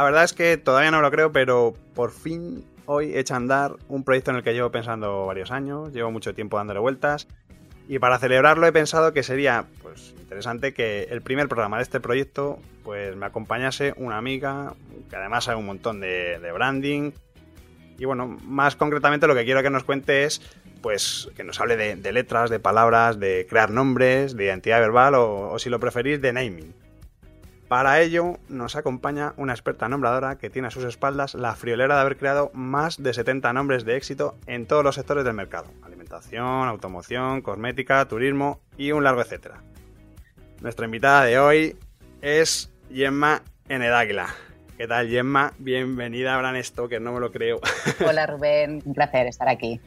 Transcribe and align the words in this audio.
La 0.00 0.04
verdad 0.04 0.24
es 0.24 0.32
que 0.32 0.56
todavía 0.56 0.90
no 0.90 1.02
lo 1.02 1.10
creo, 1.10 1.30
pero 1.30 1.74
por 1.94 2.10
fin 2.10 2.64
hoy 2.86 3.12
he 3.12 3.18
hecho 3.18 3.34
andar 3.34 3.76
un 3.86 4.02
proyecto 4.02 4.30
en 4.30 4.38
el 4.38 4.42
que 4.42 4.54
llevo 4.54 4.70
pensando 4.70 5.26
varios 5.26 5.50
años, 5.50 5.92
llevo 5.92 6.10
mucho 6.10 6.34
tiempo 6.34 6.56
dándole 6.56 6.80
vueltas. 6.80 7.28
Y 7.86 7.98
para 7.98 8.18
celebrarlo 8.18 8.66
he 8.66 8.72
pensado 8.72 9.12
que 9.12 9.22
sería 9.22 9.66
pues, 9.82 10.14
interesante 10.18 10.72
que 10.72 11.02
el 11.10 11.20
primer 11.20 11.48
programa 11.48 11.76
de 11.76 11.82
este 11.82 12.00
proyecto 12.00 12.58
pues, 12.82 13.14
me 13.14 13.26
acompañase 13.26 13.92
una 13.98 14.16
amiga 14.16 14.72
que 15.10 15.16
además 15.16 15.44
sabe 15.44 15.58
un 15.58 15.66
montón 15.66 16.00
de, 16.00 16.50
branding. 16.54 17.12
Y 17.98 18.06
bueno, 18.06 18.26
más 18.26 18.76
concretamente 18.76 19.26
lo 19.26 19.34
que 19.34 19.44
quiero 19.44 19.62
que 19.62 19.68
nos 19.68 19.84
cuente 19.84 20.24
es 20.24 20.40
pues 20.80 21.28
que 21.36 21.44
nos 21.44 21.60
hable 21.60 21.76
de, 21.76 22.12
letras, 22.12 22.48
de 22.48 22.58
palabras, 22.58 23.20
de 23.20 23.46
crear 23.50 23.70
nombres, 23.70 24.34
de 24.34 24.46
identidad 24.46 24.80
verbal 24.80 25.16
o 25.16 25.58
si 25.58 25.68
lo 25.68 25.78
preferís 25.78 26.22
de 26.22 26.32
naming. 26.32 26.74
Para 27.70 28.00
ello 28.00 28.40
nos 28.48 28.74
acompaña 28.74 29.32
una 29.36 29.52
experta 29.52 29.88
nombradora 29.88 30.38
que 30.38 30.50
tiene 30.50 30.66
a 30.66 30.72
sus 30.72 30.82
espaldas 30.82 31.36
la 31.36 31.54
friolera 31.54 31.94
de 31.94 32.00
haber 32.00 32.16
creado 32.16 32.50
más 32.52 33.00
de 33.00 33.14
70 33.14 33.52
nombres 33.52 33.84
de 33.84 33.96
éxito 33.96 34.36
en 34.48 34.66
todos 34.66 34.82
los 34.82 34.96
sectores 34.96 35.24
del 35.24 35.34
mercado. 35.34 35.70
Alimentación, 35.84 36.66
automoción, 36.66 37.42
cosmética, 37.42 38.04
turismo 38.08 38.58
y 38.76 38.90
un 38.90 39.04
largo 39.04 39.20
etcétera. 39.20 39.62
Nuestra 40.60 40.86
invitada 40.86 41.26
de 41.26 41.38
hoy 41.38 41.76
es 42.22 42.72
Gemma 42.92 43.42
Enedáguila. 43.68 44.34
¿Qué 44.76 44.88
tal, 44.88 45.08
Gemma? 45.08 45.52
Bienvenida 45.58 46.34
a 46.34 46.38
Bran 46.38 46.60
que 46.88 46.98
no 46.98 47.12
me 47.12 47.20
lo 47.20 47.30
creo. 47.30 47.60
Hola, 48.04 48.26
Rubén. 48.26 48.82
Un 48.84 48.94
placer 48.94 49.28
estar 49.28 49.48
aquí. 49.48 49.80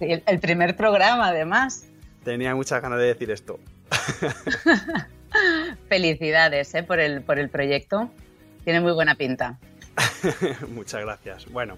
el 0.00 0.40
primer 0.40 0.74
programa, 0.74 1.28
además. 1.28 1.86
Tenía 2.24 2.56
muchas 2.56 2.82
ganas 2.82 2.98
de 2.98 3.04
decir 3.04 3.30
esto. 3.30 3.60
Felicidades 5.92 6.74
¿eh? 6.74 6.82
por, 6.82 7.00
el, 7.00 7.20
por 7.20 7.38
el 7.38 7.50
proyecto. 7.50 8.08
Tiene 8.64 8.80
muy 8.80 8.92
buena 8.92 9.14
pinta. 9.14 9.58
Muchas 10.74 11.02
gracias. 11.02 11.44
Bueno, 11.52 11.76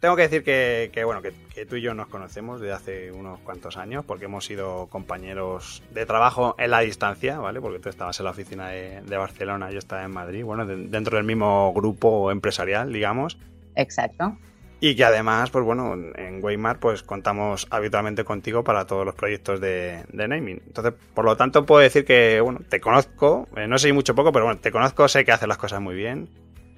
tengo 0.00 0.16
que 0.16 0.22
decir 0.22 0.42
que, 0.42 1.04
bueno, 1.04 1.22
que, 1.22 1.30
tú 1.66 1.76
y 1.76 1.82
yo 1.82 1.94
nos 1.94 2.08
conocemos 2.08 2.60
desde 2.60 2.74
hace 2.74 3.12
unos 3.12 3.38
cuantos 3.38 3.76
años, 3.76 4.04
porque 4.04 4.24
hemos 4.24 4.44
sido 4.44 4.88
compañeros 4.88 5.84
de 5.94 6.04
trabajo 6.04 6.56
en 6.58 6.72
la 6.72 6.80
distancia, 6.80 7.38
¿vale? 7.38 7.60
Porque 7.60 7.78
tú 7.78 7.90
estabas 7.90 8.18
en 8.18 8.24
la 8.24 8.32
oficina 8.32 8.70
de, 8.70 9.00
de 9.02 9.16
Barcelona, 9.16 9.70
yo 9.70 9.78
estaba 9.78 10.02
en 10.02 10.10
Madrid, 10.10 10.42
bueno, 10.42 10.66
dentro 10.66 11.16
del 11.16 11.26
mismo 11.26 11.72
grupo 11.74 12.32
empresarial, 12.32 12.92
digamos. 12.92 13.38
Exacto. 13.76 14.36
Y 14.78 14.94
que 14.94 15.04
además, 15.04 15.50
pues 15.50 15.64
bueno, 15.64 15.94
en 15.94 16.44
Weimar 16.44 16.78
pues 16.78 17.02
contamos 17.02 17.66
habitualmente 17.70 18.24
contigo 18.24 18.62
para 18.62 18.86
todos 18.86 19.06
los 19.06 19.14
proyectos 19.14 19.60
de, 19.60 20.04
naming. 20.12 20.62
Entonces, 20.66 20.92
por 21.14 21.24
lo 21.24 21.36
tanto, 21.36 21.64
puedo 21.64 21.80
decir 21.80 22.04
que, 22.04 22.40
bueno, 22.40 22.60
te 22.68 22.80
conozco, 22.80 23.48
eh, 23.56 23.66
no 23.66 23.78
sé 23.78 23.92
mucho 23.92 24.14
poco, 24.14 24.32
pero 24.32 24.44
bueno, 24.44 24.60
te 24.60 24.70
conozco, 24.70 25.08
sé 25.08 25.24
que 25.24 25.32
haces 25.32 25.48
las 25.48 25.56
cosas 25.56 25.80
muy 25.80 25.94
bien. 25.94 26.28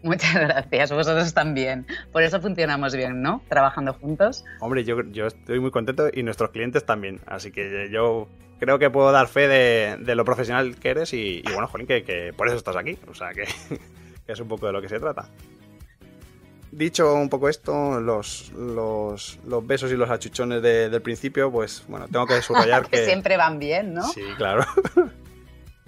Muchas 0.04 0.32
gracias, 0.32 0.92
vosotros 0.92 1.34
también. 1.34 1.86
Por 2.12 2.22
eso 2.22 2.41
funcionamos 2.41 2.94
bien, 2.94 3.20
¿no? 3.20 3.42
Trabajando 3.48 3.92
juntos. 3.94 4.44
Hombre, 4.60 4.84
yo, 4.84 5.03
yo 5.10 5.26
estoy 5.26 5.59
muy 5.59 5.72
contento 5.72 6.09
y 6.12 6.22
nuestros 6.22 6.50
clientes 6.50 6.86
también. 6.86 7.19
Así 7.26 7.50
que 7.50 7.88
yo 7.91 8.28
creo 8.60 8.78
que 8.78 8.91
puedo 8.91 9.10
dar 9.10 9.26
fe 9.26 9.48
de, 9.48 10.15
lo 10.15 10.25
profesional 10.25 10.76
que 10.76 10.91
eres 10.91 11.12
y, 11.15 11.42
bueno, 11.53 11.66
Jolín, 11.66 11.88
que, 11.88 12.04
que, 12.04 12.32
por 12.32 12.47
eso 12.47 12.56
estás 12.56 12.76
aquí. 12.76 12.97
O 13.09 13.15
sea, 13.15 13.32
que 13.32 13.42
es 14.28 14.38
un 14.38 14.47
poco 14.47 14.69
de 14.69 14.72
lo 14.72 14.80
que 14.80 14.88
se 14.88 15.00
trata 15.00 15.28
dicho 16.70 17.14
un 17.14 17.28
poco 17.28 17.48
esto, 17.48 18.00
los, 18.00 18.52
los, 18.52 19.38
los 19.46 19.66
besos 19.66 19.90
y 19.92 19.96
los 19.96 20.10
achuchones 20.10 20.62
del 20.62 21.02
principio, 21.02 21.50
pues 21.50 21.84
bueno, 21.88 22.06
tengo 22.08 22.26
que 22.26 22.40
subrayar 22.42 22.82
que, 22.90 22.98
que... 22.98 23.04
siempre 23.04 23.36
van 23.36 23.58
bien, 23.58 23.94
¿no? 23.94 24.02
Sí, 24.04 24.22
claro. 24.36 24.64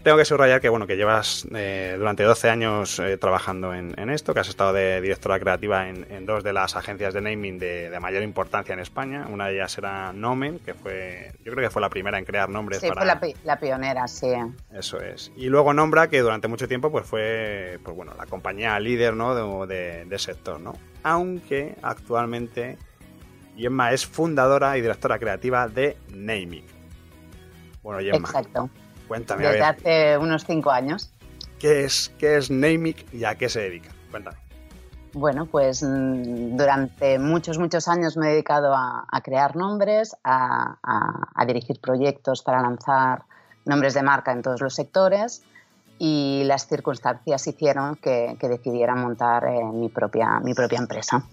Tengo 0.02 0.16
que 0.16 0.24
subrayar 0.24 0.62
que 0.62 0.70
bueno 0.70 0.86
que 0.86 0.96
llevas 0.96 1.46
eh, 1.54 1.94
durante 1.98 2.22
12 2.22 2.48
años 2.48 2.98
eh, 3.00 3.18
trabajando 3.18 3.74
en, 3.74 4.08
esto, 4.08 4.32
que 4.32 4.40
has 4.40 4.48
estado 4.48 4.72
de 4.72 4.98
directora 5.02 5.38
creativa 5.38 5.88
en, 5.88 6.24
dos 6.24 6.42
de 6.42 6.54
las 6.54 6.74
agencias 6.74 7.12
de 7.12 7.20
naming 7.20 7.58
de, 7.58 7.98
mayor 8.00 8.22
importancia 8.22 8.72
en 8.72 8.80
España. 8.80 9.26
Una 9.30 9.48
de 9.48 9.56
ellas 9.56 9.76
era 9.76 10.14
Nomen, 10.14 10.58
que 10.60 10.72
fue, 10.72 11.32
yo 11.44 11.52
creo 11.52 11.68
que 11.68 11.70
fue 11.70 11.82
la 11.82 11.90
primera 11.90 12.18
en 12.18 12.24
crear 12.24 12.48
nombres. 12.48 12.80
Sí, 12.80 12.88
fue 12.88 13.04
la, 13.04 13.60
pionera, 13.60 14.08
sí. 14.08 14.32
Eso 14.72 15.00
es. 15.00 15.32
Y 15.36 15.50
luego 15.50 15.74
Nombra, 15.74 16.08
que 16.08 16.20
durante 16.20 16.48
mucho 16.48 16.66
tiempo 16.66 16.90
pues 16.90 17.04
fue 17.04 17.78
pues 17.84 17.94
bueno 17.94 18.14
la 18.16 18.24
compañía 18.24 18.80
líder 18.80 19.14
¿no? 19.14 19.66
de, 19.66 20.06
de, 20.06 20.18
sector, 20.18 20.60
¿no? 20.60 20.78
Aunque 21.02 21.76
actualmente 21.82 22.78
Gemma 23.54 23.92
es 23.92 24.06
fundadora 24.06 24.78
y 24.78 24.80
directora 24.80 25.18
creativa 25.18 25.68
de 25.68 25.98
Naming. 26.08 26.64
Bueno, 27.82 28.00
Gemma. 28.00 28.28
Exacto. 28.28 28.70
Cuéntame. 29.10 29.42
Desde 29.42 29.64
hace 29.64 30.18
unos 30.18 30.44
cinco 30.44 30.70
años. 30.70 31.10
¿Qué 31.58 31.84
es, 31.84 32.14
qué 32.16 32.36
es 32.36 32.48
Namic 32.48 33.12
y 33.12 33.24
a 33.24 33.34
qué 33.34 33.48
se 33.48 33.62
dedica? 33.62 33.90
Cuéntame. 34.08 34.36
Bueno, 35.14 35.46
pues 35.46 35.82
mm, 35.82 36.56
durante 36.56 37.18
muchos, 37.18 37.58
muchos 37.58 37.88
años 37.88 38.16
me 38.16 38.28
he 38.28 38.30
dedicado 38.30 38.72
a, 38.72 39.20
crear 39.24 39.56
nombres, 39.56 40.14
a, 40.22 40.76
dirigir 41.44 41.80
proyectos 41.80 42.44
para 42.44 42.62
lanzar 42.62 43.24
nombres 43.64 43.94
de 43.94 44.02
marca 44.04 44.30
en 44.30 44.42
todos 44.42 44.60
los 44.60 44.76
sectores 44.76 45.42
y 45.98 46.44
las 46.44 46.68
circunstancias 46.68 47.44
hicieron 47.48 47.96
que, 47.96 48.36
decidiera 48.40 48.94
montar 48.94 49.44
eh, 49.48 49.64
mi, 49.72 49.88
propia, 49.88 50.38
mi 50.38 50.54
propia 50.54 50.78
empresa. 50.78 51.24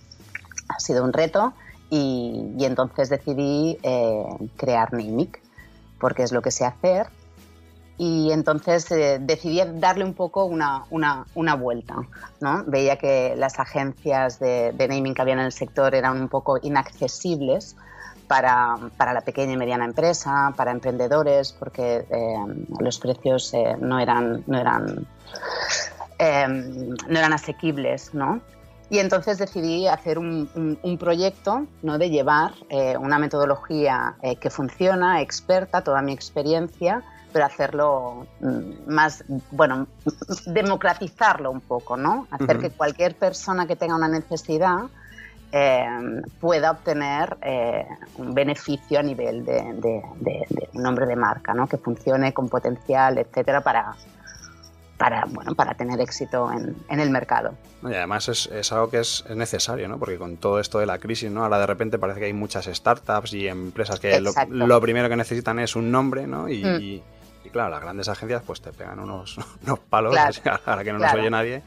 Ha 0.68 0.80
sido 0.80 1.04
un 1.04 1.14
reto 1.14 1.54
y, 1.92 2.56
entonces 2.58 3.10
decidí 3.10 3.78
eh, 3.84 4.26
crear 4.56 4.94
Namic 4.94 5.40
porque 6.00 6.24
es 6.24 6.32
lo 6.32 6.42
que 6.42 6.50
sé 6.50 6.66
hacer 6.66 7.12
y 7.98 8.32
entonces 8.32 8.92
eh, 8.92 9.18
decidí 9.20 9.62
darle 9.76 10.04
un 10.04 10.14
poco 10.14 10.46
una, 10.46 10.84
una, 10.92 11.26
una, 11.34 11.56
vuelta. 11.56 11.96
¿no? 12.40 12.64
Veía 12.68 12.98
que 12.98 13.34
las 13.36 13.60
agencias 13.60 14.40
de, 14.40 14.74
naming 14.78 15.16
que 15.16 15.22
había 15.22 15.34
en 15.34 15.40
el 15.40 15.52
sector 15.52 15.96
eran 15.96 16.22
un 16.22 16.30
poco 16.30 16.60
inaccesibles 16.62 17.76
para, 18.28 18.78
para 18.98 19.14
la 19.14 19.22
pequeña 19.22 19.54
y 19.54 19.58
mediana 19.58 19.86
empresa, 19.86 20.54
para 20.56 20.72
emprendedores, 20.72 21.54
porque 21.54 22.06
eh, 22.10 22.36
los 22.80 23.00
precios 23.00 23.52
eh, 23.54 23.76
no 23.80 24.00
eran, 24.00 24.44
no 24.46 24.60
eran, 24.60 25.08
no 26.20 27.20
eran 27.20 27.34
asequibles. 27.34 28.14
¿no? 28.14 28.42
Y 28.92 29.00
entonces 29.00 29.40
decidí 29.40 29.88
hacer 29.88 30.20
un, 30.20 30.78
un, 30.84 30.98
proyecto 31.00 31.66
¿no? 31.82 31.98
de 31.98 32.12
llevar 32.12 32.54
una 33.00 33.18
metodología 33.18 34.16
que 34.40 34.50
funciona, 34.50 35.22
experta, 35.22 35.84
toda 35.84 36.02
mi 36.02 36.14
experiencia, 36.14 37.04
pero 37.38 37.46
hacerlo 37.46 38.26
mm, 38.40 38.92
más, 38.92 39.24
bueno, 39.52 39.86
democratizarlo 40.48 41.52
un 41.52 41.62
poco, 41.62 41.96
¿no? 41.96 42.28
Hacer 42.32 42.58
que 42.58 42.72
cualquier 42.72 43.14
persona 43.14 43.68
que 43.68 43.76
tenga 43.76 43.96
una 43.96 44.08
necesidad 44.08 44.86
eh, 45.52 45.88
pueda 46.42 46.72
obtener 46.72 47.38
eh, 47.44 47.86
un 48.18 48.34
beneficio 48.34 48.98
a 48.98 49.04
nivel 49.04 49.46
de, 49.46 50.02
un 50.74 50.82
nombre 50.82 51.06
de 51.06 51.16
marca, 51.16 51.54
¿no? 51.54 51.68
Que 51.68 51.78
funcione 51.78 52.34
con 52.34 52.50
potencial, 52.50 53.20
etcétera, 53.20 53.62
para, 53.62 53.94
para, 54.98 55.26
bueno, 55.26 55.54
para 55.54 55.76
tener 55.76 56.02
éxito 56.02 56.50
en, 56.52 57.00
el 57.00 57.12
mercado. 57.12 57.54
Y 57.84 57.94
además 57.94 58.30
es, 58.30 58.72
algo 58.72 58.90
que 58.90 58.98
es, 58.98 59.24
necesario, 59.30 59.88
¿no? 59.88 60.00
Porque 60.00 60.18
con 60.18 60.38
todo 60.38 60.60
esto 60.60 60.80
de 60.80 60.88
la 60.88 60.98
crisis, 60.98 61.30
¿no? 61.30 61.44
Ahora 61.44 61.60
de 61.60 61.68
repente 61.68 62.00
parece 62.00 62.20
que 62.20 62.26
hay 62.26 62.34
muchas 62.34 62.66
startups 62.66 63.32
y 63.34 63.48
empresas 63.48 64.00
que 64.00 64.20
lo, 64.20 64.82
primero 64.82 65.08
que 65.08 65.16
necesitan 65.16 65.60
es 65.60 65.76
un 65.76 65.92
nombre, 65.92 66.26
¿no? 66.26 66.50
y 66.50 66.64
mm. 66.64 66.82
Y 66.82 67.04
claro, 67.50 67.70
las 67.70 67.82
grandes 67.82 68.08
agencias 68.10 68.44
pues 68.46 68.62
te 68.62 68.72
pegan 68.72 69.00
unos, 69.00 69.38
unos 69.64 69.80
palos, 69.80 70.16
ahora 70.66 70.84
que 70.84 70.94
no 70.94 71.00
nos 71.00 71.14
oye 71.14 71.30
nadie, 71.30 71.62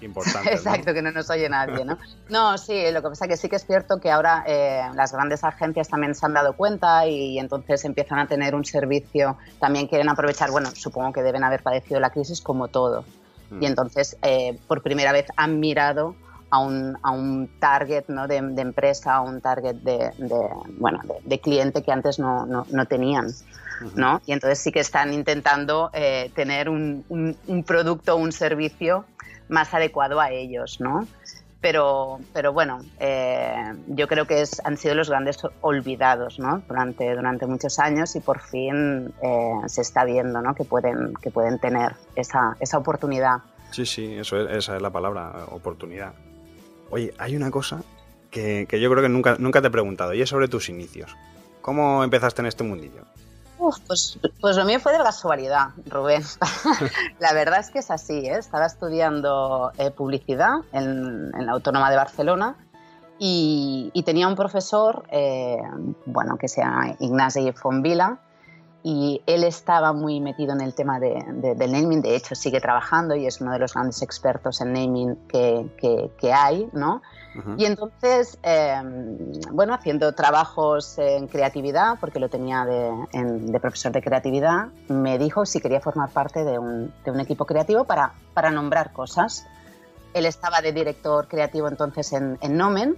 importante. 0.00 0.52
Exacto, 0.52 0.92
que 0.92 1.02
no 1.02 1.10
nos 1.12 1.28
oye 1.30 1.48
nadie, 1.48 1.84
¿no? 1.84 1.98
No, 2.28 2.58
sí, 2.58 2.90
lo 2.92 3.02
que 3.02 3.08
pasa 3.08 3.24
es 3.24 3.30
que 3.30 3.36
sí 3.36 3.48
que 3.48 3.56
es 3.56 3.66
cierto 3.66 4.00
que 4.00 4.10
ahora 4.10 4.44
eh, 4.46 4.82
las 4.94 5.12
grandes 5.12 5.44
agencias 5.44 5.88
también 5.88 6.14
se 6.14 6.26
han 6.26 6.34
dado 6.34 6.54
cuenta 6.54 7.06
y, 7.06 7.38
entonces 7.38 7.84
empiezan 7.84 8.18
a 8.18 8.26
tener 8.26 8.54
un 8.54 8.64
servicio, 8.64 9.38
también 9.60 9.86
quieren 9.86 10.08
aprovechar, 10.08 10.50
bueno, 10.50 10.70
supongo 10.74 11.12
que 11.12 11.22
deben 11.22 11.44
haber 11.44 11.62
padecido 11.62 12.00
la 12.00 12.10
crisis 12.10 12.40
como 12.40 12.68
todo. 12.68 13.04
Y 13.50 13.54
mm. 13.54 13.64
entonces, 13.64 14.16
eh, 14.22 14.58
por 14.66 14.82
primera 14.82 15.12
vez 15.12 15.26
han 15.36 15.60
mirado 15.60 16.16
a 16.50 16.58
un, 16.58 16.96
a 17.02 17.10
un 17.10 17.50
target 17.58 18.04
¿no? 18.08 18.28
de, 18.28 18.36
empresa, 18.36 19.16
a 19.16 19.20
un 19.20 19.40
target 19.40 19.76
de, 19.76 20.10
bueno, 20.78 21.00
de, 21.24 21.40
cliente 21.40 21.82
que 21.82 21.92
antes 21.92 22.18
no, 22.18 22.46
no, 22.46 22.86
tenían. 22.86 23.28
¿No? 23.94 24.20
Y 24.26 24.32
entonces 24.32 24.58
sí 24.58 24.72
que 24.72 24.80
están 24.80 25.12
intentando 25.12 25.90
eh, 25.92 26.30
tener 26.34 26.68
un, 26.68 27.04
un, 27.08 27.36
un, 27.46 27.64
producto, 27.64 28.16
un 28.16 28.32
servicio 28.32 29.04
más 29.48 29.72
adecuado 29.74 30.20
a 30.20 30.30
ellos, 30.30 30.80
¿no? 30.80 31.06
Pero, 31.60 32.20
pero 32.32 32.52
bueno, 32.52 32.78
eh, 33.00 33.74
yo 33.88 34.06
creo 34.06 34.26
que 34.26 34.42
es, 34.42 34.60
han 34.64 34.76
sido 34.76 34.94
los 34.94 35.08
grandes 35.08 35.38
olvidados 35.62 36.38
¿no? 36.38 36.62
durante, 36.68 37.12
durante 37.14 37.46
muchos 37.46 37.78
años 37.78 38.14
y 38.14 38.20
por 38.20 38.40
fin 38.40 39.12
eh, 39.22 39.52
se 39.66 39.80
está 39.80 40.04
viendo 40.04 40.40
¿no? 40.42 40.54
que, 40.54 40.64
pueden, 40.64 41.14
que 41.14 41.30
pueden 41.30 41.58
tener 41.58 41.94
esa, 42.14 42.56
esa 42.60 42.78
oportunidad. 42.78 43.38
Sí, 43.72 43.84
sí, 43.84 44.14
eso 44.14 44.48
esa 44.48 44.76
es 44.76 44.82
la 44.82 44.90
palabra, 44.90 45.46
oportunidad. 45.50 46.12
Oye, 46.90 47.12
hay 47.18 47.34
una 47.34 47.50
cosa 47.50 47.82
que, 48.30 48.66
que, 48.68 48.80
yo 48.80 48.88
creo 48.90 49.02
que 49.02 49.08
nunca, 49.08 49.36
nunca 49.40 49.60
te 49.60 49.68
he 49.68 49.70
preguntado 49.70 50.14
y 50.14 50.22
es 50.22 50.28
sobre 50.28 50.46
tus 50.46 50.68
inicios. 50.68 51.16
¿Cómo 51.62 52.04
empezaste 52.04 52.42
en 52.42 52.46
este 52.46 52.62
mundillo? 52.62 53.02
Pues, 53.58 54.18
pues 54.40 54.56
lo 54.56 54.64
mío 54.64 54.80
fue 54.80 54.92
de 54.92 54.98
casualidad, 54.98 55.68
Rubén. 55.86 56.22
la 57.18 57.32
verdad 57.32 57.60
es 57.60 57.70
que 57.70 57.78
es 57.78 57.90
así. 57.90 58.26
¿eh? 58.26 58.38
Estaba 58.38 58.66
estudiando 58.66 59.72
eh, 59.78 59.90
publicidad 59.90 60.56
en, 60.72 61.30
la 61.30 61.52
Autónoma 61.52 61.90
de 61.90 61.96
Barcelona 61.96 62.56
y, 63.18 63.90
tenía 64.04 64.28
un 64.28 64.36
profesor, 64.36 65.04
eh, 65.10 65.56
bueno, 66.04 66.36
que 66.36 66.48
se 66.48 66.60
llama 66.60 66.94
Ignacio 67.00 67.52
Fonvila, 67.54 68.18
y 68.88 69.20
él 69.26 69.42
estaba 69.42 69.92
muy 69.92 70.20
metido 70.20 70.52
en 70.52 70.60
el 70.60 70.72
tema 70.72 71.00
de, 71.00 71.20
del 71.56 71.72
naming, 71.72 72.02
de 72.02 72.14
hecho 72.14 72.36
sigue 72.36 72.60
trabajando 72.60 73.16
y 73.16 73.26
es 73.26 73.40
uno 73.40 73.50
de 73.50 73.58
los 73.58 73.74
grandes 73.74 74.00
expertos 74.00 74.60
en 74.60 74.74
naming 74.74 75.16
que, 75.26 75.68
que, 75.76 76.12
que 76.16 76.32
hay, 76.32 76.68
¿no? 76.72 77.02
Y 77.58 77.64
entonces, 77.64 78.38
em, 78.44 79.32
bueno, 79.50 79.74
haciendo 79.74 80.12
trabajos 80.12 80.98
en 80.98 81.26
creatividad, 81.26 81.98
porque 82.00 82.20
lo 82.20 82.28
tenía 82.28 82.64
de, 82.64 83.58
profesor 83.60 83.90
de 83.90 84.02
creatividad, 84.02 84.68
me 84.88 85.18
dijo 85.18 85.44
si 85.44 85.60
quería 85.60 85.80
formar 85.80 86.10
parte 86.10 86.44
de 86.44 86.56
un, 86.56 86.94
de 87.04 87.10
un 87.10 87.18
equipo 87.18 87.44
creativo 87.44 87.84
para, 87.84 88.12
para, 88.34 88.52
nombrar 88.52 88.92
cosas. 88.92 89.48
Él 90.14 90.26
estaba 90.26 90.60
de 90.60 90.72
director 90.72 91.26
creativo 91.26 91.66
entonces 91.66 92.12
en, 92.12 92.38
en 92.40 92.56
Nomen 92.56 92.96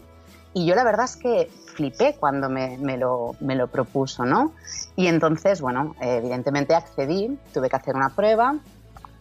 y 0.55 0.67
yo 0.67 0.75
la 0.75 0.85
verdad 0.85 1.05
es 1.05 1.17
que 1.17 1.51
flipé 1.75 2.17
cuando 2.19 2.49
me, 2.49 2.79
me, 2.79 2.97
lo, 2.97 3.37
me 3.41 3.55
lo 3.55 3.69
propuso, 3.69 4.25
¿no? 4.25 4.53
Y 4.97 5.07
entonces, 5.07 5.61
bueno, 5.61 5.95
evidentemente 6.01 6.75
accedí, 6.75 7.39
tuve 7.55 7.69
que 7.69 7.77
hacer 7.77 7.95
una 7.95 8.11
prueba 8.11 8.57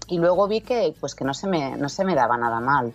y 0.08 0.18
luego 0.20 0.48
vi 0.48 0.62
que, 0.62 0.96
pues, 1.00 1.14
que 1.14 1.26
no, 1.26 1.34
se 1.34 1.48
me, 1.48 1.78
no 1.78 1.90
se 1.90 2.06
me 2.06 2.16
daba 2.16 2.38
nada 2.38 2.60
mal. 2.60 2.94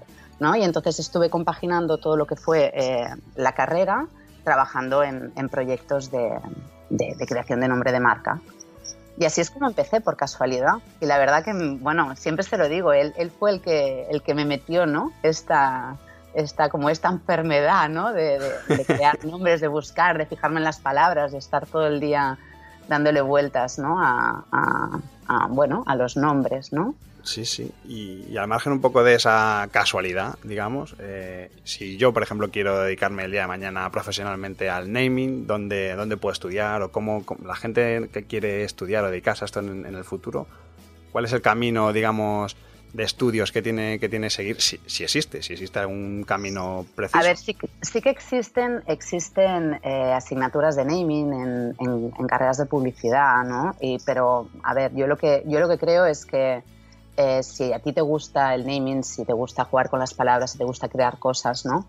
Y 0.58 0.62
entonces 0.64 0.98
estuve 0.98 1.30
compaginando 1.30 1.98
todo 1.98 2.16
lo 2.16 2.26
que 2.26 2.34
fue 2.34 2.72
eh, 2.74 3.06
la 3.36 3.52
carrera 3.52 4.08
trabajando 4.42 5.04
en, 5.04 5.30
proyectos 5.48 6.10
de, 6.10 6.36
creación 7.28 7.60
de 7.60 7.68
nombre 7.68 7.92
de 7.92 8.00
marca. 8.00 8.40
Y 9.16 9.24
así 9.24 9.40
es 9.40 9.50
como 9.50 9.68
empecé, 9.68 10.00
por 10.00 10.16
casualidad. 10.16 10.78
Y 11.00 11.06
la 11.06 11.18
verdad 11.18 11.44
que, 11.44 11.52
bueno, 11.80 12.16
siempre 12.16 12.44
se 12.44 12.58
lo 12.58 12.68
digo, 12.68 12.92
él, 12.92 13.14
él 13.16 13.30
fue 13.30 13.52
el 13.52 13.60
que, 13.60 14.08
el 14.10 14.22
que 14.22 14.34
me 14.34 14.44
metió, 14.44 14.84
¿no? 14.84 15.12
Esta, 15.22 15.96
esta, 16.34 16.68
como 16.68 16.90
esta 16.90 17.08
enfermedad, 17.08 17.88
¿no? 17.88 18.12
De, 18.12 18.38
crear 18.86 19.24
nombres, 19.24 19.60
de 19.60 19.68
buscar, 19.68 20.18
de 20.18 20.26
fijarme 20.26 20.58
en 20.58 20.64
las 20.64 20.80
palabras, 20.80 21.32
de 21.32 21.38
estar 21.38 21.66
todo 21.66 21.86
el 21.86 22.00
día 22.00 22.38
dándole 22.88 23.20
vueltas, 23.20 23.78
¿no? 23.78 24.00
A, 24.00 24.44
a 24.50 25.46
bueno, 25.48 25.84
a 25.86 25.96
los 25.96 26.16
nombres, 26.16 26.72
¿no? 26.72 26.94
Sí, 27.24 27.44
sí. 27.44 27.70
Y, 27.86 28.36
al 28.36 28.48
margen 28.48 28.72
un 28.72 28.80
poco 28.80 29.04
de 29.04 29.14
esa 29.14 29.68
casualidad, 29.70 30.38
digamos, 30.42 30.96
eh, 30.98 31.50
si 31.64 31.96
yo, 31.96 32.12
por 32.12 32.22
ejemplo, 32.22 32.50
quiero 32.50 32.80
dedicarme 32.80 33.24
el 33.24 33.30
día 33.30 33.42
de 33.42 33.46
mañana 33.46 33.90
profesionalmente 33.90 34.68
al 34.68 34.92
naming, 34.92 35.46
¿dónde, 35.46 35.94
dónde 35.94 36.16
puedo 36.16 36.32
estudiar? 36.32 36.82
O 36.82 36.90
cómo, 36.90 37.24
la 37.44 37.54
gente 37.54 38.08
que 38.12 38.24
quiere 38.24 38.64
estudiar 38.64 39.04
o 39.04 39.10
dedicarse 39.10 39.44
a 39.44 39.46
esto 39.46 39.60
en, 39.60 39.86
el 39.86 40.04
futuro, 40.04 40.46
¿cuál 41.12 41.24
es 41.24 41.32
el 41.32 41.42
camino, 41.42 41.92
digamos, 41.92 42.56
de 42.92 43.04
estudios 43.04 43.52
que 43.52 43.62
tiene 43.62 43.98
que 43.98 44.08
tiene 44.08 44.30
seguir? 44.30 44.60
Si, 44.60 44.76
existe, 45.02 45.42
si 45.42 45.54
existe 45.54 45.78
algún 45.78 46.24
camino 46.24 46.86
preciso. 46.94 47.18
A 47.18 47.22
ver, 47.22 47.36
sí, 47.36 47.56
sí 47.80 48.00
que 48.00 48.10
existen, 48.10 48.82
existen 48.86 49.80
eh, 49.82 50.12
asignaturas 50.12 50.76
de 50.76 50.84
naming 50.84 51.32
en, 51.32 51.76
en, 51.78 52.26
carreras 52.26 52.58
de 52.58 52.66
publicidad, 52.66 53.44
¿no? 53.44 53.74
Y, 53.80 53.98
pero, 54.04 54.48
a 54.62 54.74
ver, 54.74 54.94
yo 54.94 55.06
lo 55.06 55.16
que, 55.16 55.42
yo 55.46 55.60
lo 55.60 55.68
que 55.68 55.78
creo 55.78 56.06
es 56.06 56.26
que 56.26 56.62
eh, 57.16 57.42
si 57.42 57.72
a 57.72 57.78
ti 57.78 57.92
te 57.92 58.00
gusta 58.00 58.54
el 58.54 58.66
naming, 58.66 59.04
si 59.04 59.24
te 59.24 59.32
gusta 59.32 59.64
jugar 59.64 59.90
con 59.90 59.98
las 59.98 60.14
palabras, 60.14 60.52
si 60.52 60.58
te 60.58 60.64
gusta 60.64 60.88
crear 60.88 61.18
cosas, 61.18 61.64
¿no? 61.64 61.86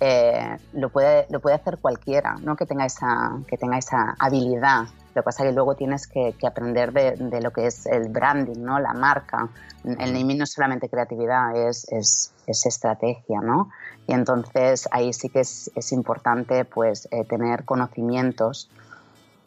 Eh, 0.00 0.58
lo, 0.74 0.90
puede, 0.90 1.26
lo 1.30 1.40
puede 1.40 1.56
hacer 1.56 1.78
cualquiera, 1.78 2.36
¿no? 2.42 2.56
Que 2.56 2.66
tenga 2.66 2.84
esa, 2.84 3.38
que 3.46 3.56
tenga 3.56 3.78
esa 3.78 4.14
habilidad. 4.18 4.84
Lo 5.16 5.22
que 5.22 5.24
pasa 5.24 5.44
es 5.44 5.48
que 5.48 5.54
luego 5.54 5.74
tienes 5.76 6.06
que, 6.06 6.34
aprender 6.46 6.92
de, 6.92 7.40
lo 7.40 7.50
que 7.50 7.66
es 7.66 7.86
el 7.86 8.10
branding, 8.10 8.62
¿no? 8.62 8.78
La 8.78 8.92
marca. 8.92 9.48
El 9.82 10.12
naming 10.12 10.36
no 10.36 10.44
es 10.44 10.52
solamente 10.52 10.90
creatividad, 10.90 11.56
es, 11.56 11.90
es, 11.90 12.34
es 12.46 12.66
estrategia, 12.66 13.40
¿no? 13.40 13.70
Y 14.06 14.12
entonces 14.12 14.86
ahí 14.92 15.14
sí 15.14 15.30
que 15.30 15.40
es, 15.40 15.70
es 15.74 15.92
importante, 15.92 16.66
pues, 16.66 17.08
eh, 17.12 17.24
tener 17.24 17.64
conocimientos, 17.64 18.68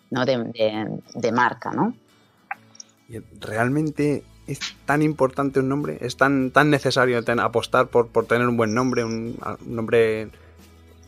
¿no? 0.10 0.26
De, 0.26 0.38
de, 0.40 1.04
de 1.14 1.32
marca, 1.32 1.70
¿no? 1.70 1.94
Realmente 3.40 4.24
es 4.48 4.60
tan 4.88 5.04
importante 5.04 5.60
un 5.60 5.70
nombre, 5.70 6.00
es 6.02 6.18
tan, 6.18 6.50
tan 6.50 6.72
necesario 6.72 7.24
apostar 7.44 7.90
por, 7.90 8.08
por, 8.08 8.26
tener 8.26 8.48
un 8.48 8.58
buen 8.58 8.74
nombre, 8.74 9.04
un, 9.04 9.38
nombre 9.68 10.30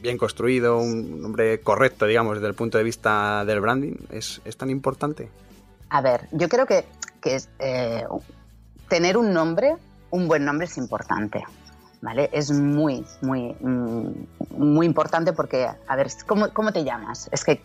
bien 0.02 0.18
construido, 0.18 0.80
un 0.80 1.22
nombre 1.22 1.62
correcto, 1.62 2.06
digamos, 2.06 2.36
desde 2.36 2.48
el 2.48 2.54
punto 2.56 2.78
de 2.78 2.84
vista 2.84 3.46
del 3.46 3.62
branding, 3.62 3.96
es, 4.10 4.42
tan 4.58 4.70
importante. 4.70 5.30
A 5.90 6.02
ver, 6.02 6.28
yo 6.32 6.50
creo 6.50 6.66
que, 6.66 6.86
que 7.22 7.40
eh, 7.60 8.04
tener 8.88 9.18
un 9.18 9.34
nombre, 9.34 9.76
un 10.10 10.28
buen 10.28 10.46
nombre 10.46 10.66
es 10.66 10.78
importante. 10.78 11.44
¿Vale? 12.04 12.32
Es 12.34 12.50
muy, 12.50 13.06
muy, 13.22 13.56
mm, 13.60 14.08
muy 14.58 14.88
importante 14.88 15.34
porque, 15.34 15.68
a 15.88 15.96
ver, 15.96 16.08
¿cómo, 16.26 16.50
cómo 16.52 16.74
te 16.74 16.84
llamas? 16.84 17.30
Es 17.32 17.44
que 17.44 17.62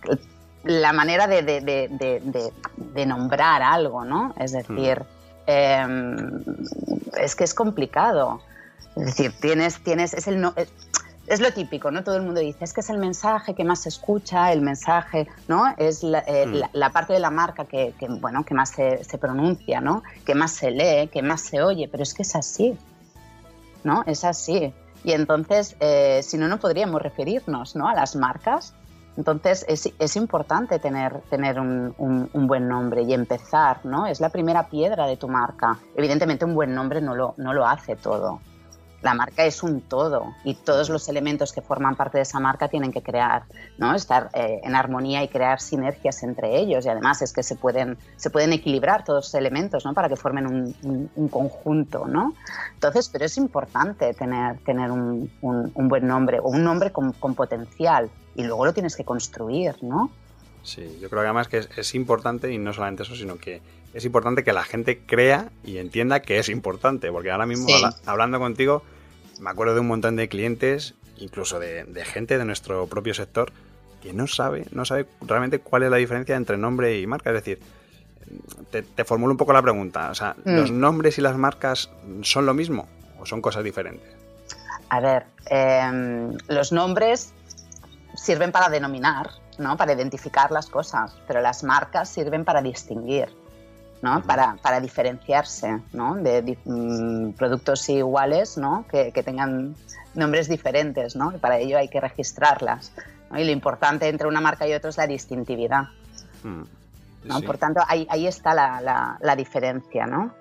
la 0.62 0.92
manera 0.92 1.26
de, 1.26 1.40
de, 1.42 1.62
de, 1.62 2.52
de 2.76 3.06
nombrar 3.06 3.62
algo, 3.62 4.04
¿no? 4.04 4.34
Es 4.38 4.52
decir, 4.52 5.06
Em, 5.46 6.42
es 7.18 7.36
que 7.36 7.44
es 7.44 7.54
complicado. 7.54 8.40
Es 8.96 9.06
decir, 9.06 9.32
tienes, 9.40 9.80
tienes, 9.82 10.12
es 10.14 10.26
el 10.26 10.44
es, 10.56 10.68
lo 11.40 11.53
típico, 11.53 11.91
¿no? 11.91 12.05
Todo 12.05 12.17
el 12.17 12.22
mundo 12.22 12.41
dice, 12.41 12.65
es 12.65 12.72
que 12.72 12.81
es 12.81 12.91
el 12.91 12.98
mensaje 12.98 13.55
que 13.55 13.65
más 13.65 13.81
se 13.81 13.89
escucha, 13.89 14.53
el 14.53 14.60
mensaje, 14.60 15.29
¿no? 15.48 15.65
Es 15.77 16.03
la, 16.03 16.22
eh, 16.27 16.46
mm. 16.46 16.93
parte 16.93 17.12
de 17.12 17.20
la 17.20 17.31
marca 17.31 17.65
que, 17.65 17.94
bueno, 18.20 18.44
que 18.44 18.55
más 18.55 18.70
se, 18.70 19.19
pronuncia, 19.19 19.81
¿no? 19.81 20.03
Que 20.24 20.34
más 20.34 20.53
se 20.53 20.70
lee, 20.70 21.08
que 21.08 21.22
más 21.22 21.41
se 21.41 21.62
oye, 21.62 21.89
pero 21.89 22.03
es 22.03 22.15
que 22.15 22.22
es 22.22 22.36
así, 22.36 22.79
¿no? 23.84 24.05
Es 24.06 24.24
así. 24.24 24.72
Y 25.05 25.12
entonces, 25.12 25.77
eh, 25.81 26.20
si 26.22 26.39
no, 26.39 26.48
no 26.48 26.58
podríamos 26.58 27.03
referirnos, 27.03 27.77
¿no? 27.77 27.89
A 27.89 27.94
las 27.94 28.17
marcas 28.17 28.74
entonces 29.17 29.65
es, 29.69 29.91
es 29.98 30.17
importante 30.17 30.79
tener, 30.79 31.20
tener 31.31 31.58
un, 31.58 31.94
un, 31.98 32.46
buen 32.46 32.69
nombre 32.69 33.03
y 33.03 33.15
empezar, 33.15 33.81
¿no? 33.84 34.06
Es 34.06 34.20
la 34.20 34.29
primera 34.29 34.69
piedra 34.69 35.06
de 35.06 35.17
tu 35.17 35.27
marca. 35.29 35.79
Evidentemente 35.94 36.44
un 36.44 36.55
buen 36.55 36.74
nombre 36.74 37.00
no 37.00 37.15
lo, 37.15 37.34
no 37.39 37.55
lo 37.55 37.67
hace 37.67 37.96
todo. 37.96 38.41
La 39.06 39.15
marca 39.15 39.44
es 39.44 39.63
un 39.63 39.82
todo 39.82 40.34
y 40.43 40.55
todos 40.55 40.91
los 40.91 41.08
elementos 41.08 41.53
que 41.53 41.63
forman 41.63 41.94
parte 41.94 42.19
de 42.19 42.22
esa 42.22 42.41
marca 42.41 42.67
tienen 42.67 42.91
que 42.91 43.03
crear, 43.03 43.44
¿no? 43.79 43.94
Estar 43.94 44.31
eh, 44.34 44.60
en 44.65 44.75
armonía 44.75 45.22
y 45.22 45.29
crear 45.29 45.60
sinergias 45.60 46.25
entre 46.25 46.58
ellos 46.58 46.84
y 46.84 46.89
además 46.89 47.22
es 47.22 47.32
que 47.32 47.44
se 47.44 47.55
pueden, 47.55 47.98
se 48.17 48.31
pueden 48.31 48.53
equilibrar 48.53 49.05
todos 49.05 49.27
los 49.27 49.34
elementos, 49.34 49.84
¿no? 49.84 49.94
Para 49.94 50.08
que 50.08 50.17
formen 50.17 50.48
un, 50.48 51.08
un, 51.15 51.29
conjunto, 51.29 52.08
¿no? 52.08 52.34
Entonces, 52.75 53.08
pero 53.08 53.27
es 53.27 53.36
importante 53.36 54.13
tener, 54.13 54.58
tener 54.65 54.91
un, 54.91 55.31
un 55.41 55.89
buen 55.89 56.05
nombre 56.05 56.41
o 56.41 56.48
un 56.48 56.65
nombre 56.65 56.91
con, 56.91 57.13
con 57.13 57.36
potencial 57.36 58.10
y 58.34 58.43
luego 58.43 58.67
lo 58.67 58.75
tienes 58.75 58.96
que 58.96 59.05
construir, 59.05 59.77
¿no? 59.82 60.10
Sí, 60.67 60.98
yo 61.01 61.08
creo 61.08 61.22
que 61.22 61.29
además 61.29 61.46
que 61.46 61.65
es, 61.77 61.94
importante 61.94 62.53
y 62.53 62.58
no 62.58 62.72
solamente 62.72 63.05
eso, 63.05 63.15
sino 63.15 63.36
que 63.36 63.63
es 63.94 64.05
importante 64.05 64.43
que 64.43 64.53
la 64.53 64.65
gente 64.65 64.98
crea 64.98 65.53
y 65.65 65.79
entienda 65.79 66.22
que 66.22 66.41
es 66.41 66.48
importante, 66.48 67.13
porque 67.13 67.31
ahora 67.31 67.46
mismo 67.46 67.69
hablando 68.05 68.41
contigo 68.41 68.82
me 69.40 69.50
acuerdo 69.50 69.74
de 69.74 69.81
un 69.81 69.88
montón 69.88 70.16
de 70.16 70.28
clientes, 70.28 70.94
incluso 71.19 71.58
de, 71.58 71.86
gente 72.05 72.38
de 72.38 72.44
nuestro 72.44 72.86
propio 72.86 73.14
sector, 73.14 73.52
que 74.02 74.12
no 74.12 74.26
sabe, 74.26 74.66
no 74.72 74.84
sabe 74.84 75.06
realmente 75.20 75.58
cuál 75.58 75.82
es 75.82 75.90
la 75.90 75.96
diferencia 75.96 76.36
entre 76.36 76.56
nombre 76.56 76.98
y 76.98 77.06
marca. 77.06 77.31
Es 77.31 77.34
decir, 77.34 77.60
te, 78.70 79.05
formulo 79.05 79.32
un 79.32 79.38
poco 79.38 79.52
la 79.52 79.62
pregunta, 79.62 80.10
o 80.10 80.14
sea, 80.14 80.36
mm. 80.44 80.50
¿los 80.50 80.70
nombres 80.70 81.19
y 81.19 81.20
las 81.20 81.36
marcas 81.36 81.90
son 82.22 82.46
lo 82.46 82.55
mismo 82.55 82.88
o 83.20 83.26
son 83.26 83.40
cosas 83.40 83.64
diferentes? 83.64 84.08
A 84.88 85.00
ver, 85.00 85.26
em, 85.46 86.36
los 86.48 86.72
nombres 86.72 87.32
sirven 88.14 88.52
para 88.52 88.69
denominar, 88.69 89.31
¿no? 89.58 89.76
para 89.76 89.93
identificar 89.93 90.50
las 90.50 90.66
cosas, 90.66 91.16
pero 91.26 91.40
las 91.40 91.64
marcas 91.64 92.08
sirven 92.08 92.44
para 92.44 92.62
distinguir. 92.62 93.28
¿No? 94.03 94.22
para, 94.22 94.56
para, 94.62 94.81
diferenciarse 94.81 95.81
¿no? 95.93 96.15
de, 96.17 96.58
mm, 96.65 97.32
productos 97.32 97.88
iguales 97.88 98.56
¿no? 98.58 98.84
que, 98.91 99.12
que, 99.12 99.22
tengan 99.22 99.74
nombres 100.15 100.48
diferentes. 100.48 101.17
¿no? 101.17 101.34
Y 101.34 101.38
para 101.38 101.58
ello 101.58 101.79
hay 101.79 101.88
que 101.88 102.00
registrarlas. 102.00 102.93
Y 103.36 103.44
lo 103.44 103.50
importante 103.50 104.08
entre 104.08 104.29
una 104.29 104.41
marca 104.41 104.67
y 104.67 104.74
otra 104.74 104.91
es 104.91 104.96
la 104.96 105.06
distintividad. 105.06 105.84
Mm, 106.43 106.62
¿no? 107.24 107.41
Por 107.43 107.58
tanto, 107.58 107.81
ahí, 107.86 108.06
ahí 108.10 108.26
está 108.26 108.55
la, 108.55 108.81
la, 108.81 109.19
la, 109.20 109.36
diferencia. 109.36 110.06
¿no? 110.06 110.32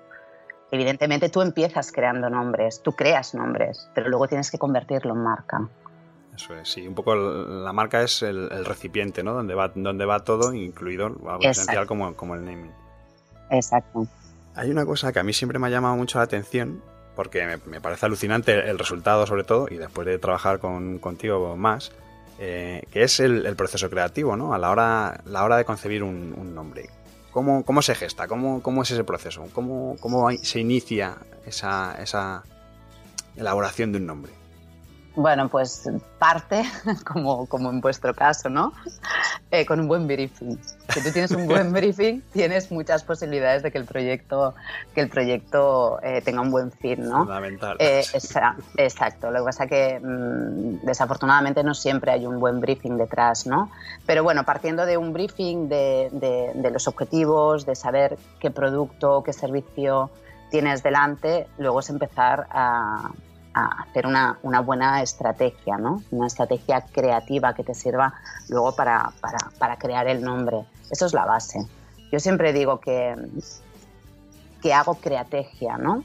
Evidentemente 0.70 1.28
tú 1.28 1.42
empiezas 1.42 1.92
creando 1.92 2.30
nombres, 2.30 2.82
tú 2.82 2.92
creas 2.92 3.34
nombres, 3.34 3.88
pero 3.94 4.08
luego 4.08 4.28
tienes 4.28 4.50
que 4.50 4.58
convertirlo 4.58 5.14
en 5.14 5.22
marca. 5.22 5.68
Eso 6.34 6.54
es, 6.54 6.68
sí, 6.68 6.86
un 6.86 6.94
poco 6.94 7.14
la 7.14 7.72
marca 7.72 8.02
es 8.02 8.22
el, 8.22 8.64
recipiente, 8.64 9.22
¿no? 9.22 9.32
Donde 9.32 9.54
va, 9.54 9.72
donde 9.74 10.04
va 10.04 10.20
todo, 10.20 10.52
incluido 10.52 11.06
algo 11.06 11.40
esencial 11.40 11.86
como, 11.86 12.14
como 12.14 12.34
el 12.34 12.44
naming. 12.44 12.72
Exacto. 13.50 14.06
Hay 14.54 14.70
una 14.70 14.86
cosa 14.86 15.12
que 15.12 15.18
a 15.18 15.22
mí 15.22 15.32
siempre 15.32 15.58
me 15.58 15.66
ha 15.66 15.70
llamado 15.70 15.96
mucho 15.96 16.18
la 16.18 16.24
atención, 16.24 16.82
porque 17.14 17.58
me, 17.66 17.80
parece 17.80 18.06
alucinante 18.06 18.68
el 18.68 18.78
resultado 18.78 19.26
sobre 19.26 19.44
todo, 19.44 19.68
y 19.70 19.76
después 19.76 20.06
de 20.06 20.18
trabajar 20.18 20.58
con, 20.58 20.98
contigo 20.98 21.56
más, 21.56 21.92
eh, 22.38 22.82
que 22.90 23.02
es 23.02 23.20
el, 23.20 23.54
proceso 23.56 23.88
creativo, 23.88 24.36
¿no? 24.36 24.52
A 24.52 24.58
la 24.58 24.70
hora, 24.70 25.20
la 25.24 25.44
hora 25.44 25.56
de 25.56 25.64
concebir 25.64 26.02
un, 26.02 26.54
nombre. 26.54 26.90
¿Cómo, 27.32 27.64
¿Cómo, 27.64 27.82
se 27.82 27.94
gesta? 27.94 28.28
¿Cómo, 28.28 28.62
¿Cómo, 28.62 28.82
es 28.82 28.90
ese 28.90 29.04
proceso? 29.04 29.46
¿Cómo, 29.52 29.96
cómo 30.00 30.30
se 30.42 30.60
inicia 30.60 31.16
esa, 31.44 31.94
esa 32.00 32.42
elaboración 33.36 33.92
de 33.92 33.98
un 33.98 34.06
nombre? 34.06 34.32
Bueno, 35.16 35.48
pues 35.48 35.88
parte, 36.18 36.62
como, 37.06 37.46
como 37.46 37.70
en 37.70 37.80
vuestro 37.80 38.14
caso, 38.14 38.50
¿no? 38.50 38.72
Eh, 39.52 39.64
con 39.64 39.78
un 39.78 39.86
buen 39.86 40.08
briefing. 40.08 40.58
Si 40.88 41.02
tú 41.04 41.12
tienes 41.12 41.30
un 41.30 41.46
buen 41.46 41.72
briefing, 41.74 42.20
tienes 42.32 42.72
muchas 42.72 43.04
posibilidades 43.04 43.62
de 43.62 43.70
que 43.70 43.78
el 43.78 43.84
proyecto, 43.84 44.56
que 44.92 45.00
el 45.00 45.08
proyecto 45.08 46.00
eh, 46.02 46.20
tenga 46.20 46.40
un 46.40 46.50
buen 46.50 46.72
fin, 46.72 47.08
¿no? 47.08 47.20
Fundamental. 47.20 47.76
Eh, 47.78 48.02
exacto. 48.76 49.30
Lo 49.30 49.38
que 49.38 49.44
pasa 49.44 49.64
es 49.64 49.70
que 49.70 50.00
mm, 50.00 50.84
desafortunadamente 50.84 51.62
no 51.62 51.74
siempre 51.74 52.10
hay 52.10 52.26
un 52.26 52.40
buen 52.40 52.60
briefing 52.60 52.96
detrás, 52.96 53.46
¿no? 53.46 53.70
Pero 54.04 54.24
bueno, 54.24 54.42
partiendo 54.42 54.84
de 54.84 54.96
un 54.96 55.12
briefing 55.12 55.68
de, 55.68 56.08
de, 56.10 56.50
de 56.52 56.70
los 56.72 56.88
objetivos, 56.88 57.66
de 57.66 57.76
saber 57.76 58.18
qué 58.40 58.50
producto, 58.50 59.22
qué 59.22 59.32
servicio 59.32 60.10
tienes 60.50 60.82
delante, 60.82 61.46
luego 61.58 61.80
es 61.80 61.88
empezar 61.88 62.48
a, 62.50 63.10
a 63.56 63.82
hacer 63.82 64.06
una, 64.06 64.38
una, 64.42 64.60
buena 64.60 65.02
estrategia, 65.02 65.78
¿no? 65.78 66.02
Una 66.10 66.26
estrategia 66.26 66.82
creativa 66.92 67.54
que 67.54 67.64
te 67.64 67.74
sirva 67.74 68.12
luego 68.50 68.76
para, 68.76 69.12
para, 69.20 69.38
para, 69.58 69.76
crear 69.78 70.06
el 70.08 70.22
nombre. 70.22 70.66
Eso 70.90 71.06
es 71.06 71.14
la 71.14 71.24
base. 71.24 71.66
Yo 72.12 72.20
siempre 72.20 72.52
digo 72.52 72.80
que, 72.80 73.16
que 74.60 74.74
hago 74.74 74.94
creategia, 74.96 75.78
¿no? 75.78 76.04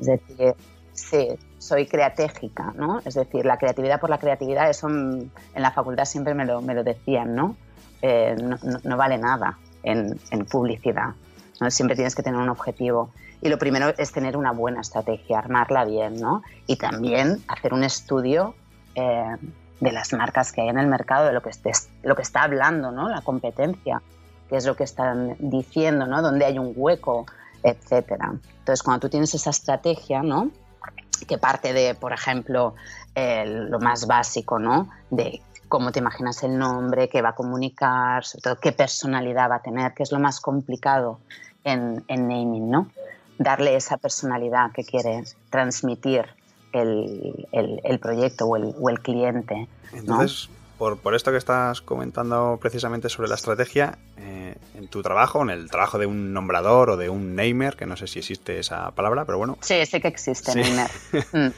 Es 0.00 0.06
decir, 0.08 0.54
sí, 0.92 1.28
soy 1.58 1.86
creatégica, 1.86 2.72
¿no? 2.74 3.00
Es 3.04 3.14
decir, 3.14 3.46
la 3.46 3.58
creatividad 3.58 4.00
por 4.00 4.10
la 4.10 4.18
creatividad, 4.18 4.68
eso 4.68 4.88
en, 4.88 5.30
la 5.54 5.70
facultad 5.70 6.04
siempre 6.04 6.34
me 6.34 6.44
lo, 6.44 6.62
me 6.62 6.74
lo 6.74 6.82
decían, 6.82 7.36
¿no? 7.36 7.56
Eh, 8.02 8.34
no, 8.42 8.58
no, 8.82 8.96
vale 8.96 9.18
nada 9.18 9.56
en, 9.84 10.18
en 10.32 10.44
publicidad. 10.46 11.14
¿no? 11.60 11.70
Siempre 11.70 11.94
tienes 11.94 12.16
que 12.16 12.24
tener 12.24 12.40
un 12.40 12.48
objetivo. 12.48 13.10
Y 13.42 13.48
lo 13.48 13.58
primero 13.58 13.92
es 13.98 14.12
tener 14.12 14.36
una 14.36 14.52
buena 14.52 14.80
estrategia, 14.80 15.40
armarla 15.40 15.84
bien, 15.84 16.20
¿no? 16.20 16.42
Y 16.68 16.76
también 16.76 17.42
hacer 17.48 17.74
un 17.74 17.82
estudio 17.82 18.54
eh, 18.94 19.36
de 19.80 19.92
las 19.92 20.12
marcas 20.12 20.52
que 20.52 20.60
hay 20.60 20.68
en 20.68 20.78
el 20.78 20.86
mercado, 20.86 21.26
de 21.26 21.32
lo 21.32 21.42
que, 21.42 21.50
estés, 21.50 21.90
lo 22.04 22.14
que 22.14 22.22
está 22.22 22.44
hablando, 22.44 22.92
¿no? 22.92 23.08
La 23.08 23.20
competencia, 23.20 24.00
qué 24.48 24.56
es 24.56 24.64
lo 24.64 24.76
que 24.76 24.84
están 24.84 25.34
diciendo, 25.40 26.06
¿no? 26.06 26.22
Dónde 26.22 26.44
hay 26.44 26.56
un 26.60 26.72
hueco, 26.76 27.26
etcétera. 27.64 28.32
Entonces, 28.60 28.80
cuando 28.84 29.00
tú 29.00 29.08
tienes 29.08 29.34
esa 29.34 29.50
estrategia, 29.50 30.22
¿no? 30.22 30.50
Que 31.26 31.36
parte 31.36 31.72
de, 31.72 31.96
por 31.96 32.12
ejemplo, 32.12 32.76
lo 33.16 33.80
más 33.80 34.06
básico, 34.06 34.60
¿no? 34.60 34.88
De 35.10 35.42
cómo 35.66 35.90
te 35.90 35.98
imaginas 35.98 36.44
el 36.44 36.56
nombre, 36.56 37.08
qué 37.08 37.22
va 37.22 37.30
a 37.30 37.34
comunicar, 37.34 38.24
sobre 38.24 38.42
todo 38.42 38.56
qué 38.60 38.70
personalidad 38.70 39.50
va 39.50 39.56
a 39.56 39.62
tener, 39.62 39.94
que 39.94 40.04
es 40.04 40.12
lo 40.12 40.20
más 40.20 40.38
complicado 40.38 41.18
en, 41.64 42.04
en 42.06 42.28
naming, 42.28 42.70
¿no? 42.70 42.88
Darle 43.38 43.76
esa 43.76 43.96
personalidad 43.96 44.72
que 44.72 44.84
quiere 44.84 45.24
transmitir 45.50 46.26
el, 46.72 47.48
el, 47.52 47.98
proyecto 47.98 48.46
o 48.46 48.56
el, 48.56 48.74
o 48.80 48.88
el 48.88 49.00
cliente. 49.00 49.68
Entonces, 49.92 50.48
por, 50.78 50.98
por, 50.98 51.14
esto 51.14 51.30
que 51.30 51.36
estás 51.36 51.82
comentando 51.82 52.58
precisamente 52.60 53.08
sobre 53.08 53.28
la 53.28 53.34
estrategia, 53.34 53.98
eh, 54.16 54.56
en 54.74 54.88
tu 54.88 55.02
trabajo, 55.02 55.42
en 55.42 55.50
el 55.50 55.70
trabajo 55.70 55.98
de 55.98 56.06
un 56.06 56.32
nombrador 56.32 56.90
o 56.90 56.96
de 56.96 57.08
un 57.08 57.36
namer, 57.36 57.76
que 57.76 57.86
no 57.86 57.96
sé 57.96 58.06
si 58.06 58.20
existe 58.20 58.58
esa 58.58 58.90
palabra, 58.92 59.24
pero 59.24 59.38
bueno. 59.38 59.58
Sí, 59.60 59.84
sí 59.86 60.00
que 60.00 60.08
existe, 60.08 60.54
namer. 60.54 60.90
Mm. 61.32 61.52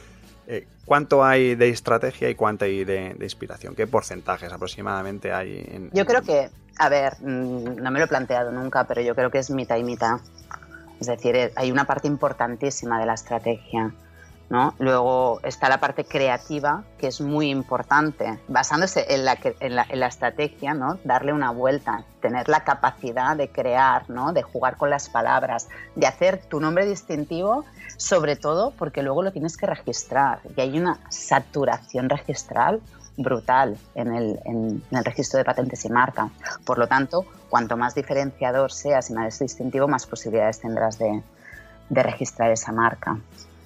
Eh, 0.47 0.67
¿Cuánto 0.85 1.23
hay 1.25 1.55
de 1.55 1.69
estrategia 1.69 2.29
y 2.29 2.35
cuánto 2.35 2.65
hay 2.65 2.83
de, 2.83 3.15
de, 3.15 3.25
inspiración? 3.25 3.73
¿Qué 3.73 3.87
porcentajes 3.87 4.53
aproximadamente 4.53 5.33
hay? 5.33 5.65
En, 5.71 5.89
yo 5.91 6.05
creo 6.05 6.21
que, 6.21 6.51
a 6.77 6.87
ver, 6.87 7.15
mm, 7.19 7.77
no 7.77 7.89
me 7.89 7.97
lo 7.97 8.05
he 8.05 8.07
planteado 8.07 8.51
nunca, 8.51 8.85
pero 8.85 9.01
yo 9.01 9.15
creo 9.15 9.31
que 9.31 9.39
es 9.39 9.49
mitad 9.49 9.77
y 9.77 9.83
mitad. 9.83 10.19
Es 10.99 11.07
decir, 11.07 11.35
eh, 11.35 11.51
hay 11.55 11.71
una 11.71 11.85
parte 11.85 12.07
importantísima 12.07 12.99
de 12.99 13.05
la 13.05 13.13
estrategia. 13.13 13.93
¿no? 14.49 14.75
Luego 14.77 15.39
está 15.43 15.69
la 15.69 15.79
parte 15.79 16.05
creativa, 16.05 16.83
que 16.99 17.07
es 17.07 17.19
muy 17.19 17.49
importante, 17.49 18.39
basándose 18.47 19.05
en 19.09 19.25
la, 19.25 19.37
en 19.59 19.99
la, 19.99 20.07
estrategia, 20.07 20.73
¿no? 20.73 20.99
darle 21.03 21.33
una 21.33 21.49
vuelta, 21.49 22.03
tener 22.21 22.47
la 22.47 22.63
capacidad 22.63 23.35
de 23.35 23.49
crear, 23.49 24.09
¿no? 24.09 24.33
de 24.33 24.43
jugar 24.43 24.77
con 24.77 24.89
las 24.89 25.09
palabras, 25.09 25.67
de 25.95 26.05
hacer 26.05 26.43
tu 26.45 26.59
nombre 26.59 26.85
distintivo, 26.85 27.65
sobre 27.97 28.35
todo 28.35 28.71
porque 28.77 29.01
luego 29.01 29.23
lo 29.23 29.31
tienes 29.31 29.57
que 29.57 29.65
registrar 29.65 30.39
y 30.55 30.61
hay 30.61 30.77
una 30.77 30.99
saturación 31.09 32.09
registral 32.09 32.81
brutal 33.17 33.77
en 33.93 34.13
el, 34.13 34.39
en, 34.45 34.83
el, 34.91 35.05
registro 35.05 35.37
de 35.37 35.45
patentes 35.45 35.85
y 35.85 35.89
marca. 35.89 36.29
Por 36.65 36.77
lo 36.77 36.87
tanto, 36.87 37.25
cuanto 37.49 37.77
más 37.77 37.95
diferenciador 37.95 38.71
seas 38.71 39.09
y 39.09 39.13
más 39.13 39.39
distintivo, 39.39 39.87
más 39.87 40.05
posibilidades 40.05 40.59
tendrás 40.59 40.97
de, 40.97 41.23
de 41.89 42.03
registrar 42.03 42.51
esa 42.51 42.71
marca. 42.71 43.17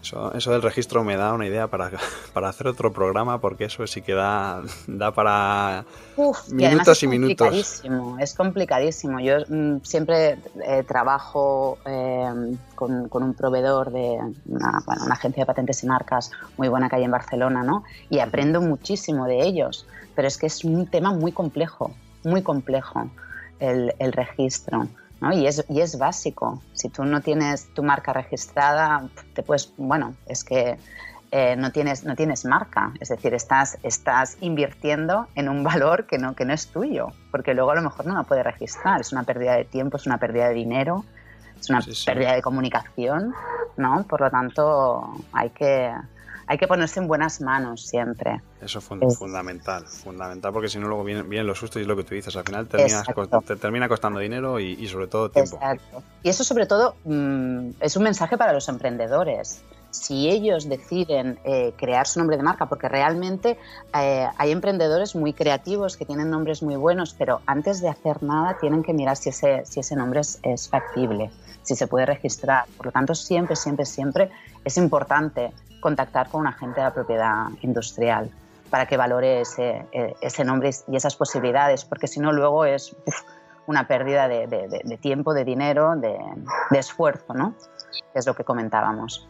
Eso, 0.01 0.33
eso, 0.33 0.51
del 0.51 0.61
registro 0.61 1.03
me 1.03 1.17
da 1.17 1.33
una 1.33 1.45
idea 1.45 1.67
para, 1.67 1.91
para, 2.33 2.49
hacer 2.49 2.67
otro 2.67 2.93
programa, 2.93 3.41
porque 3.41 3.65
eso 3.65 3.85
sí 3.85 4.01
que 4.01 4.13
da, 4.13 4.61
da 4.87 5.11
para 5.11 5.85
Uf, 6.15 6.49
minutos 6.49 7.03
y, 7.03 7.05
y 7.05 7.09
minutos. 7.09 7.47
Complicadísimo, 7.47 8.17
es 8.19 8.33
complicadísimo. 8.33 9.19
Yo 9.19 9.37
mm, 9.47 9.81
siempre 9.83 10.37
eh, 10.65 10.83
trabajo 10.87 11.79
eh, 11.85 12.55
con, 12.75 13.09
con, 13.09 13.23
un 13.23 13.33
proveedor 13.33 13.91
de 13.91 14.19
una, 14.45 14.79
bueno, 14.85 15.03
una, 15.05 15.13
agencia 15.13 15.43
de 15.43 15.47
patentes 15.47 15.83
y 15.83 15.87
marcas 15.87 16.31
muy 16.57 16.69
buena 16.69 16.89
que 16.89 16.95
hay 16.95 17.03
en 17.03 17.11
Barcelona, 17.11 17.63
¿no? 17.63 17.83
Y 18.09 18.19
aprendo 18.19 18.61
muchísimo 18.61 19.25
de 19.25 19.41
ellos, 19.41 19.85
pero 20.15 20.27
es 20.27 20.37
que 20.37 20.45
es 20.45 20.63
un 20.63 20.87
tema 20.87 21.11
muy 21.11 21.33
complejo, 21.33 21.93
muy 22.23 22.41
complejo 22.41 23.09
el, 23.59 23.93
el 23.99 24.13
registro. 24.13 24.87
¿No? 25.21 25.31
Y, 25.33 25.47
es, 25.47 25.65
y 25.69 25.81
es 25.81 25.97
básico. 25.97 26.61
Si 26.73 26.89
tú 26.89 27.03
no 27.03 27.21
tienes 27.21 27.73
tu 27.73 27.83
marca 27.83 28.13
registrada, 28.13 29.09
te 29.33 29.43
puedes, 29.43 29.73
bueno, 29.77 30.15
es 30.25 30.43
que 30.43 30.77
eh, 31.31 31.55
no, 31.55 31.71
tienes, 31.71 32.03
no 32.03 32.15
tienes 32.15 32.45
marca. 32.45 32.93
Es 32.99 33.09
decir, 33.09 33.33
estás, 33.33 33.77
estás 33.83 34.37
invirtiendo 34.41 35.27
en 35.35 35.49
un 35.49 35.63
valor 35.63 36.07
que 36.07 36.17
no, 36.17 36.35
que 36.35 36.45
no 36.45 36.53
es 36.53 36.67
tuyo, 36.67 37.07
porque 37.31 37.53
luego 37.53 37.71
a 37.71 37.75
lo 37.75 37.81
mejor 37.81 38.07
no 38.07 38.15
la 38.15 38.23
puedes 38.23 38.43
registrar. 38.43 39.01
Es 39.01 39.11
una 39.11 39.23
pérdida 39.23 39.55
de 39.55 39.65
tiempo, 39.65 39.97
es 39.97 40.05
una 40.05 40.17
pérdida 40.17 40.47
de 40.49 40.55
dinero, 40.55 41.05
es 41.59 41.69
una 41.69 41.81
sí, 41.81 41.93
sí. 41.93 42.05
pérdida 42.05 42.33
de 42.33 42.41
comunicación, 42.41 43.33
¿no? 43.77 44.03
Por 44.03 44.21
lo 44.21 44.31
tanto, 44.31 45.13
hay 45.33 45.49
que, 45.51 45.93
hay 46.49 46.57
que 46.57 46.67
ponerse 46.67 46.99
en 46.99 47.07
buenas 47.07 47.41
manos 47.41 47.85
siempre. 47.85 48.41
Eso 48.59 48.79
es 48.79 49.17
fundamental, 49.17 49.85
fundamental, 49.85 50.51
porque 50.51 50.67
si 50.67 50.79
no 50.79 50.87
luego 50.87 51.03
vienen, 51.03 51.29
vienen, 51.29 51.45
los 51.45 51.59
sustos 51.59 51.79
y 51.79 51.83
es 51.83 51.87
lo 51.87 51.95
que 51.95 52.03
tú 52.03 52.15
dices, 52.15 52.35
al 52.35 52.43
final 52.43 52.67
terminas, 52.67 53.05
te 53.45 53.55
termina 53.55 53.87
costando 53.87 54.19
dinero 54.19 54.59
y, 54.59 54.71
y, 54.71 54.87
sobre 54.87 55.05
todo 55.05 55.29
tiempo. 55.29 55.57
Exacto. 55.57 56.01
Y 56.23 56.29
eso 56.29 56.43
sobre 56.43 56.65
todo 56.65 56.95
mmm, 57.05 57.69
es 57.79 57.95
un 57.95 58.03
mensaje 58.03 58.35
para 58.35 58.51
los 58.51 58.67
emprendedores. 58.67 59.61
Si 59.91 60.29
ellos 60.29 60.69
deciden 60.69 61.39
eh, 61.43 61.73
crear 61.77 62.07
su 62.07 62.19
nombre 62.19 62.37
de 62.37 62.43
marca, 62.43 62.67
porque 62.67 62.87
realmente 62.87 63.57
eh, 63.93 64.27
hay 64.37 64.51
emprendedores 64.51 65.15
muy 65.15 65.33
creativos 65.33 65.97
que 65.97 66.05
tienen 66.05 66.29
nombres 66.29 66.61
muy 66.61 66.75
buenos, 66.75 67.13
pero 67.13 67.41
antes 67.45 67.81
de 67.81 67.89
hacer 67.89 68.21
nada 68.23 68.57
tienen 68.59 68.83
que 68.83 68.93
mirar 68.93 69.17
si 69.17 69.29
ese, 69.29 69.65
si 69.65 69.79
ese 69.79 69.95
nombre 69.95 70.21
es, 70.21 70.39
es 70.43 70.69
factible, 70.69 71.31
si 71.63 71.75
se 71.75 71.87
puede 71.87 72.05
registrar. 72.05 72.65
Por 72.77 72.87
lo 72.87 72.91
tanto, 72.91 73.15
siempre, 73.15 73.55
siempre, 73.55 73.85
siempre 73.85 74.29
es 74.63 74.77
importante 74.77 75.51
contactar 75.79 76.29
con 76.29 76.41
un 76.41 76.47
agente 76.47 76.79
de 76.79 76.85
la 76.85 76.93
propiedad 76.93 77.47
industrial 77.61 78.29
para 78.69 78.85
que 78.85 78.97
valore 78.97 79.41
ese, 79.41 79.85
ese 80.21 80.43
nombre 80.43 80.69
y 80.87 80.95
esas 80.95 81.15
posibilidades, 81.15 81.85
porque 81.85 82.05
si 82.05 82.19
no 82.19 82.31
luego 82.31 82.65
es 82.65 82.95
uf, 83.05 83.21
una 83.69 83.87
pérdida 83.87 84.27
de, 84.27 84.47
de, 84.47 84.81
de, 84.83 84.97
tiempo, 84.97 85.33
de 85.35 85.45
dinero, 85.45 85.95
de, 85.95 86.17
esfuerzo, 86.71 87.35
¿no? 87.35 87.53
Es 88.15 88.25
lo 88.25 88.33
que 88.33 88.43
comentábamos. 88.43 89.29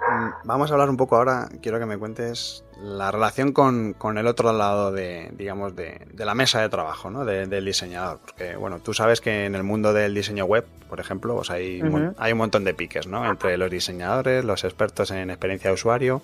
Mm, 0.00 0.46
vamos 0.46 0.70
a 0.70 0.74
hablar 0.74 0.90
un 0.90 0.96
poco 0.96 1.16
ahora, 1.16 1.48
quiero 1.62 1.78
que 1.78 1.86
me 1.86 1.98
cuentes 1.98 2.64
la 2.80 3.10
relación 3.10 3.52
con, 3.52 3.94
con, 3.94 4.18
el 4.18 4.26
otro 4.26 4.52
lado 4.52 4.92
de, 4.92 5.30
digamos, 5.36 5.74
de, 5.74 6.06
de 6.12 6.24
la 6.24 6.34
mesa 6.34 6.60
de 6.60 6.68
trabajo, 6.68 7.10
¿no? 7.10 7.24
del 7.24 7.64
diseñador. 7.64 8.18
Porque, 8.24 8.56
bueno, 8.56 8.78
tú 8.80 8.92
sabes 8.92 9.20
que 9.20 9.46
en 9.46 9.54
el 9.54 9.62
mundo 9.62 9.92
del 9.92 10.14
diseño 10.14 10.44
web, 10.44 10.66
por 10.88 11.00
ejemplo, 11.00 11.34
pues 11.36 11.50
hay, 11.50 11.82
hay 12.18 12.32
un 12.32 12.38
montón 12.38 12.64
de 12.64 12.74
piques, 12.74 13.06
¿no? 13.06 13.28
Entre 13.28 13.56
los 13.56 13.70
diseñadores, 13.70 14.44
los 14.44 14.64
expertos 14.64 15.10
en 15.10 15.30
experiencia 15.30 15.70
de 15.70 15.74
usuario. 15.74 16.22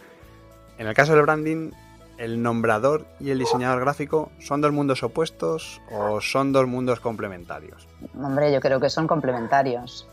En 0.79 0.87
el 0.87 0.95
caso 0.95 1.15
del 1.15 1.23
branding, 1.23 1.73
¿el 2.19 2.43
nombrador 2.43 3.07
y 3.19 3.31
el 3.31 3.39
diseñador 3.39 3.81
gráfico 3.81 4.31
son 4.39 4.61
dos 4.61 4.73
mundos 4.73 5.03
opuestos 5.03 5.81
o 5.91 6.21
son 6.21 6.53
dos 6.53 6.67
mundos 6.67 7.01
complementarios? 7.01 7.89
Hombre, 8.21 8.53
yo 8.53 8.61
creo 8.61 8.79
que 8.79 8.91
son 8.91 9.07
complementarios, 9.07 10.07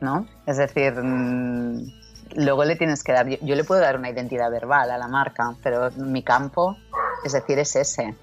¿no? 0.00 0.26
Es 0.46 0.58
decir, 0.58 0.92
mm, 0.92 2.07
luego 2.34 2.64
le 2.64 2.76
tienes 2.76 3.02
que 3.02 3.12
dar, 3.12 3.28
yo, 3.28 3.54
le 3.54 3.64
puedo 3.64 3.80
dar 3.80 3.96
una 3.96 4.10
identidad 4.10 4.50
verbal 4.50 4.90
a 4.90 4.98
la 4.98 5.08
marca, 5.08 5.54
pero 5.62 5.90
mi 5.96 6.22
campo, 6.22 6.76
es 7.24 7.32
decir, 7.32 7.58
es 7.58 7.76
ese, 7.76 8.14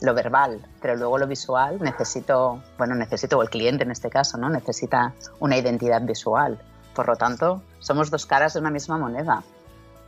lo 0.00 0.14
verbal, 0.14 0.60
pero 0.80 0.96
luego 0.96 1.18
lo 1.18 1.26
visual 1.26 1.78
necesito, 1.80 2.62
bueno, 2.78 2.94
necesito, 2.94 3.38
o 3.38 3.42
el 3.42 3.50
cliente 3.50 3.84
en 3.84 3.90
este 3.90 4.10
caso, 4.10 4.38
¿no? 4.38 4.50
Necesita 4.50 5.14
una 5.40 5.56
identidad 5.56 6.02
visual. 6.02 6.58
Por 6.94 7.08
lo 7.08 7.16
tanto, 7.16 7.62
somos 7.78 8.10
dos 8.10 8.26
caras 8.26 8.54
de 8.54 8.60
una 8.60 8.70
misma 8.70 8.98
moneda 8.98 9.42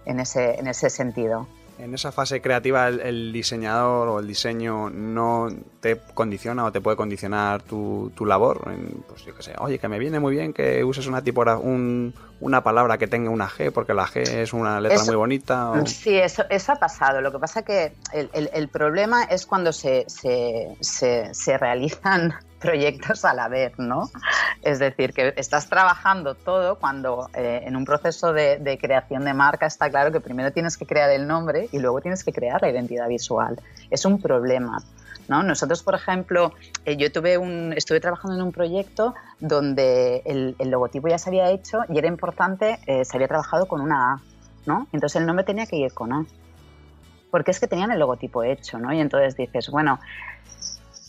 en 0.04 0.20
ese, 0.20 0.58
en 0.58 0.68
ese 0.68 0.90
sentido 0.90 1.48
en 1.78 1.94
esa 1.94 2.12
fase 2.12 2.40
creativa 2.40 2.88
el, 2.88 3.32
diseñador 3.32 4.08
o 4.08 4.20
el 4.20 4.26
diseño 4.26 4.90
no 4.90 5.48
te 5.80 5.98
condiciona 6.14 6.64
o 6.64 6.72
te 6.72 6.80
puede 6.80 6.96
condicionar 6.96 7.62
tu, 7.62 8.10
labor. 8.26 8.62
pues 9.08 9.24
yo 9.24 9.34
qué 9.34 9.42
sé, 9.42 9.54
oye, 9.58 9.78
que 9.78 9.88
me 9.88 9.98
viene 9.98 10.20
muy 10.20 10.34
bien 10.34 10.52
que 10.52 10.82
uses 10.84 11.06
una 11.06 11.22
tipora, 11.22 11.58
un, 11.58 12.14
una 12.40 12.62
palabra 12.62 12.98
que 12.98 13.06
tenga 13.06 13.30
una 13.30 13.48
G, 13.48 13.72
porque 13.72 13.94
la 13.94 14.06
G 14.06 14.20
es 14.20 14.52
una 14.52 14.80
letra 14.80 15.04
muy 15.04 15.16
bonita. 15.16 15.72
Sí, 15.86 16.16
eso, 16.16 16.44
eso 16.50 16.72
ha 16.72 16.76
pasado. 16.76 17.20
Lo 17.20 17.32
que 17.32 17.38
pasa 17.38 17.62
que 17.62 17.92
el, 18.12 18.50
el, 18.52 18.68
problema 18.68 19.24
es 19.24 19.46
cuando 19.46 19.72
se, 19.72 20.04
se, 20.08 20.76
se, 20.80 21.32
se 21.32 21.58
realizan 21.58 22.34
proyectos 22.60 23.24
a 23.24 23.34
la 23.34 23.48
vez, 23.48 23.78
¿no? 23.78 24.10
Es 24.62 24.78
decir, 24.78 25.12
que 25.12 25.34
estás 25.36 25.68
trabajando 25.68 26.34
todo 26.34 26.76
cuando 26.76 27.28
eh, 27.34 27.62
en 27.64 27.76
un 27.76 27.84
proceso 27.84 28.32
de, 28.32 28.78
creación 28.80 29.24
de 29.24 29.34
marca 29.34 29.66
está 29.66 29.90
claro 29.90 30.12
que 30.12 30.20
primero 30.20 30.52
tienes 30.52 30.76
que 30.76 30.86
crear 30.86 31.10
el 31.10 31.26
nombre 31.26 31.68
y 31.72 31.78
luego 31.78 32.00
tienes 32.00 32.24
que 32.24 32.32
crear 32.32 32.60
la 32.62 32.70
identidad 32.70 33.08
visual. 33.08 33.60
Es 33.90 34.04
un 34.04 34.20
problema. 34.20 34.82
¿No? 35.28 35.42
Nosotros, 35.42 35.82
por 35.82 35.96
ejemplo, 35.96 36.52
eh, 36.84 36.96
yo 36.96 37.10
tuve 37.10 37.36
un, 37.36 37.72
estuve 37.76 37.98
trabajando 37.98 38.36
en 38.36 38.42
un 38.42 38.52
proyecto 38.52 39.12
donde 39.40 40.22
el, 40.24 40.54
el, 40.60 40.70
logotipo 40.70 41.08
ya 41.08 41.18
se 41.18 41.30
había 41.30 41.50
hecho 41.50 41.80
y 41.88 41.98
era 41.98 42.06
importante, 42.06 42.78
eh, 42.86 43.04
se 43.04 43.16
había 43.16 43.26
trabajado 43.26 43.66
con 43.66 43.80
una 43.80 44.12
A, 44.12 44.20
¿no? 44.66 44.86
Entonces 44.92 45.20
el 45.20 45.26
nombre 45.26 45.44
tenía 45.44 45.66
que 45.66 45.78
ir 45.78 45.92
con 45.92 46.12
A. 46.12 46.24
Porque 47.32 47.50
es 47.50 47.58
que 47.58 47.66
tenían 47.66 47.90
el 47.90 47.98
logotipo 47.98 48.44
hecho, 48.44 48.78
¿no? 48.78 48.92
Y 48.92 49.00
entonces 49.00 49.36
dices, 49.36 49.68
bueno, 49.68 49.98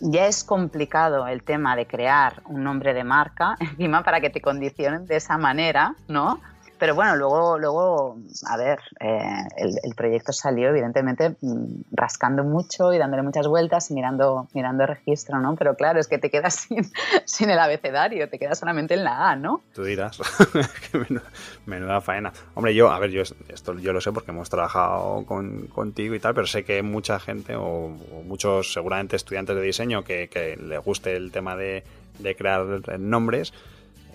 ya 0.02 0.28
es 0.28 0.44
complicado 0.44 1.28
el 1.28 1.44
tema 1.44 1.76
de 1.76 1.88
crear 1.88 2.42
un 2.46 2.64
nombre 2.64 2.94
de 2.94 3.04
marca, 3.04 3.56
encima 3.60 4.04
para 4.04 4.22
que 4.22 4.30
te 4.30 4.42
condicionen 4.42 5.06
de 5.06 5.18
esa 5.18 5.38
manera, 5.38 5.96
¿no? 6.08 6.40
Pero 6.80 6.96
bueno, 6.96 7.16
luego, 7.16 7.58
luego 7.58 8.18
a 8.46 8.58
ver, 8.58 8.80
eh, 9.00 9.48
el, 9.58 9.96
proyecto 9.96 10.32
salió 10.32 10.70
evidentemente 10.70 11.36
mm, 11.42 11.82
rascando 11.92 12.44
mucho 12.44 12.94
y 12.94 12.98
dándole 12.98 13.24
muchas 13.24 13.48
vueltas 13.48 13.90
y 13.90 13.94
mirando, 13.94 14.48
mirando 14.54 14.84
el 14.84 14.90
registro, 14.90 15.40
¿no? 15.40 15.56
Pero 15.56 15.76
claro, 15.76 16.00
es 16.00 16.08
que 16.08 16.18
te 16.18 16.30
quedas 16.30 16.68
sin, 17.26 17.50
el 17.50 17.60
abecedario, 17.60 18.30
te 18.30 18.38
quedas 18.38 18.60
solamente 18.60 18.94
en 18.94 19.04
la 19.04 19.32
A, 19.32 19.36
¿no? 19.36 19.62
Tú 19.74 19.84
dirás, 19.84 20.20
menuda, 21.66 22.02
faena. 22.02 22.32
Hombre, 22.54 22.76
yo, 22.76 22.92
a 22.92 23.00
ver, 23.00 23.12
yo 23.12 23.22
esto 23.22 23.74
yo 23.80 23.94
lo 23.94 24.02
sé 24.02 24.12
porque 24.12 24.32
hemos 24.32 24.50
trabajado 24.50 25.26
con, 25.26 25.68
contigo 25.68 26.16
y 26.16 26.20
tal, 26.20 26.34
pero 26.34 26.48
sé 26.48 26.64
que 26.64 26.82
mucha 26.84 27.20
gente 27.20 27.56
o, 27.56 27.90
muchos 28.26 28.74
seguramente 28.74 29.16
estudiantes 29.16 29.56
de 29.56 29.62
diseño 29.62 30.04
que, 30.04 30.30
que 30.30 30.56
les 30.58 30.84
guste 30.84 31.16
el 31.16 31.32
tema 31.32 31.56
de, 31.56 31.84
de 32.20 32.36
crear 32.36 32.66
nombres, 33.00 33.54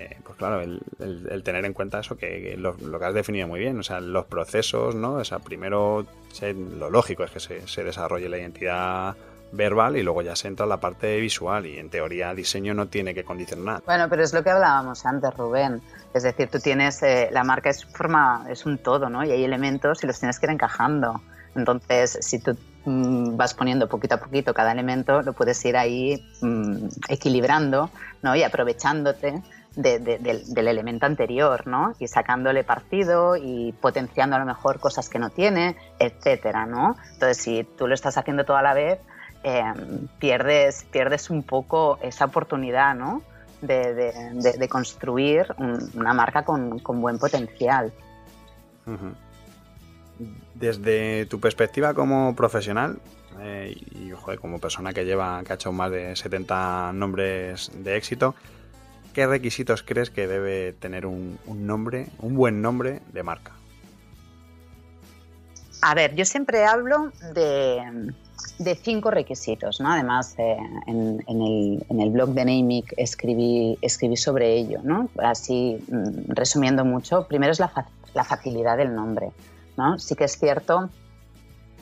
eh, 0.02 0.16
pues 0.24 0.36
claro, 0.36 0.60
el, 0.60 1.42
tener 1.44 1.64
en 1.64 1.72
cuenta 1.72 2.00
eso 2.00 2.16
que, 2.16 2.56
lo, 2.58 2.76
que 2.76 3.04
has 3.04 3.14
definido 3.14 3.46
muy 3.46 3.60
bien, 3.60 3.78
o 3.78 3.82
sea, 3.82 4.00
los 4.00 4.26
procesos, 4.26 4.94
¿no? 4.94 5.14
O 5.14 5.24
sea, 5.24 5.38
primero 5.38 6.06
lo 6.42 6.90
lógico 6.90 7.24
es 7.24 7.30
que 7.30 7.40
se, 7.40 7.84
desarrolle 7.84 8.28
la 8.28 8.38
identidad 8.38 9.16
verbal 9.52 9.96
y 9.96 10.02
luego 10.02 10.22
ya 10.22 10.34
se 10.34 10.48
entra 10.48 10.64
la 10.64 10.78
parte 10.78 11.20
visual 11.20 11.66
y 11.66 11.78
en 11.78 11.90
teoría 11.90 12.34
diseño 12.34 12.74
no 12.74 12.88
tiene 12.88 13.14
que 13.14 13.22
condicionar. 13.22 13.82
Bueno, 13.84 14.08
pero 14.08 14.22
es 14.22 14.32
lo 14.32 14.42
que 14.42 14.50
hablábamos 14.50 15.04
antes, 15.04 15.34
Rubén. 15.36 15.80
Es 16.14 16.22
decir, 16.22 16.48
tú 16.48 16.58
tienes, 16.58 17.02
eh, 17.02 17.28
la 17.32 17.44
marca 17.44 17.70
es 17.70 17.84
forma, 17.84 18.46
es 18.48 18.66
un 18.66 18.78
todo, 18.78 19.08
¿no? 19.08 19.24
Y 19.24 19.30
hay 19.30 19.44
elementos 19.44 20.02
y 20.02 20.06
los 20.06 20.18
tienes 20.18 20.38
que 20.38 20.46
ir 20.46 20.52
encajando. 20.52 21.20
Entonces, 21.54 22.18
si 22.22 22.38
tú 22.38 22.56
mm, 22.86 23.36
vas 23.36 23.54
poniendo 23.54 23.88
poquito 23.88 24.14
a 24.14 24.18
poquito 24.18 24.54
cada 24.54 24.72
elemento, 24.72 25.22
lo 25.22 25.34
puedes 25.34 25.62
ir 25.64 25.76
ahí 25.76 26.22
mm, 26.40 26.88
equilibrando, 27.08 27.90
¿no? 28.22 28.34
Y 28.34 28.42
aprovechándote 28.42 29.42
del, 29.76 30.68
elemento 30.68 31.06
anterior, 31.06 31.66
¿no? 31.66 31.94
Y 31.98 32.08
sacándole 32.08 32.64
partido 32.64 33.36
y 33.36 33.72
potenciando 33.80 34.36
a 34.36 34.38
lo 34.38 34.44
mejor 34.44 34.80
cosas 34.80 35.08
que 35.08 35.18
no 35.18 35.30
tiene, 35.30 35.76
etcétera, 35.98 36.66
¿no? 36.66 36.96
Entonces, 37.12 37.38
si 37.38 37.64
tú 37.64 37.86
lo 37.86 37.94
estás 37.94 38.18
haciendo 38.18 38.44
toda 38.44 38.62
la 38.62 38.74
vez, 38.74 38.98
em, 39.42 40.08
pierdes, 40.18 40.84
pierdes 40.84 41.30
un 41.30 41.42
poco 41.42 41.98
esa 42.02 42.26
oportunidad, 42.26 42.94
¿no? 42.94 43.22
De, 43.60 44.68
construir 44.68 45.46
una 45.94 46.12
marca 46.12 46.44
con, 46.44 46.82
buen 46.82 47.18
potencial. 47.18 47.92
Desde 50.54 51.26
tu 51.26 51.38
perspectiva 51.40 51.94
como 51.94 52.34
profesional, 52.34 52.98
eh, 53.40 53.74
y 53.92 54.10
como 54.36 54.58
persona 54.58 54.92
que 54.92 55.04
lleva, 55.04 55.42
que 55.44 55.52
ha 55.52 55.54
hecho 55.54 55.72
más 55.72 55.90
de 55.90 56.14
70 56.16 56.92
nombres 56.92 57.70
de 57.74 57.96
éxito, 57.96 58.34
¿qué 59.12 59.26
requisitos 59.26 59.82
crees 59.82 60.10
que 60.10 60.26
debe 60.26 60.72
tener 60.72 61.06
un, 61.06 61.38
nombre, 61.46 62.08
un 62.18 62.34
buen 62.34 62.62
nombre 62.62 63.00
de 63.12 63.22
marca? 63.22 63.52
A 65.80 65.94
ver, 65.94 66.14
yo 66.14 66.24
siempre 66.24 66.64
hablo 66.64 67.12
de, 67.34 68.12
cinco 68.82 69.10
requisitos, 69.10 69.80
¿no? 69.80 69.92
Además, 69.92 70.34
eh, 70.38 70.56
en, 70.86 71.22
el, 71.26 72.10
blog 72.10 72.30
de 72.30 72.44
Namic 72.44 72.94
escribí, 72.96 73.78
escribí 73.82 74.16
sobre 74.16 74.54
ello, 74.54 74.80
¿no? 74.84 75.08
Así, 75.18 75.78
mm, 75.88 76.32
resumiendo 76.32 76.84
mucho, 76.84 77.26
primero 77.26 77.52
es 77.52 77.58
la, 77.58 77.72
la 78.14 78.24
facilidad 78.24 78.76
del 78.76 78.94
nombre, 78.94 79.32
¿no? 79.76 79.98
Sí 79.98 80.14
que 80.14 80.24
es 80.24 80.38
cierto 80.38 80.88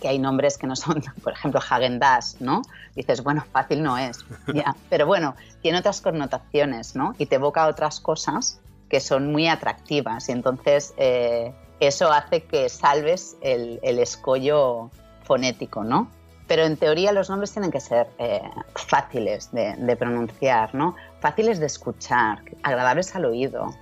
que 0.01 0.09
hay 0.09 0.19
nombres 0.19 0.59
que 0.59 0.67
no 0.67 0.75
son, 0.75 1.03
por 1.23 1.33
ejemplo, 1.33 1.61
Hagen 1.61 2.01
¿no? 2.41 2.63
Dices, 2.97 3.23
bueno, 3.23 3.45
fácil 3.53 3.83
no 3.83 3.99
es, 3.99 4.25
ya. 4.55 4.75
Pero 4.89 5.07
bueno, 5.07 5.35
tiene 5.63 5.79
otras 5.79 6.01
connotaciones, 6.01 6.97
¿no? 6.97 7.15
Y 7.19 7.27
te 7.27 7.37
evoca 7.37 7.67
otras 7.69 8.01
cosas 8.01 8.61
que 8.89 9.01
son 9.01 9.31
muy 9.31 9.47
atractivas 9.47 10.29
y 10.29 10.33
entonces 10.33 10.95
eh, 10.97 11.53
eso 11.79 12.13
hace 12.13 12.43
que 12.43 12.69
salves 12.69 13.37
el, 13.41 13.79
escollo 13.83 14.91
fonético, 15.23 15.85
¿no? 15.85 16.09
Pero 16.49 16.65
en 16.65 16.77
teoría 16.77 17.13
los 17.13 17.31
nombres 17.31 17.53
tienen 17.53 17.71
que 17.71 17.79
ser 17.79 18.09
eh, 18.19 18.43
fáciles 18.75 19.53
de, 19.53 19.97
pronunciar, 19.97 20.75
¿no? 20.75 20.97
Fáciles 21.21 21.61
de 21.61 21.67
escuchar, 21.67 22.41
agradables 22.65 23.15
al 23.15 23.27
oído, 23.27 23.73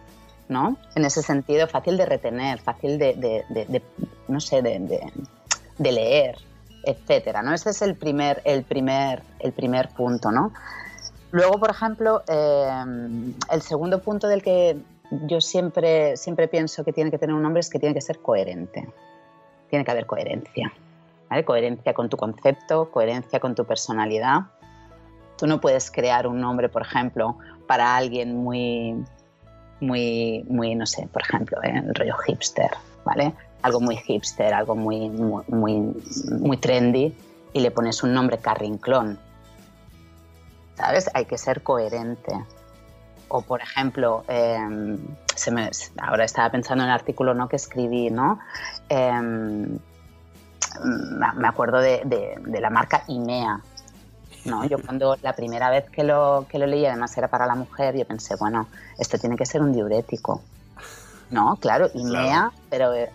¿no? 0.51 0.77
En 0.95 1.07
ese 1.07 1.23
sentido, 1.23 1.67
fácil 1.67 1.97
de 1.97 2.05
retener, 2.05 2.59
fácil 2.59 2.99
de 2.99 3.15
no 4.29 4.41
sé, 4.41 4.63
de, 4.63 5.11
de 5.79 5.93
leer, 5.93 6.39
etcétera, 6.85 7.43
¿no? 7.43 7.55
Ese 7.55 7.71
es 7.71 7.83
el 7.83 7.97
primer, 7.97 8.43
el 8.45 8.65
primer, 8.65 9.23
el 9.41 9.53
primer 9.53 9.89
punto, 9.91 10.31
¿no? 10.31 10.53
Luego, 11.31 11.59
por 11.59 11.71
ejemplo, 11.71 12.23
eh, 12.27 12.85
el 13.51 13.63
segundo 13.63 14.01
punto 14.01 14.29
del 14.29 14.43
que 14.43 14.77
yo 15.11 15.41
siempre, 15.41 16.17
siempre 16.17 16.49
pienso 16.49 16.85
que 16.85 16.93
tiene 16.93 17.11
que 17.11 17.19
tener 17.19 17.35
un 17.35 17.43
nombre 17.43 17.61
es 17.61 17.71
que 17.71 17.79
tiene 17.79 17.95
que 17.95 18.01
ser 18.01 18.19
coherente. 18.21 18.89
Tiene 19.71 19.85
que 19.85 19.91
haber 19.91 20.07
coherencia. 20.07 20.73
¿vale? 21.29 21.45
Coherencia 21.45 21.93
con 21.95 22.09
tu 22.09 22.17
concepto, 22.17 22.91
coherencia 22.91 23.41
con 23.41 23.55
tu 23.55 23.65
personalidad. 23.65 24.41
Tú 25.37 25.47
no 25.47 25.61
puedes 25.61 25.91
crear 25.91 26.27
un 26.27 26.41
nombre, 26.41 26.69
por 26.69 26.83
ejemplo, 26.83 27.39
para 27.67 27.97
alguien 27.97 28.37
muy, 28.37 28.97
muy, 29.81 30.45
muy, 30.49 30.75
no 30.75 30.87
sé, 30.87 31.07
por 31.13 31.23
ejemplo, 31.23 31.63
¿eh? 31.63 31.83
el 31.87 31.95
rollo 31.95 32.17
hipster, 32.27 32.71
¿vale? 33.05 33.35
Algo 33.63 33.81
muy 33.81 33.97
hipster, 33.97 34.55
algo 34.55 34.77
muy, 34.77 35.09
muy, 35.11 35.95
muy, 36.29 36.57
trendy, 36.57 37.15
y 37.53 37.61
le 37.61 37.71
pones 37.71 38.03
un 38.03 38.13
nombre 38.13 38.39
Carrinclón. 38.39 39.19
¿Sabes? 40.77 41.11
Hay 41.15 41.25
que 41.25 41.39
ser 41.39 41.63
coherente. 41.63 42.33
O, 43.29 43.43
por 43.43 43.61
ejemplo, 43.61 44.25
em, 44.29 44.99
se 45.35 45.51
me, 45.51 45.71
ahora 46.01 46.25
estaba 46.25 46.51
pensando 46.51 46.85
en 46.85 46.91
el 46.91 46.95
artículo 46.95 47.35
¿no? 47.35 47.49
que 47.49 47.57
escribí, 47.57 48.11
¿no? 48.11 48.39
Em, 48.89 49.79
me 50.83 51.49
acuerdo 51.49 51.81
de, 51.81 52.03
de, 52.05 52.61
la 52.61 52.71
marca 52.71 53.03
IMEA. 53.09 53.61
¿no? 54.45 54.65
Yo 54.67 54.79
cuando 54.85 55.17
la 55.23 55.35
primera 55.35 55.69
vez 55.69 55.91
que 55.91 56.05
lo, 56.05 56.47
que 56.49 56.59
lo 56.59 56.67
leí, 56.67 56.87
además 56.87 57.17
era 57.19 57.29
para 57.29 57.47
la 57.47 57.55
mujer, 57.55 57.97
yo 57.97 58.07
pensé, 58.07 58.37
bueno, 58.37 58.69
esto 58.99 59.19
tiene 59.19 59.37
que 59.37 59.45
ser 59.45 59.61
un 59.61 59.73
diurético. 59.73 60.43
No, 61.31 61.57
claro, 61.57 61.91
IMEA, 61.93 62.53
pero 62.71 62.95
eh, 62.95 63.11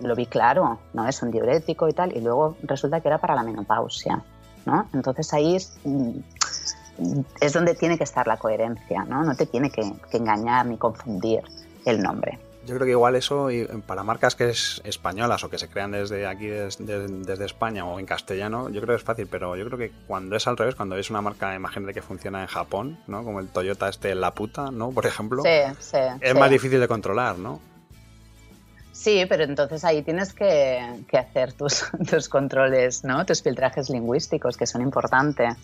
lo, 0.00 0.16
vi 0.16 0.26
claro, 0.26 0.78
¿no? 0.92 1.06
Es 1.06 1.22
un 1.22 1.30
diurético 1.30 1.88
y 1.88 1.92
tal, 1.92 2.16
y 2.16 2.20
luego 2.20 2.56
resulta 2.62 3.00
que 3.00 3.08
era 3.08 3.18
para 3.18 3.34
la 3.34 3.44
menopausia, 3.44 4.22
¿no? 4.66 4.88
Entonces 4.92 5.32
ahí 5.32 5.54
es, 5.54 5.76
mm, 5.84 6.18
es 7.40 7.52
donde 7.52 7.74
tiene 7.74 7.96
que 7.96 8.04
estar 8.04 8.26
la 8.26 8.38
coherencia, 8.38 9.04
¿no? 9.04 9.22
No 9.22 9.36
te 9.36 9.46
tiene 9.46 9.70
que, 9.70 9.82
engañar 10.12 10.66
ni 10.66 10.76
confundir 10.76 11.42
el 11.84 12.02
nombre. 12.02 12.38
Yo 12.66 12.74
creo 12.74 12.86
que 12.86 12.92
igual 12.92 13.14
eso, 13.14 13.48
para 13.86 14.02
marcas 14.02 14.34
que 14.34 14.48
es 14.48 14.80
españolas 14.84 15.44
o 15.44 15.50
que 15.50 15.58
se 15.58 15.68
crean 15.68 15.90
desde 15.90 16.26
aquí, 16.26 16.46
desde, 16.46 17.44
España 17.44 17.84
o 17.84 18.00
en 18.00 18.06
castellano, 18.06 18.70
yo 18.70 18.80
creo 18.80 18.94
que 18.94 19.00
es 19.00 19.04
fácil, 19.04 19.26
pero 19.26 19.54
yo 19.56 19.66
creo 19.66 19.78
que 19.78 19.92
cuando 20.06 20.36
es 20.36 20.46
al 20.46 20.56
revés, 20.56 20.74
cuando 20.74 20.96
es 20.96 21.10
una 21.10 21.20
marca, 21.20 21.54
imagínate 21.54 21.92
que 21.92 22.00
funciona 22.00 22.40
en 22.40 22.46
Japón, 22.46 22.98
¿no? 23.06 23.22
Como 23.22 23.40
el 23.40 23.48
Toyota 23.48 23.88
este 23.88 24.14
La 24.14 24.32
Puta, 24.32 24.70
¿no? 24.70 24.90
Por 24.90 25.04
ejemplo. 25.06 25.42
Es 25.44 26.34
más 26.34 26.50
difícil 26.50 26.80
de 26.80 26.88
controlar, 26.88 27.38
¿no? 27.38 27.60
Sí, 28.92 29.26
pero 29.28 29.44
entonces 29.44 29.84
ahí 29.84 30.02
tienes 30.02 30.32
que, 30.32 31.04
hacer 31.12 31.52
tus, 31.52 31.84
tus, 32.10 32.28
controles, 32.28 33.04
¿no? 33.04 33.26
Tus 33.26 33.42
filtrajes 33.42 33.90
lingüísticos, 33.90 34.56
que 34.56 34.66
son 34.66 34.80
importantes, 34.80 35.56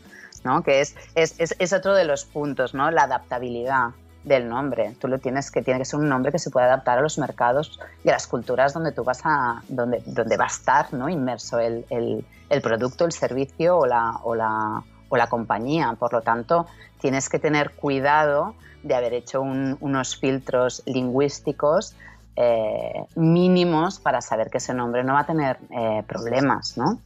¿no? 0.44 0.62
Que 0.62 0.80
es, 0.80 0.96
es, 1.14 1.36
es, 1.38 1.72
otro 1.72 1.94
de 1.94 2.04
los 2.04 2.24
puntos, 2.24 2.74
¿no? 2.74 2.90
La 2.90 3.04
adaptabilidad 3.04 3.90
del 4.24 4.48
nombre. 4.48 4.94
Tú 5.00 5.08
lo 5.08 5.18
tienes 5.18 5.50
que 5.50 5.62
tiene 5.62 5.80
que 5.80 5.84
ser 5.84 5.98
un 6.00 6.08
nombre 6.08 6.32
que 6.32 6.38
se 6.38 6.50
pueda 6.50 6.66
adaptar 6.66 6.98
a 6.98 7.02
los 7.02 7.18
mercados 7.18 7.80
y 8.04 8.08
a 8.08 8.12
las 8.12 8.26
culturas 8.26 8.74
donde 8.74 8.92
tú 8.92 9.04
vas 9.04 9.22
a 9.24 9.62
donde, 9.68 10.02
donde 10.06 10.36
va 10.36 10.44
a 10.44 10.48
estar, 10.48 10.92
¿no? 10.92 11.08
Inmerso 11.08 11.58
el, 11.58 11.86
el, 11.90 12.24
el 12.48 12.62
producto, 12.62 13.04
el 13.04 13.12
servicio 13.12 13.78
o 13.78 13.86
la, 13.86 14.18
o 14.22 14.34
la, 14.34 14.82
o 15.08 15.16
la 15.16 15.28
compañía. 15.28 15.96
Por 15.98 16.12
lo 16.12 16.20
tanto, 16.22 16.66
tienes 17.00 17.28
que 17.28 17.38
tener 17.38 17.72
cuidado 17.72 18.54
de 18.82 18.94
haber 18.94 19.14
hecho 19.14 19.42
unos 19.42 20.16
filtros 20.16 20.82
lingüísticos 20.86 21.94
eh, 22.36 23.04
mínimos 23.16 23.98
para 23.98 24.20
saber 24.20 24.48
que 24.50 24.58
ese 24.58 24.72
nombre 24.72 25.04
no 25.04 25.14
va 25.14 25.20
a 25.20 25.26
tener 25.26 25.58
eh, 25.70 26.02
problemas, 26.06 26.78
¿no? 26.78 26.98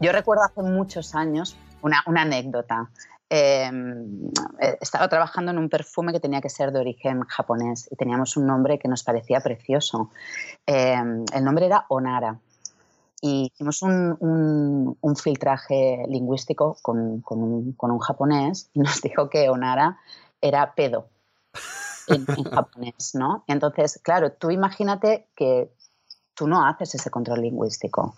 Yo 0.00 0.12
recuerdo 0.12 0.44
hace 0.44 0.62
muchos 0.62 1.14
años 1.14 1.56
una, 1.82 2.02
anécdota. 2.06 2.88
Em, 3.32 4.26
eh, 4.58 4.76
estaba 4.80 5.08
trabajando 5.08 5.52
en 5.52 5.58
un 5.58 5.68
perfume 5.68 6.12
que 6.12 6.18
tenía 6.18 6.40
que 6.40 6.48
ser 6.48 6.72
de 6.72 6.80
origen 6.80 7.20
japonés 7.20 7.88
y 7.88 7.94
teníamos 7.94 8.36
un 8.36 8.44
nombre 8.44 8.80
que 8.80 8.88
nos 8.88 9.04
parecía 9.04 9.40
precioso. 9.40 10.10
Em, 10.66 11.24
el 11.32 11.44
nombre 11.44 11.66
era 11.66 11.86
Onara 11.88 12.40
y 13.22 13.52
hicimos 13.52 13.82
un, 13.82 14.96
filtraje 15.22 16.04
lingüístico 16.08 16.76
con, 16.82 17.22
un, 17.24 17.76
un, 17.78 17.98
japonés 18.00 18.68
y 18.74 18.80
nos 18.80 19.00
dijo 19.02 19.30
que 19.30 19.48
Onara 19.48 19.98
era 20.40 20.74
pedo 20.74 21.06
en, 22.08 22.26
japonés, 22.26 23.14
¿no? 23.14 23.44
Entonces, 23.46 24.00
claro, 24.02 24.32
tú 24.32 24.50
imagínate 24.50 25.28
que 25.36 25.70
tú 26.34 26.48
no 26.48 26.66
haces 26.66 26.96
ese 26.96 27.10
control 27.10 27.42
lingüístico. 27.42 28.16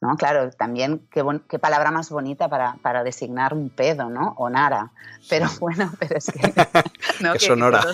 ¿No? 0.00 0.16
Claro, 0.16 0.50
también 0.50 1.06
qué, 1.10 1.24
qué 1.48 1.58
palabra 1.58 1.90
más 1.90 2.10
bonita 2.10 2.48
para, 2.48 2.76
para, 2.82 3.04
designar 3.04 3.52
un 3.54 3.68
pedo, 3.68 4.08
¿no? 4.08 4.34
Onara. 4.38 4.92
Pero 5.28 5.46
bueno, 5.60 5.92
pero 5.98 6.16
es 6.16 6.26
que... 6.26 6.54
¿no? 7.20 7.34
que 7.34 7.38
sonora. 7.40 7.82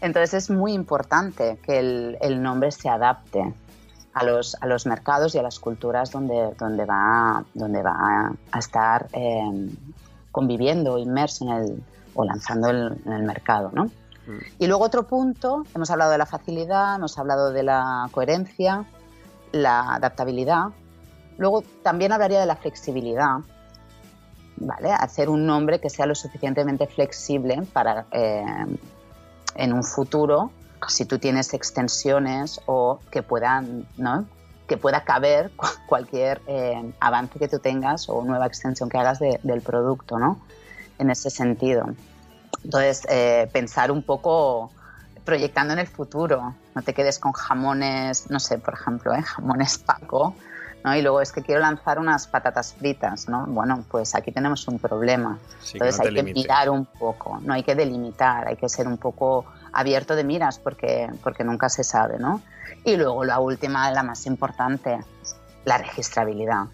Entonces 0.00 0.34
es 0.34 0.50
muy 0.50 0.72
importante 0.72 1.58
que 1.62 1.78
el, 1.78 2.18
el, 2.20 2.42
nombre 2.42 2.72
se 2.72 2.88
adapte 2.88 3.54
a 4.14 4.24
los, 4.24 4.56
a 4.60 4.66
los 4.66 4.84
mercados 4.84 5.34
y 5.34 5.38
a 5.38 5.42
las 5.42 5.60
culturas 5.60 6.10
donde, 6.10 6.54
donde, 6.58 6.84
va, 6.84 7.44
donde 7.54 7.82
va 7.82 8.32
a 8.50 8.58
estar 8.58 9.06
eh, 9.12 9.70
conviviendo, 10.32 10.98
inmerso 10.98 11.44
en 11.44 11.50
el, 11.50 11.82
o 12.14 12.24
lanzando 12.24 12.68
en 12.70 13.12
el 13.12 13.22
mercado, 13.22 13.70
¿no? 13.72 13.84
Mm. 13.84 14.38
Y 14.58 14.66
luego 14.66 14.84
otro 14.84 15.06
punto, 15.06 15.64
hemos 15.74 15.90
hablado 15.90 16.10
de 16.10 16.18
la 16.18 16.26
facilidad, 16.26 16.96
hemos 16.96 17.16
hablado 17.18 17.52
de 17.52 17.62
la 17.62 18.08
coherencia, 18.10 18.84
la 19.52 19.94
adaptabilidad. 19.94 20.66
Luego 21.38 21.62
también 21.82 22.12
hablaría 22.12 22.40
de 22.40 22.46
la 22.46 22.56
flexibilidad, 22.56 23.38
¿vale? 24.56 24.92
Hacer 24.92 25.28
un 25.28 25.46
nombre 25.46 25.80
que 25.80 25.90
sea 25.90 26.06
lo 26.06 26.14
suficientemente 26.14 26.86
flexible 26.86 27.62
para 27.72 28.06
eh, 28.10 28.44
en 29.54 29.72
un 29.72 29.84
futuro, 29.84 30.50
si 30.88 31.04
tú 31.04 31.18
tienes 31.18 31.54
extensiones 31.54 32.60
o 32.66 32.98
que 33.10 33.22
puedan, 33.22 33.86
¿no? 33.96 34.26
que 34.66 34.76
pueda 34.76 35.04
caber 35.04 35.50
cualquier 35.86 36.40
eh, 36.46 36.92
avance 37.00 37.38
que 37.38 37.48
tú 37.48 37.58
tengas 37.58 38.08
o 38.08 38.22
nueva 38.24 38.46
extensión 38.46 38.88
que 38.88 38.98
hagas 38.98 39.18
del 39.18 39.60
producto, 39.60 40.18
¿no? 40.18 40.40
en 40.98 41.10
ese 41.10 41.30
sentido. 41.30 41.86
Entonces, 42.64 43.02
eh, 43.08 43.48
pensar 43.52 43.90
un 43.90 44.02
poco 44.02 44.70
proyectando 45.24 45.72
en 45.72 45.78
el 45.78 45.86
futuro, 45.86 46.54
no 46.74 46.82
te 46.82 46.94
quedes 46.94 47.18
con 47.18 47.32
jamones, 47.32 48.30
no 48.30 48.40
sé, 48.40 48.58
por 48.58 48.74
ejemplo, 48.74 49.14
¿eh? 49.14 49.22
jamones 49.22 49.78
Paco, 49.78 50.34
¿no? 50.84 50.96
y 50.96 51.02
luego 51.02 51.20
es 51.20 51.32
que 51.32 51.42
quiero 51.42 51.60
lanzar 51.60 51.98
unas 51.98 52.26
patatas 52.26 52.74
fritas, 52.74 53.28
¿no? 53.28 53.46
Bueno, 53.46 53.84
pues 53.88 54.14
aquí 54.14 54.32
tenemos 54.32 54.66
un 54.68 54.78
problema. 54.78 55.38
Entonces 55.72 56.00
hay 56.00 56.14
que 56.14 56.22
mirar 56.22 56.70
un 56.70 56.86
poco, 56.86 57.38
no 57.42 57.54
hay 57.54 57.62
que 57.62 57.74
delimitar, 57.74 58.48
hay 58.48 58.56
que 58.56 58.68
ser 58.68 58.88
un 58.88 58.98
poco 58.98 59.46
abierto 59.72 60.16
de 60.16 60.24
miras 60.24 60.58
porque, 60.58 61.08
porque 61.22 61.44
nunca 61.44 61.68
se 61.68 61.84
sabe, 61.84 62.18
¿no? 62.18 62.42
Y 62.84 62.96
luego 62.96 63.24
la 63.24 63.38
última, 63.38 63.90
la 63.92 64.02
más 64.02 64.26
importante, 64.26 64.98
la 65.64 65.78
registrabilidad. 65.78 66.66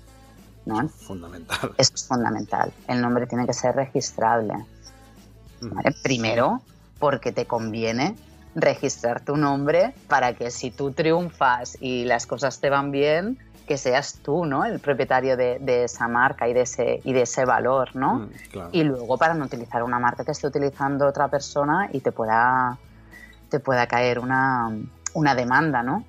Fundamental. 0.88 1.72
es 1.78 2.06
fundamental. 2.06 2.72
El 2.86 3.00
nombre 3.00 3.26
tiene 3.26 3.46
que 3.46 3.54
ser 3.54 3.74
registrable. 3.74 4.54
Primero, 6.02 6.62
porque 6.98 7.32
te 7.32 7.46
conviene 7.46 8.16
registrar 8.60 9.24
tu 9.24 9.36
nombre 9.36 9.94
para 10.08 10.34
que 10.34 10.50
si 10.50 10.70
tú 10.70 10.92
triunfas 10.92 11.78
y 11.80 12.04
las 12.04 12.26
cosas 12.26 12.60
te 12.60 12.70
van 12.70 12.90
bien, 12.90 13.38
que 13.66 13.78
seas 13.78 14.18
tú, 14.22 14.46
¿no? 14.46 14.64
El 14.64 14.80
propietario 14.80 15.36
de, 15.36 15.84
esa 15.84 16.08
marca 16.08 16.48
y 16.48 16.54
de 16.54 16.62
ese, 16.62 17.00
y 17.04 17.12
de 17.12 17.22
ese 17.22 17.44
valor, 17.44 17.94
¿no? 17.94 18.14
Mm, 18.14 18.30
y 18.72 18.82
luego 18.82 19.18
para 19.18 19.34
no 19.34 19.44
utilizar 19.44 19.82
una 19.82 19.98
marca 19.98 20.24
que 20.24 20.32
esté 20.32 20.46
utilizando 20.46 21.06
otra 21.06 21.28
persona 21.28 21.88
y 21.92 22.00
te 22.00 22.10
pueda, 22.10 22.78
te 23.50 23.60
pueda 23.60 23.86
caer 23.86 24.18
una, 24.18 24.74
una 25.12 25.34
demanda, 25.34 25.82
¿no? 25.82 26.04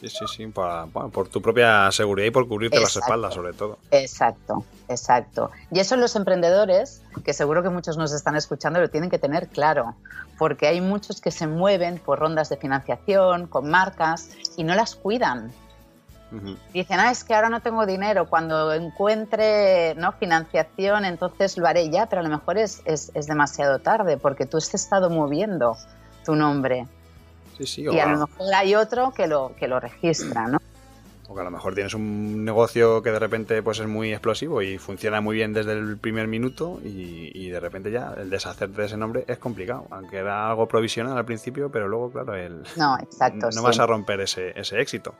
Sí, 0.00 0.08
sí, 0.08 0.24
sí, 0.34 0.46
por 0.46 1.28
tu 1.28 1.42
propia 1.42 1.92
seguridad 1.92 2.28
y 2.28 2.30
por 2.30 2.48
cubrirte 2.48 2.80
las 2.80 2.96
espaldas, 2.96 3.34
sobre 3.34 3.52
todo. 3.52 3.78
Exacto, 3.90 4.64
exacto. 4.88 5.50
Y 5.70 5.78
eso 5.78 5.94
los 5.96 6.16
emprendedores, 6.16 7.02
que 7.22 7.34
seguro 7.34 7.62
que 7.62 7.68
muchos 7.68 7.98
nos 7.98 8.12
están 8.14 8.34
escuchando, 8.34 8.80
lo 8.80 8.88
tienen 8.88 9.10
que 9.10 9.18
tener 9.18 9.48
claro, 9.48 9.94
porque 10.40 10.66
hay 10.66 10.80
muchos 10.80 11.20
que 11.20 11.30
se 11.30 11.46
mueven 11.46 11.98
por 11.98 12.18
rondas 12.18 12.48
de 12.48 12.56
financiación, 12.56 13.46
con 13.46 13.68
marcas, 13.68 14.30
y 14.56 14.64
no 14.64 14.74
las 14.74 14.94
cuidan. 14.94 15.52
Dicen, 16.72 16.98
ah, 16.98 17.10
es 17.10 17.24
que 17.24 17.34
ahora 17.34 17.50
no 17.50 17.60
tengo 17.60 17.84
dinero, 17.84 18.26
cuando 18.26 18.72
encuentre 18.72 19.94
¿no? 19.96 20.12
financiación, 20.12 21.04
entonces 21.04 21.58
lo 21.58 21.66
haré 21.66 21.90
ya, 21.90 22.06
pero 22.06 22.20
a 22.20 22.22
lo 22.22 22.30
mejor 22.30 22.56
es, 22.56 22.80
es, 22.86 23.12
es 23.14 23.26
demasiado 23.26 23.80
tarde, 23.80 24.16
porque 24.16 24.46
tú 24.46 24.56
has 24.56 24.72
estado 24.72 25.10
moviendo 25.10 25.76
tu 26.24 26.34
nombre 26.34 26.86
y 27.58 27.98
a, 27.98 28.06
lo 28.06 28.26
mejor 28.26 28.54
hay 28.54 28.74
otro 28.74 29.10
que 29.12 29.26
lo, 29.26 29.54
que 29.56 29.68
lo 29.68 29.80
registra, 29.80 30.46
¿no? 30.46 30.58
O 31.30 31.34
que 31.34 31.42
a 31.42 31.44
lo 31.44 31.52
mejor 31.52 31.76
tienes 31.76 31.94
un 31.94 32.44
negocio 32.44 33.02
que 33.02 33.12
de 33.12 33.20
repente 33.20 33.62
pues 33.62 33.78
es 33.78 33.86
muy 33.86 34.10
explosivo 34.10 34.62
y 34.62 34.78
funciona 34.78 35.20
muy 35.20 35.36
bien 35.36 35.52
desde 35.52 35.74
el 35.74 35.96
primer 35.96 36.26
minuto 36.26 36.80
y, 36.82 37.48
de 37.48 37.60
repente 37.60 37.92
ya 37.92 38.14
el 38.16 38.30
deshacerte 38.30 38.80
de 38.80 38.86
ese 38.86 38.96
nombre 38.96 39.24
es 39.28 39.38
complicado, 39.38 39.86
aunque 39.90 40.16
era 40.16 40.50
algo 40.50 40.66
provisional 40.66 41.16
al 41.16 41.24
principio, 41.24 41.70
pero 41.70 41.86
luego, 41.86 42.10
claro, 42.10 42.34
el, 42.34 42.64
no, 42.76 42.98
exacto, 42.98 43.48
no 43.54 43.62
vas 43.62 43.78
a 43.78 43.86
romper 43.86 44.20
ese, 44.20 44.58
ese 44.58 44.80
éxito. 44.80 45.14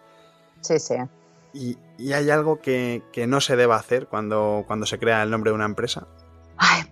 Sí, 0.62 0.80
sí. 0.80 0.96
¿Y, 1.52 1.78
y 1.96 2.12
hay 2.12 2.28
algo 2.30 2.60
que, 2.60 3.04
que, 3.12 3.28
no 3.28 3.40
se 3.40 3.54
deba 3.54 3.76
hacer 3.76 4.08
cuando, 4.08 4.64
cuando 4.66 4.86
se 4.86 4.98
crea 4.98 5.22
el 5.22 5.30
nombre 5.30 5.52
de 5.52 5.54
una 5.54 5.64
empresa? 5.64 6.08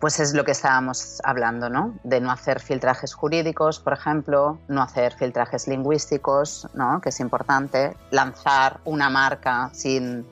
Pues 0.00 0.20
es 0.20 0.34
lo 0.34 0.44
que 0.44 0.52
estábamos 0.52 1.20
hablando, 1.24 1.68
¿no? 1.68 1.94
De 2.04 2.20
no 2.20 2.30
hacer 2.30 2.60
filtrajes 2.60 3.14
jurídicos, 3.14 3.80
por 3.80 3.92
ejemplo, 3.92 4.58
no 4.68 4.82
hacer 4.82 5.14
filtrajes 5.14 5.68
lingüísticos, 5.68 6.68
¿no? 6.74 7.00
Que 7.00 7.10
es 7.10 7.20
importante, 7.20 7.96
lanzar 8.10 8.80
una 8.84 9.10
marca 9.10 9.70
sin 9.72 10.26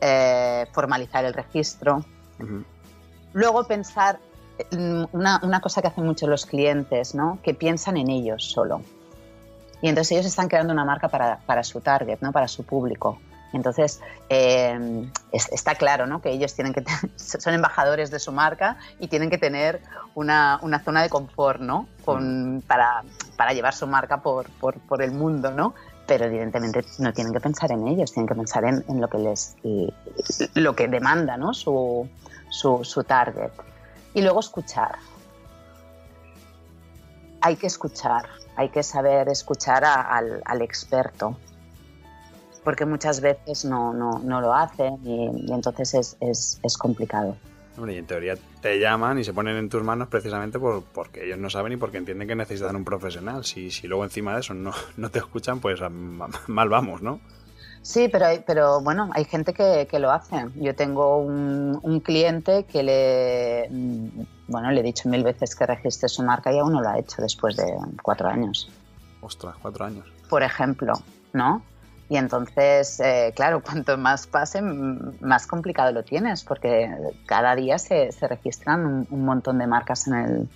eh, 0.00 0.66
formalizar 0.72 1.24
el 1.24 1.34
registro. 1.34 2.04
Luego 3.32 3.64
pensar, 3.64 4.20
una, 5.12 5.40
una, 5.42 5.60
cosa 5.60 5.82
que 5.82 5.88
hacen 5.88 6.04
mucho 6.04 6.26
los 6.26 6.46
clientes, 6.46 7.14
¿no? 7.14 7.38
Que 7.42 7.54
piensan 7.54 7.96
en 7.96 8.10
ellos 8.10 8.44
solo. 8.44 8.82
Y 9.82 9.88
entonces 9.88 10.12
ellos 10.12 10.26
están 10.26 10.48
creando 10.48 10.72
una 10.72 10.84
marca 10.84 11.08
para, 11.08 11.38
para 11.38 11.62
su 11.62 11.80
target, 11.80 12.18
¿no? 12.20 12.32
Para 12.32 12.48
su 12.48 12.64
público. 12.64 13.18
Entonces, 13.52 14.00
eh, 14.28 15.10
está 15.32 15.74
claro 15.74 16.06
¿no? 16.06 16.20
que 16.20 16.30
ellos 16.30 16.54
tienen 16.54 16.74
que 16.74 16.84
son 17.16 17.54
embajadores 17.54 18.10
de 18.10 18.18
su 18.18 18.32
marca 18.32 18.76
y 18.98 19.08
tienen 19.08 19.30
que 19.30 19.38
tener 19.38 19.80
una, 20.14 20.58
una 20.62 20.80
zona 20.80 21.02
de 21.02 21.08
confort 21.08 21.60
¿no? 21.60 21.88
Con, 22.04 22.62
para, 22.66 23.02
para, 23.36 23.52
llevar 23.52 23.74
su 23.74 23.86
marca 23.86 24.22
por, 24.22 24.50
por, 24.50 24.78
por, 24.80 25.02
el 25.02 25.12
mundo, 25.12 25.50
¿no? 25.50 25.74
Pero 26.06 26.26
evidentemente 26.26 26.84
no 26.98 27.12
tienen 27.12 27.32
que 27.32 27.40
pensar 27.40 27.72
en 27.72 27.86
ellos, 27.86 28.12
tienen 28.12 28.28
que 28.28 28.34
pensar 28.34 28.64
en, 28.64 28.84
en 28.88 29.00
lo 29.00 29.08
que 29.08 29.18
les 29.18 29.56
lo 30.54 30.74
que 30.74 30.88
demanda 30.88 31.36
¿no? 31.36 31.52
su, 31.54 32.08
su, 32.50 32.84
su 32.84 33.04
target. 33.04 33.52
Y 34.14 34.22
luego 34.22 34.40
escuchar. 34.40 34.96
hay 37.40 37.56
que 37.56 37.66
escuchar, 37.66 38.26
hay 38.56 38.68
que 38.70 38.82
saber 38.82 39.28
escuchar 39.28 39.84
al, 39.84 40.62
experto, 40.62 41.36
porque 42.68 42.84
muchas 42.84 43.22
veces 43.22 43.64
no, 43.64 43.94
lo 44.22 44.54
hacen 44.54 44.98
y, 45.02 45.50
entonces 45.50 46.18
es, 46.20 46.76
complicado. 46.76 47.34
y 47.78 47.96
en 47.96 48.06
teoría 48.06 48.34
te 48.60 48.78
llaman 48.78 49.18
y 49.18 49.24
se 49.24 49.32
ponen 49.32 49.56
en 49.56 49.70
tus 49.70 49.82
manos 49.82 50.08
precisamente 50.08 50.58
por, 50.58 50.84
porque 50.84 51.24
ellos 51.24 51.38
no 51.38 51.48
saben 51.48 51.72
y 51.72 51.76
porque 51.78 51.96
entienden 51.96 52.28
que 52.28 52.34
necesitan 52.34 52.76
un 52.76 52.84
profesional. 52.84 53.42
Si, 53.46 53.70
si 53.70 53.88
luego 53.88 54.04
encima 54.04 54.34
de 54.34 54.40
eso 54.40 54.52
no, 54.52 54.72
no 54.98 55.10
te 55.10 55.18
escuchan, 55.18 55.60
pues 55.60 55.80
mal 55.90 56.68
vamos, 56.68 57.00
¿no? 57.00 57.20
Sí, 57.80 58.10
pero, 58.12 58.26
pero 58.46 58.82
bueno, 58.82 59.08
hay 59.14 59.24
gente 59.24 59.54
que, 59.54 59.88
que 59.90 59.98
lo 59.98 60.10
hace. 60.10 60.48
Yo 60.56 60.74
tengo 60.74 61.16
un, 61.16 61.80
un, 61.82 62.00
cliente 62.00 62.64
que 62.64 62.82
le, 62.82 63.68
mm, 63.70 64.26
bueno, 64.48 64.70
le 64.72 64.80
he 64.80 64.82
dicho 64.82 65.08
mil 65.08 65.24
veces 65.24 65.56
que 65.56 65.64
registre 65.64 66.10
su 66.10 66.22
marca 66.22 66.52
y 66.52 66.58
aún 66.58 66.74
no 66.74 66.82
lo 66.82 66.90
ha 66.90 66.98
hecho 66.98 67.22
después 67.22 67.56
de 67.56 67.64
cuatro 68.02 68.28
años. 68.28 68.70
Ostras, 69.22 69.56
cuatro 69.62 69.86
años. 69.86 70.04
Por 70.28 70.42
ejemplo, 70.42 70.92
¿no? 71.32 71.62
Y 72.08 72.16
entonces, 72.16 73.00
eh, 73.00 73.32
claro, 73.34 73.62
cuanto 73.64 73.96
más 73.98 74.26
pase, 74.26 74.62
más 74.62 75.46
complicado 75.46 75.92
lo 75.92 76.02
tienes, 76.02 76.44
porque 76.44 76.90
cada 77.26 77.54
día 77.54 77.78
se, 77.78 78.12
se 78.12 78.28
registran 78.28 79.06
un, 79.10 79.24
montón 79.24 79.58
de 79.58 79.66
marcas 79.66 80.06
en, 80.06 80.14
el, 80.14 80.48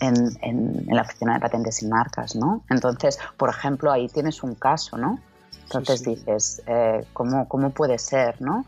en, 0.00 0.14
en, 0.42 0.84
en, 0.88 0.96
la 0.96 1.02
oficina 1.02 1.34
de 1.34 1.40
patentes 1.40 1.82
y 1.82 1.88
marcas, 1.88 2.34
¿no? 2.34 2.64
Entonces, 2.70 3.18
por 3.36 3.50
ejemplo, 3.50 3.92
ahí 3.92 4.08
tienes 4.08 4.42
un 4.42 4.54
caso, 4.54 4.96
¿no? 4.96 5.20
Entonces 5.66 6.04
dices, 6.04 6.62
eh, 6.66 7.04
¿cómo, 7.12 7.48
¿cómo, 7.48 7.70
puede 7.70 7.98
ser? 7.98 8.40
¿no? 8.40 8.64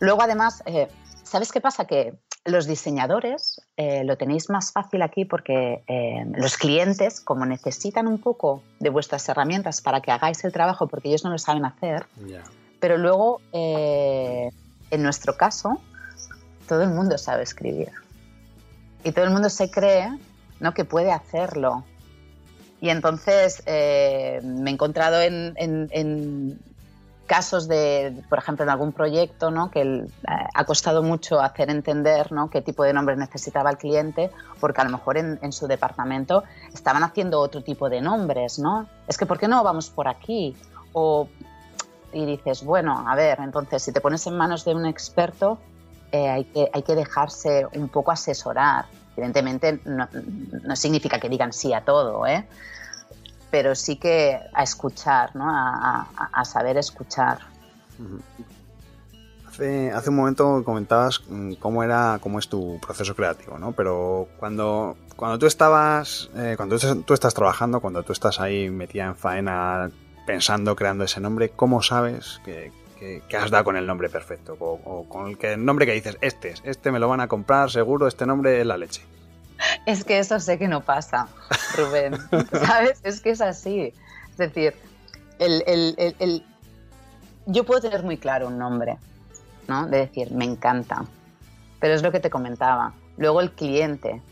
Luego, 0.00 0.22
además, 0.22 0.62
eh, 0.66 0.88
¿sabes 1.22 1.52
qué 1.52 1.60
pasa? 1.60 1.84
Que 1.84 2.18
los 2.46 2.66
diseñadores 2.66 3.60
eh, 3.76 4.04
lo 4.04 4.16
tenéis 4.16 4.50
más 4.50 4.72
fácil 4.72 5.02
aquí 5.02 5.24
porque 5.24 5.82
los 6.36 6.56
clientes, 6.56 7.20
como 7.20 7.46
necesitan 7.46 8.06
un 8.06 8.18
poco 8.18 8.62
de 8.80 8.90
vuestras 8.90 9.28
herramientas 9.28 9.80
para 9.80 10.00
que 10.00 10.10
hagáis 10.10 10.44
el 10.44 10.52
trabajo, 10.52 10.86
porque 10.86 11.08
ellos 11.08 11.24
no 11.24 11.30
lo 11.30 11.38
saben 11.38 11.64
hacer, 11.64 12.06
pero 12.80 12.98
luego, 12.98 13.40
en 13.52 15.02
nuestro 15.02 15.36
caso, 15.36 15.80
todo 16.68 16.82
el 16.82 16.90
mundo 16.90 17.18
sabe 17.18 17.42
escribir. 17.42 17.90
Y 19.02 19.12
todo 19.12 19.24
el 19.24 19.30
mundo 19.32 19.50
se 19.50 19.70
cree 19.70 20.08
¿no? 20.60 20.72
que 20.72 20.84
puede 20.84 21.12
hacerlo 21.12 21.84
y 22.84 22.90
entonces 22.90 23.62
eh, 23.64 24.42
me 24.44 24.68
he 24.68 24.74
encontrado 24.74 25.18
en, 25.22 26.58
casos 27.26 27.68
de, 27.68 28.22
por 28.28 28.38
ejemplo, 28.38 28.64
en 28.64 28.70
algún 28.70 28.92
proyecto, 28.92 29.50
¿no? 29.50 29.70
que 29.70 29.82
eh, 29.82 30.08
ha 30.54 30.64
costado 30.64 31.02
mucho 31.02 31.40
hacer 31.40 31.70
entender 31.70 32.32
¿no? 32.32 32.50
qué 32.50 32.62
tipo 32.62 32.84
de 32.84 32.92
nombres 32.92 33.18
necesitaba 33.18 33.70
el 33.70 33.78
cliente, 33.78 34.30
porque 34.60 34.80
a 34.80 34.84
lo 34.84 34.90
mejor 34.90 35.16
en, 35.16 35.52
su 35.52 35.66
departamento 35.66 36.44
estaban 36.72 37.02
haciendo 37.02 37.40
otro 37.40 37.62
tipo 37.62 37.88
de 37.88 38.00
nombres, 38.00 38.58
¿no? 38.58 38.86
Es 39.06 39.16
que, 39.16 39.26
¿por 39.26 39.38
qué 39.38 39.46
no 39.46 39.62
vamos 39.62 39.90
por 39.90 40.08
aquí? 40.08 40.56
O, 40.92 41.28
y 42.12 42.24
dices, 42.26 42.64
bueno, 42.64 43.04
a 43.06 43.14
ver, 43.14 43.38
entonces, 43.40 43.82
si 43.82 43.92
te 43.92 44.00
pones 44.00 44.26
en 44.26 44.36
manos 44.36 44.64
de 44.64 44.74
un 44.74 44.86
experto, 44.86 45.58
eh, 46.12 46.28
hay, 46.28 46.44
que, 46.44 46.70
hay 46.72 46.82
que 46.82 46.94
dejarse 46.94 47.66
un 47.74 47.88
poco 47.88 48.10
asesorar. 48.10 48.86
Evidentemente, 49.16 49.80
no, 49.84 50.08
no 50.62 50.76
significa 50.76 51.18
que 51.20 51.28
digan 51.28 51.52
sí 51.52 51.72
a 51.72 51.84
todo, 51.84 52.26
¿eh? 52.26 52.46
Pero 53.54 53.76
sí 53.76 53.94
que 53.94 54.40
a 54.52 54.64
escuchar, 54.64 55.36
¿no? 55.36 55.44
a, 55.48 56.44
saber 56.44 56.76
escuchar. 56.76 57.38
Hace, 59.46 59.92
hace, 59.92 60.10
un 60.10 60.16
momento 60.16 60.64
comentabas 60.64 61.22
mm, 61.28 61.52
cómo 61.60 61.84
era, 61.84 62.18
cómo 62.20 62.40
es 62.40 62.48
tu 62.48 62.80
proceso 62.80 63.14
creativo, 63.14 63.56
¿no? 63.56 63.70
Pero 63.70 64.26
cuando, 64.40 64.96
cuando 65.14 65.38
tú 65.38 65.46
estabas, 65.46 66.30
eh, 66.34 66.54
cuando 66.56 66.80
tú, 67.04 67.14
estás 67.14 67.32
trabajando, 67.32 67.78
cuando 67.78 68.02
tú 68.02 68.12
estás 68.12 68.40
ahí 68.40 68.70
metida 68.70 69.04
en 69.04 69.14
faena, 69.14 69.88
pensando, 70.26 70.74
creando 70.74 71.04
ese 71.04 71.20
nombre, 71.20 71.50
¿cómo 71.50 71.80
sabes 71.80 72.40
que, 72.44 72.72
has 73.38 73.52
dado 73.52 73.62
con 73.62 73.76
el 73.76 73.86
nombre 73.86 74.08
perfecto? 74.08 74.56
O, 74.58 75.06
con 75.08 75.28
el, 75.28 75.38
que, 75.38 75.52
el 75.52 75.64
nombre 75.64 75.86
que 75.86 75.92
dices, 75.92 76.18
este 76.22 76.48
es, 76.48 76.62
este 76.64 76.90
me 76.90 76.98
lo 76.98 77.06
van 77.06 77.20
a 77.20 77.28
comprar 77.28 77.70
seguro, 77.70 78.08
este 78.08 78.26
nombre 78.26 78.60
es 78.60 78.66
la 78.66 78.76
leche. 78.76 79.13
Es 79.86 80.04
que 80.04 80.18
eso 80.18 80.40
sé 80.40 80.58
que 80.58 80.68
no 80.68 80.82
pasa, 80.82 81.28
Rubén. 81.76 82.16
¿Sabes? 82.66 83.00
Es 83.02 83.20
que 83.20 83.30
es 83.30 83.40
así. 83.40 83.92
Es 84.30 84.36
decir, 84.36 84.74
el, 85.38 86.44
yo 87.46 87.64
puedo 87.64 87.80
tener 87.80 88.02
muy 88.02 88.16
claro 88.16 88.48
un 88.48 88.58
nombre, 88.58 88.98
¿no? 89.68 89.86
De 89.86 89.98
decir, 89.98 90.32
me 90.32 90.44
encanta. 90.44 91.04
Pero 91.80 91.94
es 91.94 92.02
lo 92.02 92.12
que 92.12 92.20
te 92.20 92.30
comentaba. 92.30 92.94
Luego 93.16 93.40
el 93.40 93.52
cliente 93.52 94.22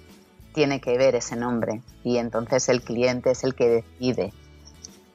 tiene 0.54 0.80
que 0.80 0.98
ver 0.98 1.14
ese 1.14 1.36
nombre 1.36 1.82
y 2.04 2.18
entonces 2.18 2.68
el 2.68 2.82
cliente 2.82 3.30
es 3.30 3.44
el 3.44 3.54
que 3.54 3.68
decide 3.68 4.32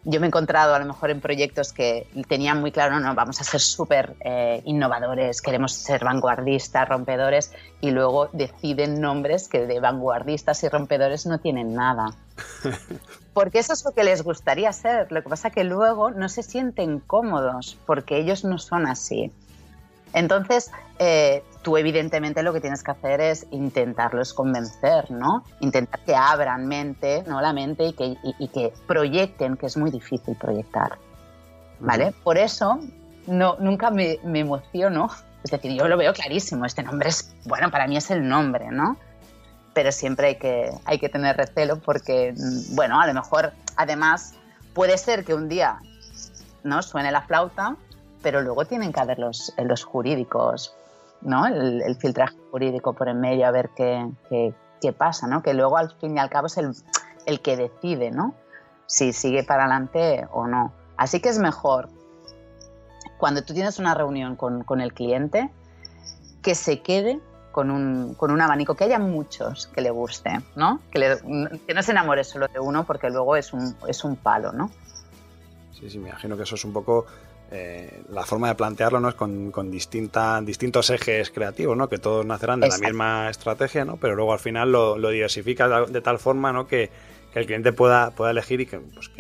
yo 0.10 0.22
me 0.22 0.28
he 0.28 0.30
encontrado 0.30 0.74
a 0.74 0.80
lo 0.80 0.86
mejor 0.86 1.10
en 1.10 1.20
proyectos 1.20 1.74
que 1.74 2.08
tenían 2.30 2.62
muy 2.62 2.72
claro, 2.72 2.98
no, 2.98 3.02
no, 3.02 3.14
vamos 3.14 3.42
a 3.42 3.44
ser 3.44 3.60
súper 3.60 4.16
eh, 4.22 4.62
innovadores, 4.64 5.42
queremos 5.42 5.74
ser 5.74 6.06
vanguardistas, 6.06 6.88
rompedores, 6.88 7.52
y 7.82 7.92
luego 7.92 8.30
deciden 8.32 9.02
nombres 9.02 9.50
que 9.50 9.66
de 9.66 9.82
vanguardistas 9.82 10.64
y 10.64 10.70
rompedores 10.70 11.26
no 11.26 11.40
tienen 11.40 11.74
nada. 11.74 12.16
Porque 13.34 13.60
eso 13.60 13.74
es 13.74 13.84
lo 13.84 13.92
que 13.92 14.06
les 14.06 14.24
gustaría 14.24 14.72
ser. 14.72 15.12
Lo 15.12 15.22
que 15.22 15.30
pasa 15.30 15.50
es 15.50 15.54
que 15.54 15.66
luego 15.66 16.10
no 16.10 16.30
se 16.30 16.42
sienten 16.42 17.00
cómodos 17.00 17.78
porque 17.86 18.18
ellos 18.18 18.44
no 18.44 18.58
son 18.58 18.88
así. 18.88 19.32
Entonces, 20.14 20.72
eh, 20.98 21.44
tú 21.68 21.76
evidentemente 21.76 22.44
lo 22.44 22.54
que 22.54 22.62
tienes 22.62 22.82
que 22.82 22.92
hacer 22.92 23.20
es 23.20 23.46
intentarlos 23.52 24.34
convencer, 24.34 25.12
¿no? 25.12 25.44
Intentar 25.60 26.00
que 26.00 26.16
abran 26.16 26.66
mente, 26.66 27.26
¿no? 27.28 27.42
La 27.42 27.52
mente 27.52 27.88
y 27.88 27.92
que, 27.92 28.16
que 28.54 28.74
proyecten, 28.88 29.58
que 29.58 29.66
es 29.66 29.76
muy 29.76 29.92
difícil 29.92 30.38
proyectar, 30.38 30.98
¿vale? 31.82 32.14
Por 32.24 32.38
eso 32.38 32.80
no, 33.26 33.58
nunca 33.60 33.92
me, 33.92 34.18
me, 34.24 34.40
emociono, 34.40 35.10
es 35.44 35.52
decir, 35.52 35.74
yo 35.74 35.90
lo 35.90 35.98
veo 35.98 36.14
clarísimo, 36.14 36.64
este 36.64 36.84
nombre 36.84 37.10
es, 37.10 37.36
bueno, 37.44 37.70
para 37.70 37.86
mí 37.86 37.98
es 37.98 38.10
el 38.12 38.26
nombre, 38.26 38.72
¿no? 38.72 38.96
Pero 39.74 39.92
siempre 39.92 40.28
hay 40.28 40.36
que, 40.36 40.72
hay 40.86 41.00
que 41.00 41.10
tener 41.10 41.36
recelo 41.36 41.82
porque, 41.82 42.34
bueno, 42.76 43.02
a 43.02 43.08
lo 43.08 43.14
mejor, 43.14 43.52
además, 43.76 44.36
puede 44.74 44.98
ser 44.98 45.26
que 45.26 45.34
un 45.34 45.50
día, 45.50 45.82
¿no? 46.64 46.82
Suene 46.82 47.12
la 47.12 47.24
flauta 47.24 47.76
pero 48.22 48.42
luego 48.42 48.66
tienen 48.66 48.92
que 48.92 49.00
haber 49.00 49.20
los, 49.20 49.54
los 49.58 49.84
jurídicos, 49.84 50.76
¿no? 51.22 51.46
El, 51.46 51.96
filtraje 51.98 52.38
jurídico 52.52 52.94
por 52.94 53.10
en 53.10 53.20
medio 53.20 53.48
a 53.48 53.52
ver 53.52 53.70
qué, 53.76 54.10
qué, 54.30 54.94
pasa, 54.94 55.28
¿no? 55.28 55.42
Que 55.42 55.54
luego 55.54 55.78
al 55.78 55.92
fin 56.00 56.16
y 56.16 56.20
al 56.20 56.30
cabo 56.30 56.48
es 56.48 56.58
el, 56.58 56.72
el 57.26 57.42
que 57.42 57.58
decide, 57.58 58.12
¿no? 58.12 58.36
Si 58.86 59.14
sigue 59.14 59.44
para 59.44 59.64
adelante 59.64 60.28
o 60.32 60.48
no. 60.48 60.74
Así 60.96 61.20
que 61.20 61.30
es 61.30 61.40
mejor 61.40 61.90
cuando 63.18 63.44
tú 63.44 63.54
tienes 63.54 63.80
una 63.80 63.94
reunión 63.94 64.36
con, 64.36 64.64
con 64.64 64.82
el 64.82 64.94
cliente 64.94 65.50
que 66.42 66.56
se 66.56 66.82
quede 66.82 67.20
con 67.52 67.72
un, 67.72 68.14
con 68.14 68.30
un, 68.30 68.40
abanico, 68.40 68.76
que 68.76 68.84
haya 68.84 69.00
muchos 69.00 69.66
que 69.68 69.82
le 69.82 69.90
guste, 69.90 70.42
¿no? 70.56 70.80
Que, 70.92 71.18
que, 71.66 71.74
no 71.74 71.82
se 71.82 71.92
enamore 71.92 72.24
solo 72.24 72.48
de 72.48 72.60
uno 72.60 72.86
porque 72.86 73.10
luego 73.10 73.36
es 73.36 73.52
un, 73.52 73.76
es 73.88 74.04
un 74.04 74.16
palo, 74.16 74.52
¿no? 74.52 74.70
Sí, 75.74 75.90
sí, 75.90 75.98
me 75.98 76.10
imagino 76.10 76.38
que 76.38 76.44
eso 76.44 76.54
es 76.54 76.64
un 76.66 76.74
poco 76.74 77.08
eh, 77.52 78.04
la 78.10 78.24
forma 78.24 78.50
de 78.50 78.56
plantearlo 78.56 79.00
no 79.00 79.10
es 79.10 79.16
con, 79.16 79.72
distinta, 79.72 80.42
distintos 80.42 80.90
ejes 80.90 81.32
creativos, 81.32 81.78
¿no? 81.78 81.88
que 81.88 81.98
todos 81.98 82.26
nacerán 82.26 82.60
de 82.60 82.68
la 82.68 82.78
misma 82.78 83.30
estrategia, 83.30 83.86
¿no? 83.86 83.98
pero 83.98 84.16
luego 84.16 84.34
al 84.34 84.40
final 84.40 84.72
lo, 84.72 84.98
lo 84.98 85.10
diversifica 85.10 85.86
de 85.86 86.02
tal 86.02 86.20
forma 86.20 86.52
¿no? 86.52 86.68
que, 86.68 86.90
el 87.34 87.46
cliente 87.46 87.72
pueda, 87.72 88.10
pueda 88.10 88.32
elegir 88.32 88.62
y 88.62 88.66
que, 88.66 88.80
pues, 88.80 89.12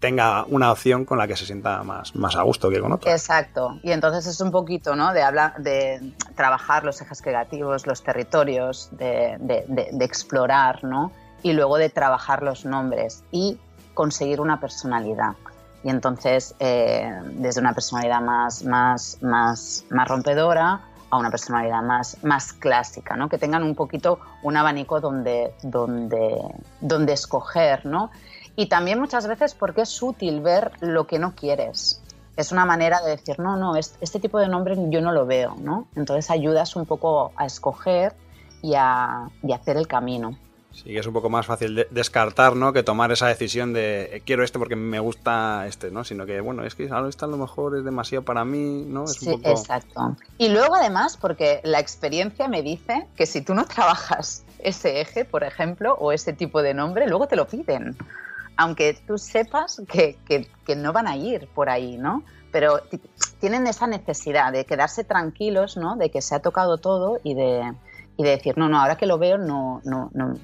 tenga 0.00 0.44
una 0.46 0.72
opción 0.72 1.04
con 1.04 1.16
la 1.16 1.28
que 1.28 1.36
se 1.36 1.46
sienta 1.46 1.80
más, 1.84 2.16
más 2.16 2.34
a 2.34 2.42
gusto 2.42 2.68
que 2.70 2.80
con 2.80 2.90
otra. 2.90 3.12
Exacto, 3.12 3.78
y 3.84 3.92
entonces 3.92 4.26
es 4.26 4.40
un 4.40 4.50
poquito 4.50 4.96
¿no? 4.96 5.12
de, 5.12 5.22
hablar, 5.22 5.54
de 5.58 6.12
trabajar 6.34 6.82
los 6.82 7.00
ejes 7.00 7.22
creativos, 7.22 7.86
los 7.86 8.02
territorios, 8.02 8.88
de, 8.90 9.36
de 9.38 10.04
explorar, 10.04 10.82
¿no? 10.82 11.12
y 11.42 11.52
luego 11.52 11.78
de 11.78 11.88
trabajar 11.88 12.42
los 12.42 12.64
nombres 12.64 13.22
y 13.30 13.58
conseguir 13.94 14.40
una 14.40 14.60
personalidad. 14.60 15.34
Y 15.82 15.88
entonces, 15.88 16.54
eh, 16.58 17.10
desde 17.32 17.60
una 17.60 17.72
personalidad 17.72 18.20
más, 18.20 18.62
más, 18.64 19.18
más, 19.22 19.84
más 19.90 20.08
rompedora 20.08 20.80
a 21.10 21.18
una 21.18 21.30
personalidad 21.30 21.82
más, 21.82 22.22
más 22.22 22.52
clásica, 22.52 23.16
¿no? 23.16 23.28
que 23.28 23.38
tengan 23.38 23.62
un 23.62 23.74
poquito 23.74 24.20
un 24.42 24.56
abanico 24.56 25.00
donde, 25.00 25.52
donde, 25.62 26.40
donde 26.80 27.12
escoger. 27.12 27.84
¿no? 27.84 28.10
Y 28.56 28.66
también 28.66 29.00
muchas 29.00 29.26
veces 29.26 29.54
porque 29.54 29.82
es 29.82 30.02
útil 30.02 30.40
ver 30.40 30.72
lo 30.80 31.06
que 31.06 31.18
no 31.18 31.34
quieres. 31.34 32.02
Es 32.36 32.52
una 32.52 32.64
manera 32.64 33.00
de 33.02 33.10
decir, 33.10 33.38
no, 33.38 33.56
no, 33.56 33.74
este, 33.76 34.20
tipo 34.20 34.38
de 34.38 34.48
nombre 34.48 34.76
yo 34.88 35.00
no 35.00 35.12
lo 35.12 35.26
veo. 35.26 35.56
¿no? 35.58 35.88
Entonces 35.96 36.30
ayudas 36.30 36.76
un 36.76 36.86
poco 36.86 37.32
a 37.36 37.46
escoger 37.46 38.14
y 38.62 38.74
a, 38.76 39.28
y 39.42 39.52
a 39.52 39.56
hacer 39.56 39.76
el 39.76 39.88
camino. 39.88 40.36
Sí, 40.82 40.90
que 40.90 40.98
es 40.98 41.06
un 41.06 41.12
poco 41.12 41.28
más 41.28 41.44
fácil 41.44 41.86
descartar, 41.90 42.56
¿no? 42.56 42.72
Que 42.72 42.82
tomar 42.82 43.12
esa 43.12 43.26
decisión 43.26 43.74
de 43.74 44.16
eh, 44.16 44.22
quiero 44.24 44.42
este 44.42 44.58
porque 44.58 44.76
me 44.76 44.98
gusta 44.98 45.66
este, 45.66 45.90
¿no? 45.90 46.04
Sino 46.04 46.24
que, 46.24 46.40
bueno, 46.40 46.64
es 46.64 46.74
que 46.74 46.84
este 46.84 47.24
a 47.24 47.28
lo 47.28 47.36
mejor 47.36 47.76
es 47.76 47.84
demasiado 47.84 48.24
para 48.24 48.44
mí, 48.46 48.84
¿no? 48.88 49.04
Es 49.04 49.12
sí, 49.12 49.38
exacto. 49.44 50.16
Y 50.38 50.48
luego 50.48 50.74
además, 50.74 51.18
porque 51.18 51.60
la 51.64 51.80
experiencia 51.80 52.48
me 52.48 52.62
dice 52.62 53.06
que 53.14 53.26
si 53.26 53.42
tú 53.42 53.54
no 53.54 53.66
trabajas 53.66 54.44
ese 54.58 55.02
eje, 55.02 55.24
por 55.26 55.44
ejemplo, 55.44 55.94
o 55.94 56.12
ese 56.12 56.32
tipo 56.32 56.62
de 56.62 56.72
nombre, 56.72 57.06
luego 57.06 57.26
te 57.26 57.36
lo 57.36 57.46
piden. 57.46 57.96
Aunque 58.56 58.98
tú 59.06 59.18
sepas 59.18 59.82
que, 59.90 60.16
que 60.26 60.76
no 60.76 60.92
van 60.92 61.06
a 61.06 61.16
ir 61.16 61.46
por 61.48 61.68
ahí, 61.68 61.96
¿no? 61.98 62.22
Pero 62.52 62.80
tienen 63.38 63.66
esa 63.66 63.86
necesidad 63.86 64.52
de 64.52 64.64
quedarse 64.64 65.04
tranquilos, 65.04 65.76
¿no? 65.76 65.96
De 65.96 66.10
que 66.10 66.20
se 66.22 66.34
ha 66.34 66.40
tocado 66.40 66.78
todo 66.78 67.20
y 67.22 67.34
de, 67.34 67.72
y 68.16 68.22
de 68.22 68.30
decir, 68.30 68.58
no, 68.58 68.68
no, 68.68 68.80
ahora 68.80 68.96
que 68.96 69.06
lo 69.06 69.18
veo, 69.18 69.38
no, 69.38 69.80
no, 69.84 70.10
no, 70.12 70.36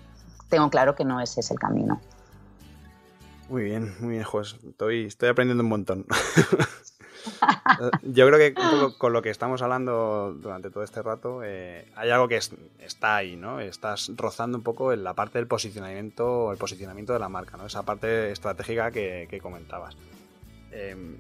tengo 0.49 0.71
claro 0.71 0.95
que 0.95 1.05
no 1.05 1.21
ese 1.21 1.41
es 1.41 1.51
el 1.51 1.59
camino. 1.59 2.01
Muy 3.49 3.63
bien, 3.63 3.95
muy 4.01 4.11
bien, 4.11 4.25
Jos. 4.25 4.59
Estoy, 4.67 5.05
estoy 5.07 5.29
aprendiendo 5.29 5.63
un 5.63 5.71
montón. 5.71 6.07
Yo 8.03 8.27
creo 8.27 8.39
que 8.39 8.55
con 8.99 9.13
lo 9.13 9.23
que 9.23 9.31
estamos 9.31 9.63
hablando 9.63 10.35
durante 10.41 10.71
todo 10.71 10.85
este 10.85 11.03
rato, 11.03 11.43
eh, 11.45 11.91
hay 11.97 12.11
algo 12.11 12.29
que 12.29 12.37
está 12.37 13.17
ahí, 13.17 13.37
¿no? 13.37 13.61
Estás 13.61 14.11
rozando 14.17 14.59
un 14.59 14.65
poco 14.65 14.93
en 14.93 15.05
la 15.05 15.15
parte 15.15 15.39
del 15.39 15.47
posicionamiento, 15.47 16.53
el 16.53 16.59
posicionamiento 16.59 17.13
de 17.13 17.19
la 17.19 17.29
marca, 17.29 17.57
¿no? 17.57 17.67
Esa 17.67 17.83
parte 17.83 18.31
estratégica 18.31 18.91
que, 18.91 19.39
comentabas. 19.43 19.97
Em, 20.71 21.17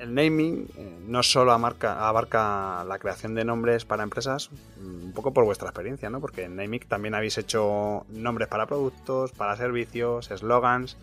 el 0.00 0.14
naming 0.14 0.68
eh, 0.76 0.98
no 1.06 1.22
solo 1.22 1.52
abarca 1.52 2.84
la 2.84 2.98
creación 2.98 3.34
de 3.34 3.44
nombres 3.44 3.84
para 3.84 4.02
empresas, 4.02 4.50
mm, 4.50 5.04
un 5.06 5.12
poco 5.12 5.32
por 5.32 5.44
vuestra 5.44 5.68
experiencia, 5.68 6.08
¿no? 6.10 6.20
Porque 6.20 6.44
en 6.44 6.56
naming 6.56 6.80
también 6.88 7.14
habéis 7.14 7.38
hecho 7.38 8.04
nombres 8.08 8.48
para 8.48 8.66
productos, 8.66 9.32
para 9.32 9.56
servicios, 9.56 10.30
eslogans. 10.30 10.96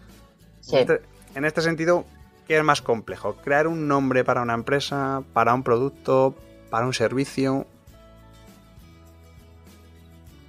Este, 0.71 1.01
en, 1.35 1.45
este, 1.45 1.61
sentido, 1.61 2.05
¿qué 2.47 2.57
es 2.57 2.63
más 2.63 2.81
complejo? 2.81 3.35
¿Crear 3.35 3.67
un 3.67 3.87
nombre 3.87 4.23
para 4.23 4.41
una 4.41 4.53
empresa, 4.53 5.23
para 5.33 5.53
un 5.53 5.63
producto, 5.63 6.35
para 6.69 6.85
un 6.85 6.93
servicio? 6.93 7.65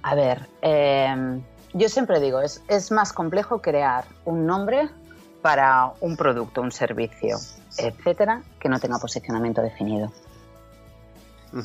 A 0.01 0.15
ver, 0.15 0.47
em, 0.61 1.41
yo 1.73 1.87
siempre 1.87 2.19
digo, 2.19 2.41
es, 2.41 2.63
es 2.67 2.91
más 2.91 3.13
complejo 3.13 3.61
crear 3.61 4.05
un 4.25 4.45
nombre 4.45 4.89
para 5.41 5.93
un 6.01 6.17
producto, 6.17 6.61
un 6.61 6.71
servicio 6.71 7.37
etcétera, 7.77 8.41
que 8.59 8.69
no 8.69 8.79
tenga 8.79 8.97
posicionamiento 8.99 9.61
definido. 9.61 10.11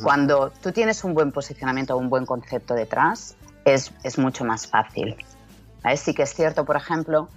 Cuando 0.03 0.51
tú 0.62 0.73
tienes 0.73 1.05
un 1.05 1.12
buen 1.12 1.31
posicionamiento 1.31 1.95
o 1.95 1.99
un 1.99 2.09
buen 2.09 2.25
concepto 2.25 2.75
detrás, 2.75 3.37
es, 3.64 4.19
mucho 4.19 4.45
más 4.45 4.67
fácil. 4.67 5.17
Sí 5.97 6.14
que 6.14 6.23
es 6.23 6.35
cierto, 6.35 6.64
por 6.64 6.77
ejemplo, 6.77 7.29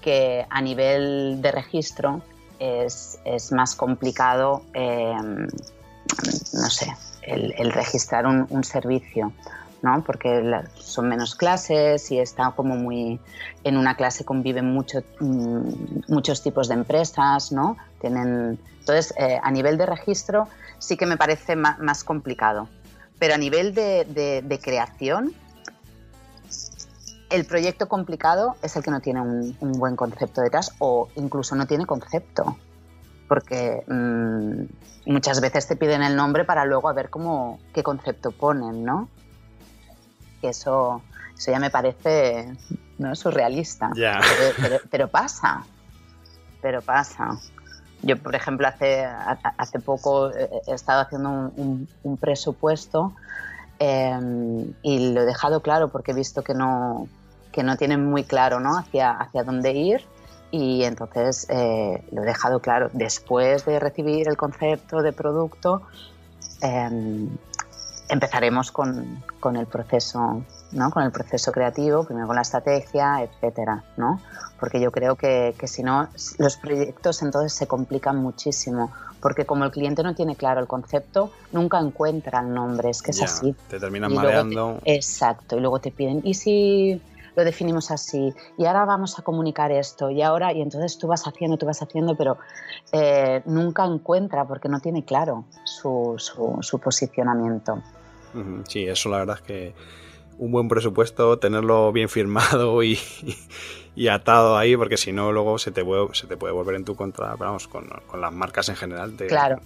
que 0.00 0.46
a 0.48 0.60
nivel 0.60 1.40
de 1.42 1.50
registro 1.50 2.22
es, 2.58 3.18
más 3.50 3.74
complicado, 3.74 4.62
em, 4.72 5.48
no 6.52 6.70
sé, 6.70 6.96
el, 7.22 7.72
registrar 7.72 8.26
un, 8.26 8.64
servicio. 8.64 9.32
¿No? 9.82 10.02
porque 10.04 10.62
son 10.74 11.08
menos 11.08 11.34
clases 11.34 12.10
y 12.10 12.18
está 12.18 12.52
como 12.52 12.76
muy 12.76 13.20
en 13.64 13.76
una 13.76 13.96
clase 13.96 14.24
conviven 14.24 14.72
mucho, 14.72 15.00
mm, 15.20 16.02
muchos 16.08 16.42
tipos 16.42 16.68
de 16.68 16.74
empresas, 16.74 17.52
¿no? 17.52 17.76
Tienen, 18.00 18.58
entonces, 18.80 19.14
eh, 19.18 19.38
a 19.42 19.50
nivel 19.50 19.76
de 19.78 19.86
registro 19.86 20.48
sí 20.78 20.96
que 20.96 21.06
me 21.06 21.16
parece 21.16 21.56
más, 21.56 22.04
complicado. 22.04 22.68
Pero 23.18 23.34
a 23.34 23.38
nivel 23.38 23.74
de, 23.74 24.60
creación, 24.62 25.32
el 27.30 27.44
proyecto 27.46 27.88
complicado 27.88 28.56
es 28.62 28.76
el 28.76 28.82
que 28.82 28.90
no 28.90 29.00
tiene 29.00 29.20
un, 29.20 29.72
buen 29.72 29.96
concepto 29.96 30.42
detrás 30.42 30.72
o 30.78 31.08
incluso 31.16 31.56
no 31.56 31.66
tiene 31.66 31.86
concepto. 31.86 32.56
Porque 33.26 33.82
mm, 33.88 35.10
muchas 35.10 35.40
veces 35.40 35.66
te 35.66 35.76
piden 35.76 36.02
el 36.02 36.14
nombre 36.14 36.44
para 36.44 36.64
luego 36.64 36.88
a 36.88 36.92
ver 36.92 37.10
cómo, 37.10 37.58
qué 37.74 37.82
concepto 37.82 38.30
ponen, 38.30 38.84
¿no? 38.84 39.08
Que 40.40 40.48
eso, 40.48 41.02
eso 41.36 41.50
ya 41.50 41.58
me 41.58 41.70
parece 41.70 42.52
¿no? 42.98 43.14
surrealista. 43.14 43.90
pero 44.90 45.08
pasa, 45.08 45.64
pero 46.60 46.82
pasa. 46.82 47.38
Yo, 48.02 48.16
por 48.16 48.34
ejemplo, 48.34 48.68
hace, 48.68 49.04
hace 49.04 49.80
poco 49.80 50.30
he 50.30 50.72
estado 50.72 51.02
haciendo 51.02 51.30
un, 51.56 52.16
presupuesto 52.20 53.14
em, 53.78 54.72
y 54.82 55.12
lo 55.12 55.22
he 55.22 55.24
dejado 55.24 55.60
claro 55.60 55.88
porque 55.88 56.12
he 56.12 56.14
visto 56.14 56.42
que 56.42 56.54
no, 56.54 57.08
que 57.52 57.62
no 57.62 57.76
tienen 57.76 58.04
muy 58.04 58.24
claro 58.24 58.60
¿no? 58.60 58.78
Hacia, 58.78 59.12
hacia 59.12 59.44
dónde 59.44 59.72
ir 59.72 60.04
y 60.50 60.84
entonces 60.84 61.46
eh, 61.48 62.04
lo 62.12 62.22
he 62.22 62.26
dejado 62.26 62.60
claro. 62.60 62.90
Después 62.92 63.64
de 63.64 63.80
recibir 63.80 64.28
el 64.28 64.36
concepto 64.36 65.02
de 65.02 65.12
producto, 65.12 65.82
empezaremos 68.08 68.70
con, 68.70 69.22
con, 69.40 69.56
el 69.56 69.66
proceso 69.66 70.42
¿no? 70.72 70.90
con 70.90 71.02
el 71.02 71.10
proceso 71.10 71.52
creativo, 71.52 72.04
primero 72.04 72.26
con 72.26 72.36
la 72.36 72.42
estrategia, 72.42 73.22
etcétera, 73.22 73.84
¿no? 73.96 74.20
Porque 74.58 74.80
yo 74.80 74.90
creo 74.90 75.16
que, 75.16 75.54
que 75.58 75.66
si 75.66 75.82
no, 75.82 76.08
los 76.38 76.56
proyectos 76.56 77.22
entonces 77.22 77.52
se 77.52 77.66
complican 77.66 78.16
muchísimo, 78.16 78.92
porque 79.20 79.44
como 79.44 79.64
el 79.64 79.70
cliente 79.70 80.02
no 80.02 80.14
tiene 80.14 80.36
claro 80.36 80.60
el 80.60 80.66
concepto, 80.66 81.30
nunca 81.52 81.78
encuentra 81.78 82.40
el 82.40 82.52
nombre, 82.52 82.90
es 82.90 83.02
que 83.02 83.10
es 83.10 83.22
así. 83.22 83.54
Te 83.68 83.78
terminan 83.78 84.14
mareando. 84.14 84.80
exacto, 84.84 85.56
y 85.56 85.60
luego 85.60 85.78
te 85.80 85.90
piden, 85.90 86.20
¿y 86.24 86.34
si 86.34 87.00
lo 87.36 87.44
definimos 87.44 87.90
así? 87.90 88.32
Y 88.58 88.64
ahora 88.64 88.84
vamos 88.84 89.18
a 89.18 89.22
comunicar 89.22 89.70
esto, 89.70 90.10
y 90.10 90.22
ahora, 90.22 90.52
y 90.52 90.62
entonces 90.62 90.98
tú 90.98 91.06
vas 91.06 91.26
haciendo, 91.26 91.56
tú 91.56 91.66
vas 91.66 91.82
haciendo, 91.82 92.16
pero 92.16 92.38
eh, 92.92 93.42
nunca 93.44 93.84
encuentra 93.84 94.46
porque 94.46 94.68
no 94.68 94.80
tiene 94.80 95.04
claro 95.04 95.44
su, 95.64 96.14
su, 96.16 96.58
su 96.62 96.78
posicionamiento. 96.80 97.82
Sí, 98.68 98.86
eso 98.86 99.08
la 99.08 99.18
verdad 99.18 99.36
es 99.36 99.42
que 99.42 99.74
un 100.38 100.52
buen 100.52 100.68
presupuesto, 100.68 101.38
tenerlo 101.38 101.92
bien 101.92 102.08
firmado 102.08 102.82
y, 102.82 102.98
atado 104.08 104.58
ahí, 104.58 104.76
porque 104.76 104.98
si 104.98 105.10
no, 105.10 105.32
luego 105.32 105.58
se 105.58 105.70
te, 105.70 105.82
puede, 105.82 106.14
se 106.14 106.26
te 106.26 106.36
puede 106.36 106.52
volver 106.52 106.76
en 106.76 106.84
tu 106.84 106.94
contra, 106.94 107.34
vamos, 107.36 107.66
con, 107.66 107.88
las 108.20 108.32
marcas 108.32 108.68
en 108.68 108.76
general. 108.76 109.14
claro, 109.28 109.58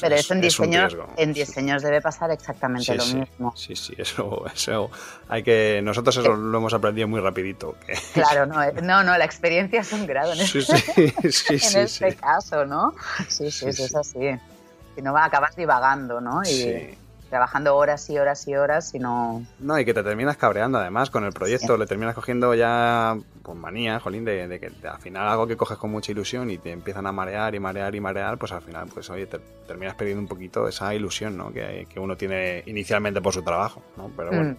pero 0.00 0.14
eso 0.14 0.34
en, 0.34 0.40
diseños, 0.42 0.96
en 1.16 1.32
diseños 1.32 1.82
debe 1.82 2.02
pasar 2.02 2.30
exactamente 2.30 2.94
lo 2.94 3.06
mismo. 3.06 3.52
Sí, 3.56 3.74
sí, 3.74 3.94
eso, 3.96 4.44
eso 4.54 4.90
hay 5.28 5.42
que... 5.42 5.80
Nosotros 5.82 6.18
eso 6.18 6.36
lo 6.36 6.58
hemos 6.58 6.74
aprendido 6.74 7.08
muy 7.08 7.20
rapidito. 7.20 7.76
Claro, 8.12 8.46
no, 8.46 8.62
eh, 8.62 8.72
no, 8.82 9.04
no, 9.04 9.16
la 9.16 9.24
experiencia 9.24 9.80
es 9.80 9.92
un 9.92 10.06
grado 10.06 10.32
en, 10.32 10.40
este, 10.40 10.58
en 10.96 11.82
este 11.82 12.16
caso, 12.16 12.64
¿no? 12.66 12.92
Sí, 13.28 13.50
sí, 13.50 13.72
sí, 13.72 13.82
es 13.84 13.94
así. 13.94 14.18
Si 14.94 15.02
no, 15.02 15.12
va, 15.12 15.24
acabas 15.24 15.54
divagando, 15.54 16.20
¿no? 16.20 16.42
Y, 16.42 16.98
trabajando 17.28 17.76
horas 17.76 18.08
y 18.10 18.18
horas 18.18 18.46
y 18.48 18.54
horas 18.54 18.94
y 18.94 18.98
no... 18.98 19.44
No, 19.58 19.78
y 19.78 19.84
que 19.84 19.94
te 19.94 20.02
terminas 20.02 20.36
cabreando 20.36 20.78
además 20.78 21.10
con 21.10 21.24
el 21.24 21.32
proyecto, 21.32 21.76
le 21.76 21.86
terminas 21.86 22.14
cogiendo 22.14 22.54
ya 22.54 23.16
pues 23.42 23.56
manía, 23.56 23.98
jolín, 24.00 24.24
de, 24.24 24.60
que 24.60 24.86
al 24.86 24.98
final 24.98 25.26
algo 25.26 25.46
que 25.46 25.56
coges 25.56 25.78
con 25.78 25.90
mucha 25.90 26.12
ilusión 26.12 26.50
y 26.50 26.58
te 26.58 26.70
empiezan 26.70 27.06
a 27.06 27.12
marear 27.12 27.54
y 27.54 27.60
marear 27.60 27.94
y 27.94 28.00
marear, 28.00 28.36
pues 28.36 28.52
al 28.52 28.62
final, 28.62 28.88
pues 28.92 29.08
oye, 29.10 29.26
te 29.26 29.38
terminas 29.66 29.94
perdiendo 29.94 30.20
un 30.20 30.28
poquito 30.28 30.68
esa 30.68 30.94
ilusión, 30.94 31.36
¿no? 31.36 31.52
Que, 31.52 31.86
uno 31.96 32.16
tiene 32.16 32.62
inicialmente 32.66 33.20
por 33.20 33.32
su 33.32 33.42
trabajo, 33.42 33.82
¿no? 33.96 34.10
Pero 34.16 34.28
bueno. 34.30 34.50
Mm. 34.50 34.56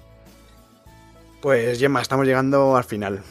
Pues 1.42 1.80
Gemma, 1.80 2.02
estamos 2.02 2.26
llegando 2.26 2.76
al 2.76 2.84
final. 2.84 3.22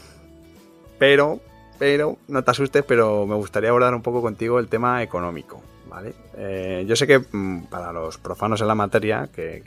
Pero, 0.97 1.39
pero, 1.77 2.17
no 2.27 2.43
te 2.43 2.51
asustes, 2.51 2.83
pero 2.83 3.25
me 3.25 3.35
gustaría 3.35 3.69
abordar 3.69 3.93
un 3.93 4.01
poco 4.01 4.21
contigo 4.21 4.59
el 4.59 4.67
tema 4.67 5.03
económico. 5.03 5.61
¿Vale? 5.89 6.13
Eh, 6.37 6.85
yo 6.87 6.95
sé 6.95 7.07
que 7.07 7.19
mm, 7.19 7.65
para 7.65 7.91
los 7.91 8.17
profanos 8.17 8.61
en 8.61 8.67
la 8.67 8.75
materia, 8.75 9.29
que, 9.33 9.63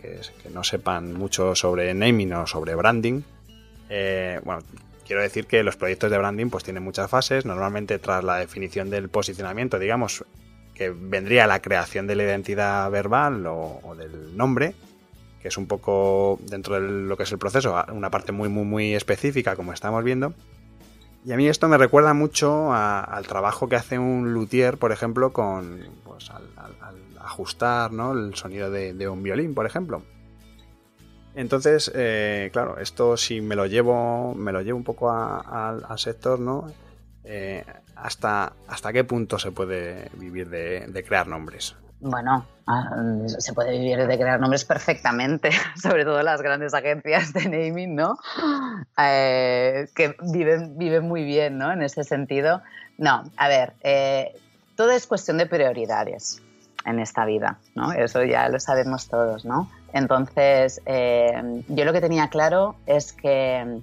no 0.53 0.65
sepan 0.65 1.13
mucho 1.13 1.55
sobre 1.55 1.93
naming 1.93 2.33
o 2.35 2.47
sobre 2.47 2.75
branding, 2.75 3.23
eh, 3.91 4.41
bueno, 4.45 4.63
quiero 5.07 5.23
decir 5.23 5.47
que 5.47 5.63
los 5.63 5.77
proyectos 5.77 6.11
de 6.11 6.19
branding 6.19 6.49
pues 6.49 6.65
tienen 6.65 6.83
muchas 6.83 7.11
fases. 7.11 7.45
Normalmente 7.45 7.99
tras 7.99 8.25
la 8.25 8.37
definición 8.37 8.89
del 8.89 9.09
posicionamiento, 9.09 9.79
digamos, 9.79 10.25
que 10.75 10.91
vendría 10.91 11.47
la 11.47 11.61
creación 11.61 12.07
de 12.07 12.17
la 12.17 12.23
identidad 12.23 12.91
verbal 12.91 13.45
o, 13.47 13.95
del 13.97 14.37
nombre, 14.37 14.75
que 15.41 15.49
es 15.49 15.57
un 15.59 15.67
poco 15.67 16.39
dentro 16.43 16.77
de 16.77 16.81
lo 16.81 17.17
que 17.17 17.25
es 17.25 17.33
el 17.33 17.39
proceso, 17.39 17.85
una 17.93 18.11
parte 18.11 18.33
muy, 18.33 18.49
muy, 18.49 18.65
muy 18.65 18.95
específica, 18.95 19.57
como 19.57 19.73
estamos 19.73 20.03
viendo. 20.05 20.33
Y 21.25 21.33
a 21.33 21.37
mí 21.37 21.47
esto 21.47 21.69
me 21.69 21.79
recuerda 21.79 22.15
mucho 22.15 22.73
al 22.73 23.27
trabajo 23.27 23.69
que 23.69 23.77
hace 23.77 23.99
un 23.99 24.35
luthier, 24.35 24.79
por 24.79 24.91
ejemplo, 24.91 25.33
con 25.33 25.81
pues, 26.05 26.31
al, 26.31 26.49
ajustar 27.21 27.93
¿no? 27.93 28.13
el 28.13 28.35
sonido 28.35 28.71
de, 28.71 29.09
un 29.09 29.23
violín, 29.23 29.55
por 29.55 29.67
ejemplo. 29.67 30.03
Entonces, 31.35 31.91
eh, 31.95 32.51
claro, 32.53 32.79
esto 32.79 33.17
si 33.17 33.41
me 33.41 33.57
lo 33.57 33.67
llevo, 33.67 34.35
me 34.35 34.53
lo 34.53 34.61
llevo 34.61 34.77
un 34.77 34.85
poco 34.85 35.11
al 35.11 35.99
sector, 35.99 36.41
¿no? 36.41 36.67
Eh, 37.25 37.65
hasta, 37.95 38.53
¿Hasta 38.67 38.93
qué 38.93 39.05
punto 39.05 39.39
se 39.39 39.53
puede 39.53 40.11
vivir 40.19 40.51
de 40.51 41.05
crear 41.07 41.29
nombres? 41.29 41.77
Bueno, 42.05 42.45
ah, 42.67 42.97
se 43.39 43.53
puede 43.53 43.79
vivir 43.79 43.97
de 43.97 44.19
crear 44.19 44.41
nombres 44.41 44.65
perfectamente, 44.65 45.51
sobre 45.81 46.05
todo 46.05 46.21
las 46.23 46.43
grandes 46.43 46.75
agencias 46.75 47.33
de 47.33 47.49
naming, 47.49 47.95
¿no? 47.95 48.19
Eh, 48.99 49.87
que 49.95 50.17
viven, 50.21 50.77
viven 50.77 51.07
muy 51.07 51.23
bien, 51.23 51.59
¿no? 51.59 51.73
En 51.73 51.81
ese 51.81 52.03
sentido. 52.03 52.61
No, 52.99 53.23
a 53.37 53.47
ver, 53.49 53.75
eh, 53.83 54.35
todo 54.75 54.91
es 54.91 55.07
cuestión 55.07 55.39
de 55.39 55.47
prioridades. 55.47 56.43
en 56.85 56.99
esta 56.99 57.25
vida, 57.25 57.59
¿no? 57.77 57.93
Eso 57.93 58.25
ya 58.25 58.49
lo 58.49 58.59
sabemos 58.59 59.07
todos, 59.07 59.45
¿no? 59.45 59.71
Entonces, 59.93 60.83
eh, 60.85 61.63
yo 61.69 61.85
lo 61.85 61.93
que 61.93 62.01
tenía 62.01 62.27
claro 62.29 62.75
es 62.87 63.13
que 63.13 63.81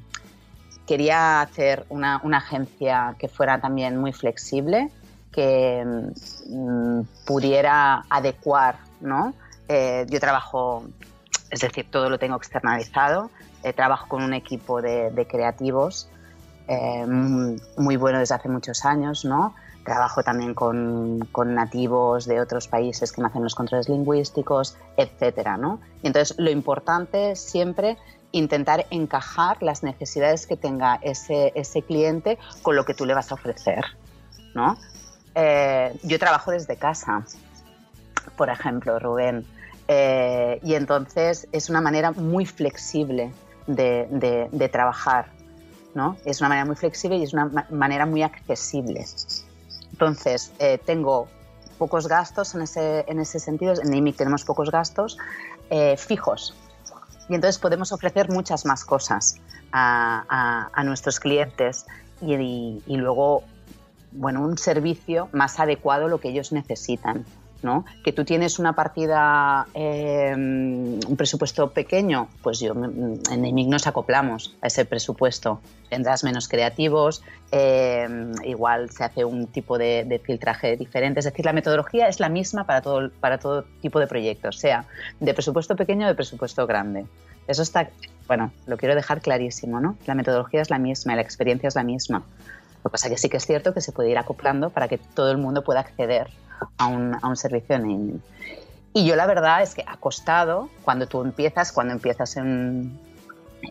quería 0.89 1.41
hacer 1.41 1.85
una, 1.89 2.19
agencia 2.33 3.15
que 3.19 3.27
fuera 3.27 3.61
también 3.61 3.97
muy 3.97 4.11
flexible, 4.11 4.89
que 5.31 5.83
mm, 6.47 7.01
pudiera 7.25 8.03
adecuar, 8.09 8.77
¿no? 9.01 9.33
Eh, 9.67 10.05
yo 10.09 10.19
trabajo, 10.19 10.83
es 11.51 11.59
decir, 11.59 11.89
todo 11.89 12.09
lo 12.09 12.17
tengo 12.17 12.35
externalizado, 12.35 13.29
eh, 13.63 13.73
trabajo 13.73 14.07
con 14.07 14.23
un 14.23 14.33
equipo 14.33 14.81
de, 14.81 15.27
creativos 15.29 16.09
muy 17.77 17.97
bueno 17.97 18.19
desde 18.19 18.35
hace 18.35 18.47
muchos 18.47 18.85
años, 18.85 19.25
¿no? 19.25 19.55
Trabajo 19.83 20.21
también 20.21 20.53
con, 20.53 21.27
nativos 21.47 22.25
de 22.27 22.39
otros 22.39 22.67
países 22.67 23.11
que 23.11 23.21
me 23.21 23.27
hacen 23.27 23.41
los 23.43 23.55
controles 23.55 23.89
lingüísticos, 23.89 24.77
etcétera, 24.95 25.57
¿no? 25.57 25.79
Y 26.03 26.07
entonces 26.07 26.37
lo 26.37 26.51
importante 26.51 27.31
es 27.31 27.39
siempre 27.39 27.97
intentar 28.31 28.85
encajar 28.91 29.63
las 29.63 29.81
necesidades 29.81 30.45
que 30.45 30.57
tenga 30.57 30.99
ese, 31.01 31.51
ese 31.55 31.81
cliente 31.81 32.37
con 32.61 32.75
lo 32.75 32.85
que 32.85 32.93
tú 32.93 33.07
le 33.07 33.15
vas 33.15 33.31
a 33.31 33.35
ofrecer, 33.35 33.83
¿no? 34.53 34.77
Eh, 35.35 35.97
yo 36.03 36.19
trabajo 36.19 36.51
desde 36.51 36.75
casa, 36.77 37.23
por 38.35 38.49
ejemplo, 38.49 38.99
Rubén, 38.99 39.45
eh, 39.87 40.59
y 40.63 40.75
entonces 40.75 41.47
es 41.51 41.69
una 41.69 41.81
manera 41.81 42.11
muy 42.11 42.45
flexible 42.45 43.31
de, 43.65 44.47
de, 44.51 44.69
trabajar, 44.69 45.31
¿no? 45.95 46.15
Es 46.25 46.41
una 46.41 46.49
manera 46.49 46.65
muy 46.65 46.75
flexible 46.75 47.17
y 47.17 47.23
es 47.23 47.33
una 47.33 47.65
manera 47.69 48.05
muy 48.05 48.21
accesible. 48.21 49.05
Entonces, 49.91 50.51
eh, 50.59 50.79
tengo 50.85 51.27
pocos 51.79 52.07
gastos 52.07 52.53
en 52.53 52.61
ese, 52.61 53.03
en 53.07 53.19
ese 53.19 53.39
sentido, 53.39 53.73
en 53.81 53.91
IMIC 53.91 54.17
tenemos 54.17 54.43
pocos 54.43 54.69
gastos 54.69 55.17
eh, 55.71 55.97
fijos. 55.97 56.53
Y 57.27 57.35
entonces 57.35 57.57
podemos 57.59 57.91
ofrecer 57.91 58.29
muchas 58.29 58.65
más 58.65 58.85
cosas 58.85 59.37
a, 59.71 60.81
nuestros 60.83 61.19
clientes 61.19 61.85
y, 62.21 62.81
y, 62.85 62.97
luego, 62.97 63.43
bueno, 64.11 64.41
un 64.41 64.57
servicio 64.57 65.29
más 65.31 65.59
adecuado 65.59 66.05
a 66.05 66.09
lo 66.09 66.19
que 66.19 66.29
ellos 66.29 66.51
necesitan. 66.51 67.25
Que 68.03 68.13
tú 68.13 68.23
tienes 68.23 68.57
una 68.57 68.73
partida, 68.73 69.67
eh, 69.73 70.33
un 70.33 71.15
presupuesto 71.17 71.71
pequeño, 71.71 72.29
pues 72.41 72.59
yo 72.61 72.73
en 72.73 73.45
EMIC 73.45 73.67
nos 73.67 73.85
acoplamos 73.85 74.55
a 74.61 74.67
ese 74.67 74.85
presupuesto. 74.85 75.59
Tendrás 75.89 76.23
menos 76.23 76.47
creativos, 76.47 77.21
eh, 77.51 78.07
igual 78.45 78.89
se 78.91 79.03
hace 79.03 79.25
un 79.25 79.47
tipo 79.47 79.77
de, 79.77 80.21
filtraje 80.23 80.77
diferente. 80.77 81.19
Es 81.19 81.25
decir, 81.25 81.45
la 81.45 81.53
metodología 81.53 82.07
es 82.07 82.21
la 82.21 82.29
misma 82.29 82.63
para 82.63 82.81
todo, 82.81 83.09
para 83.19 83.39
todo 83.39 83.65
tipo 83.81 83.99
de 83.99 84.07
proyectos, 84.07 84.57
sea 84.57 84.85
de 85.19 85.33
presupuesto 85.33 85.75
pequeño 85.75 86.05
o 86.05 86.09
de 86.09 86.15
presupuesto 86.15 86.65
grande. 86.65 87.05
Eso 87.47 87.63
está, 87.63 87.89
bueno, 88.27 88.53
lo 88.67 88.77
quiero 88.77 88.95
dejar 88.95 89.21
clarísimo, 89.21 89.81
¿no? 89.81 89.97
La 90.05 90.15
metodología 90.15 90.61
es 90.61 90.69
la 90.69 90.79
misma 90.79 91.15
la 91.15 91.23
experiencia 91.23 91.67
es 91.67 91.75
la 91.75 91.83
misma. 91.83 92.23
Lo 92.83 92.89
que 92.89 92.89
pasa 92.89 93.07
es 93.07 93.13
que 93.13 93.17
sí 93.17 93.29
que 93.29 93.37
es 93.37 93.45
cierto 93.45 93.73
que 93.73 93.81
se 93.81 93.91
puede 93.91 94.09
ir 94.09 94.17
acoplando 94.17 94.69
para 94.69 94.87
que 94.87 94.97
todo 94.97 95.31
el 95.31 95.37
mundo 95.37 95.63
pueda 95.63 95.81
acceder 95.81 96.27
a 96.77 96.87
un, 96.87 97.15
a 97.21 97.27
un 97.27 97.35
servicio 97.35 97.75
en 97.75 98.21
Y 98.93 99.05
yo 99.05 99.15
la 99.15 99.27
verdad 99.27 99.61
es 99.61 99.75
que 99.75 99.83
ha 99.85 99.97
costado, 99.97 100.69
cuando 100.83 101.07
tú 101.07 101.21
empiezas, 101.21 101.71
cuando 101.71 101.93
empiezas 101.93 102.37
en, 102.37 102.97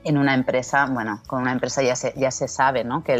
en 0.05 0.19
una 0.19 0.35
empresa, 0.35 0.87
bueno, 0.87 1.21
con 1.27 1.43
una 1.43 1.53
empresa 1.53 1.83
ya 1.83 1.97
se, 1.97 2.13
ya 2.17 2.31
se 2.31 2.49
sabe, 2.49 2.85
¿no? 2.85 3.03
Que 3.03 3.15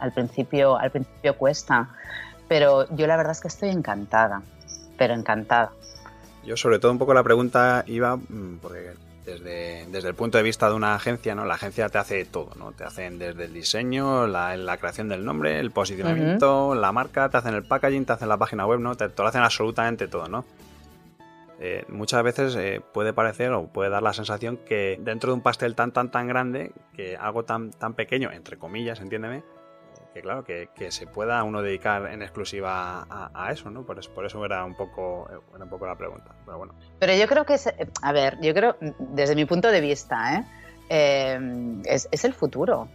al, 0.00 0.12
principio, 0.12 0.76
al 0.76 0.90
principio 0.90 1.36
cuesta, 1.36 1.88
pero 2.48 2.86
yo 2.94 3.06
la 3.06 3.16
verdad 3.16 3.32
es 3.32 3.40
que 3.40 3.48
estoy 3.48 3.70
encantada, 3.70 4.42
pero 4.96 5.14
encantada. 5.14 5.70
Yo 6.44 6.56
sobre 6.56 6.78
todo 6.78 6.92
un 6.92 6.98
poco 6.98 7.14
la 7.14 7.22
pregunta 7.22 7.84
iba, 7.86 8.16
mm, 8.16 8.58
porque 8.62 8.92
desde, 9.28 9.86
desde 9.90 10.08
el 10.08 10.14
punto 10.14 10.38
de 10.38 10.44
vista 10.44 10.68
de 10.68 10.74
una 10.74 10.94
agencia, 10.94 11.34
¿no? 11.34 11.44
La 11.44 11.54
agencia 11.54 11.88
te 11.88 11.98
hace 11.98 12.24
todo, 12.24 12.50
¿no? 12.56 12.72
Te 12.72 12.84
hacen 12.84 13.18
desde 13.18 13.44
el 13.44 13.52
diseño, 13.52 14.26
la, 14.26 14.56
la 14.56 14.76
creación 14.78 15.08
del 15.08 15.24
nombre, 15.24 15.60
el 15.60 15.70
posicionamiento, 15.70 16.74
la 16.74 16.92
marca, 16.92 17.28
te 17.28 17.36
hacen 17.36 17.54
el 17.54 17.64
packaging, 17.64 18.06
te 18.06 18.14
hacen 18.14 18.28
la 18.28 18.38
página 18.38 18.66
web, 18.66 18.80
¿no? 18.80 18.96
Te, 18.96 19.08
lo 19.16 19.26
hacen 19.26 19.42
absolutamente 19.42 20.08
todo, 20.08 20.28
¿no? 20.28 20.44
Eh, 21.60 21.84
muchas 21.88 22.22
veces 22.22 22.54
eh, 22.56 22.80
puede 22.94 23.12
parecer 23.12 23.52
o 23.52 23.66
puede 23.66 23.90
dar 23.90 24.02
la 24.02 24.12
sensación 24.12 24.56
que 24.56 24.98
dentro 25.00 25.32
de 25.32 25.34
un 25.34 25.42
pastel 25.42 25.74
tan 25.74 25.92
tan 25.92 26.10
tan 26.10 26.26
grande, 26.28 26.72
que 26.94 27.16
algo 27.16 27.44
tan 27.44 27.70
tan 27.70 27.94
pequeño, 27.94 28.30
entre 28.32 28.56
comillas, 28.56 29.00
entiéndeme, 29.00 29.42
que 30.14 30.22
claro, 30.22 30.44
que, 30.44 30.68
se 30.90 31.06
pueda 31.06 31.42
uno 31.42 31.62
dedicar 31.62 32.06
en 32.06 32.22
exclusiva 32.22 33.06
a, 33.08 33.52
eso, 33.52 33.70
¿no? 33.70 33.84
Por 33.84 33.98
eso, 33.98 34.10
por 34.12 34.24
eso 34.24 34.44
era 34.44 34.64
un 34.64 34.74
poco 34.74 35.28
era 35.54 35.64
un 35.64 35.70
poco 35.70 35.86
la 35.86 35.96
pregunta. 35.96 36.34
Pero 36.44 36.58
bueno. 36.58 36.74
Pero 36.98 37.14
yo 37.14 37.26
creo 37.26 37.44
que 37.44 37.54
es, 37.54 37.68
a 38.02 38.12
ver, 38.12 38.38
yo 38.40 38.54
creo, 38.54 38.76
desde 38.98 39.34
mi 39.34 39.44
punto 39.44 39.70
de 39.70 39.80
vista, 39.80 40.34
¿eh? 40.36 40.44
eh 40.88 41.82
es, 41.84 42.24
el 42.24 42.34
futuro. 42.34 42.88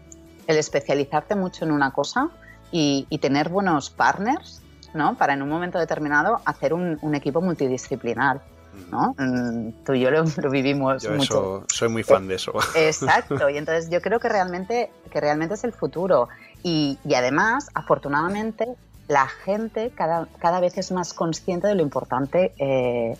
El 0.47 0.57
especializarte 0.57 1.35
mucho 1.35 1.65
en 1.65 1.71
una 1.71 1.91
cosa 1.91 2.29
y, 2.71 3.05
tener 3.21 3.49
buenos 3.49 3.89
partners, 3.89 4.61
¿no? 4.93 5.15
Para 5.17 5.33
en 5.33 5.41
un 5.41 5.49
momento 5.49 5.79
determinado 5.79 6.41
hacer 6.45 6.73
un, 6.73 7.15
equipo 7.15 7.41
multidisciplinar. 7.41 8.41
¿no? 8.89 9.13
Mm, 9.19 9.83
tú 9.85 9.93
y 9.93 9.99
yo 9.99 10.09
lo, 10.09 10.23
vivimos 10.49 11.07
mucho. 11.07 11.63
soy 11.67 11.89
muy 11.89 12.01
fan 12.01 12.27
de 12.27 12.35
eso. 12.35 12.53
Exacto, 12.75 13.47
y 13.47 13.57
entonces 13.57 13.91
yo 13.91 14.01
creo 14.01 14.19
que 14.19 14.27
realmente, 14.29 14.91
que 15.11 15.21
realmente 15.21 15.53
es 15.53 15.63
el 15.63 15.73
futuro. 15.73 16.27
Y, 16.63 16.97
además, 17.13 17.69
afortunadamente, 17.73 18.67
la 19.07 19.27
gente 19.27 19.91
cada, 19.93 20.27
cada, 20.39 20.61
vez 20.61 20.77
es 20.77 20.91
más 20.91 21.13
consciente 21.13 21.67
de 21.67 21.75
lo 21.75 21.81
importante 21.81 22.53
eh, 22.57 23.17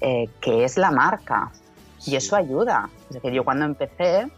eh, 0.00 0.30
que 0.40 0.64
es 0.64 0.78
la 0.78 0.90
marca. 0.90 1.50
Y 2.06 2.16
eso 2.16 2.34
ayuda. 2.34 2.88
Es 3.08 3.16
decir, 3.16 3.32
yo 3.32 3.44
cuando 3.44 3.66
empecé, 3.66 4.30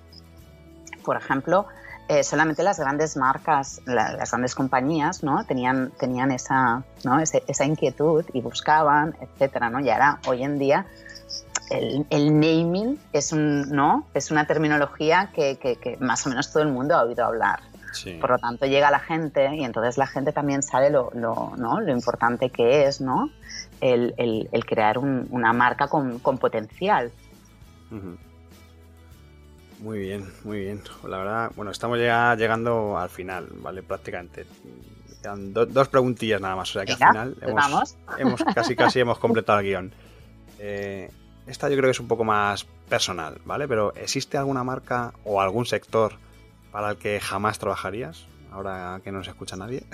por 1.05 1.17
ejemplo, 1.17 1.67
eh, 2.09 2.25
solamente 2.25 2.65
las 2.65 2.81
grandes 2.81 3.17
marcas, 3.17 3.81
las 3.87 4.31
grandes 4.33 4.57
compañías, 4.57 5.23
¿no? 5.23 5.45
Tenían, 5.45 5.93
tenían 5.93 6.33
esa, 6.33 6.83
¿no? 7.05 7.21
esa 7.21 7.65
inquietud 7.65 8.25
y 8.33 8.41
buscaban, 8.41 9.15
etcétera, 9.21 9.71
¿no? 9.71 9.79
Y 9.79 9.91
ahora, 9.91 10.19
hoy 10.27 10.43
en 10.43 10.59
día, 10.59 10.87
el, 11.71 12.05
el, 12.11 12.35
naming 12.35 12.99
es, 13.13 13.33
un, 13.33 13.71
¿no? 13.71 14.07
es 14.13 14.33
una 14.33 14.45
terminología 14.47 15.31
que, 15.33 15.57
que, 15.59 15.77
que, 15.77 15.99
más 15.99 16.27
o 16.27 16.31
menos 16.31 16.53
todo 16.53 16.65
el 16.65 16.71
mundo 16.71 16.97
ha 16.97 17.05
oído 17.05 17.25
hablar. 17.25 17.61
Por 18.21 18.31
lo 18.31 18.39
tanto, 18.39 18.67
llega 18.67 18.91
la 18.91 19.01
gente 19.01 19.55
y 19.55 19.65
entonces 19.65 19.99
la 19.99 20.07
gente 20.07 20.33
también 20.33 20.63
sabe 20.63 20.91
lo, 20.91 21.11
¿no? 21.15 21.81
lo 21.81 21.93
importante 21.93 22.51
que 22.51 22.85
es 22.87 23.01
¿no? 23.01 23.31
el, 23.81 24.15
el, 24.53 24.65
crear 24.65 24.99
una 24.99 25.53
marca 25.53 25.89
con, 25.89 26.19
con 26.19 26.39
potencial. 26.39 27.11
Muy 29.81 29.99
bien, 29.99 30.31
muy 30.45 30.61
bien. 30.61 30.83
La 31.09 31.19
verdad, 31.19 31.53
bueno, 31.57 31.71
estamos 31.71 31.99
ya 31.99 32.35
llegando 32.37 32.99
al 32.99 33.09
final, 33.09 33.49
¿vale? 33.57 33.83
Prácticamente. 33.83 34.47
Quedan 35.23 35.53
dos 35.53 35.89
preguntillas 35.89 36.41
nada 36.41 36.57
más, 36.57 36.71
o 36.71 36.73
sea 36.73 36.87
que 36.87 36.93
al 36.93 36.99
final 36.99 37.37
pues 37.39 37.51
hemos, 37.51 37.97
hemos, 38.19 38.45
casi 38.55 38.75
casi 38.75 39.01
hemos 39.01 39.19
completado 39.19 39.59
el 39.59 39.67
guion. 39.67 39.93
Eh, 40.59 41.11
esta 41.47 41.69
yo 41.69 41.77
creo 41.77 41.89
que 41.89 41.93
es 41.93 42.01
un 42.01 42.09
poco 42.09 42.25
más 42.25 42.65
personal, 42.89 43.39
¿vale? 43.45 43.69
Pero 43.69 43.95
¿existe 43.95 44.39
alguna 44.39 44.65
marca 44.65 45.13
o 45.25 45.41
algún 45.41 45.67
sector 45.67 46.15
para 46.73 46.91
el 46.91 46.99
que 46.99 47.21
jamás 47.21 47.59
trabajarías, 47.59 48.27
ahora 48.53 49.01
que 49.03 49.13
no 49.13 49.23
se 49.25 49.31
escucha 49.31 49.57
nadie? 49.57 49.85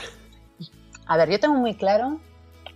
A 1.07 1.17
ver, 1.17 1.31
yo 1.31 1.41
tengo 1.41 1.55
muy 1.55 1.75
claro 1.75 2.21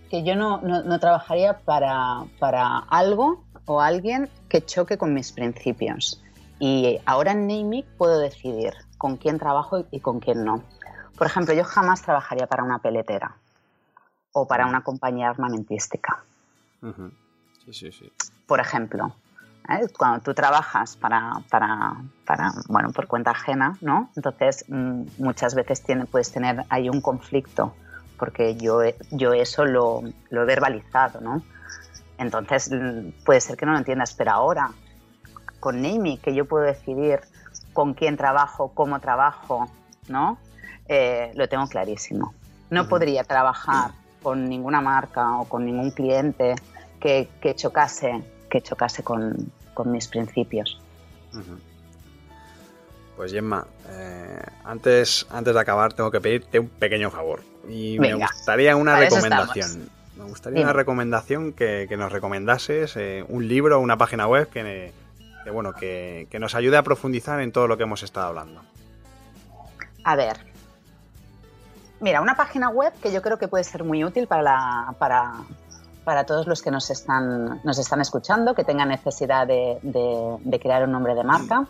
que 0.09 0.23
yo 0.23 0.35
no, 0.35 0.59
trabajaría 0.99 1.59
para, 1.59 2.25
para, 2.39 2.79
algo 2.89 3.45
o 3.65 3.81
alguien 3.81 4.29
que 4.49 4.65
choque 4.65 4.97
con 4.97 5.13
mis 5.13 5.31
principios. 5.31 6.21
Y 6.59 6.99
ahora 7.05 7.31
en 7.31 7.47
Namic 7.47 7.85
puedo 7.97 8.19
decidir 8.19 8.73
con 8.97 9.17
quién 9.17 9.39
trabajo 9.39 9.85
y 9.89 9.99
con 9.99 10.19
quién 10.19 10.43
no. 10.43 10.63
Por 11.17 11.27
ejemplo, 11.27 11.53
yo 11.53 11.63
jamás 11.63 12.01
trabajaría 12.01 12.47
para 12.47 12.63
una 12.63 12.79
peletera 12.79 13.35
o 14.33 14.47
para 14.47 14.67
una 14.67 14.83
compañía 14.83 15.29
armamentística. 15.29 16.23
Sí, 17.65 17.73
sí, 17.73 17.91
sí. 17.91 18.11
Por 18.47 18.59
ejemplo, 18.59 19.15
¿eh? 19.79 19.87
Cuando 19.97 20.21
tú 20.21 20.33
trabajas 20.33 20.95
para, 20.95 21.33
para, 21.49 21.95
para, 22.25 22.51
bueno, 22.67 22.91
por 22.91 23.07
cuenta 23.07 23.31
ajena, 23.31 23.77
¿no? 23.81 24.09
Entonces 24.15 24.65
mm, 24.67 25.03
muchas 25.17 25.55
veces 25.55 25.83
tiene, 25.83 26.05
puedes 26.05 26.31
tener 26.31 26.65
ahí 26.69 26.89
un 26.89 27.01
conflicto, 27.01 27.73
porque 28.17 28.55
yo, 28.55 28.81
yo 29.11 29.33
eso 29.33 29.65
lo, 29.65 30.03
lo 30.29 30.43
he 30.43 30.45
verbalizado, 30.45 31.21
¿no? 31.21 31.41
Entonces 32.17 32.71
mm, 32.71 33.23
puede 33.25 33.41
ser 33.41 33.57
que 33.57 33.65
no 33.65 33.73
lo 33.73 33.77
entiendas, 33.77 34.13
pero 34.13 34.31
ahora 34.31 34.71
con 35.59 35.81
Nami, 35.81 36.17
que 36.17 36.33
yo 36.33 36.45
puedo 36.45 36.63
decidir 36.63 37.19
con 37.73 37.93
quién 37.93 38.17
trabajo, 38.17 38.71
cómo 38.73 38.99
trabajo, 38.99 39.69
¿no? 40.07 40.37
Eh, 40.87 41.31
lo 41.35 41.47
tengo 41.47 41.67
clarísimo. 41.67 42.33
No 42.69 42.87
podría 42.87 43.23
trabajar 43.23 43.91
con 44.23 44.47
ninguna 44.49 44.81
marca 44.81 45.37
o 45.37 45.45
con 45.45 45.65
ningún 45.65 45.91
cliente 45.91 46.55
que, 46.99 47.29
que 47.41 47.55
chocase 47.55 48.23
que 48.51 48.61
chocase 48.61 49.01
con, 49.01 49.51
mis 49.91 50.07
principios. 50.07 50.79
Pues 53.15 53.31
Gemma, 53.31 53.65
eh, 53.89 54.41
antes, 54.63 55.27
antes 55.29 55.53
de 55.53 55.59
acabar 55.59 55.93
tengo 55.93 56.09
que 56.11 56.19
pedirte 56.19 56.59
un 56.59 56.69
pequeño 56.69 57.11
favor. 57.11 57.43
Y 57.69 57.99
me 57.99 58.15
gustaría 58.15 58.75
una 58.75 58.97
recomendación. 58.97 59.89
me 60.17 60.23
gustaría 60.25 60.63
una 60.63 60.73
recomendación 60.73 61.53
que, 61.53 61.87
nos 61.97 62.11
recomendases, 62.11 62.95
eh, 62.97 63.23
un 63.27 63.47
libro 63.47 63.77
o 63.77 63.81
una 63.81 63.97
página 63.97 64.27
web 64.27 64.49
que, 64.49 64.91
bueno, 65.51 65.73
que, 65.73 66.27
nos 66.39 66.55
ayude 66.55 66.77
a 66.77 66.83
profundizar 66.83 67.41
en 67.41 67.51
todo 67.51 67.67
lo 67.67 67.77
que 67.77 67.83
hemos 67.83 68.03
estado 68.03 68.27
hablando. 68.27 68.61
A 70.03 70.15
ver. 70.15 70.37
Mira, 71.99 72.21
una 72.21 72.35
página 72.35 72.69
web 72.69 72.91
que 73.03 73.11
yo 73.11 73.21
creo 73.21 73.37
que 73.37 73.47
puede 73.47 73.63
ser 73.63 73.83
muy 73.83 74.03
útil 74.03 74.25
para, 74.25 74.95
para, 74.97 75.33
para 76.03 76.25
todos 76.25 76.47
los 76.47 76.61
que 76.61 76.71
nos 76.71 76.89
están, 76.89 77.61
nos 77.63 77.77
están 77.77 78.01
escuchando, 78.01 78.55
que 78.55 78.63
tengan 78.63 78.89
necesidad 78.89 79.47
de, 79.47 80.59
crear 80.61 80.83
un 80.83 80.91
nombre 80.91 81.15
de 81.15 81.23
marca. 81.23 81.67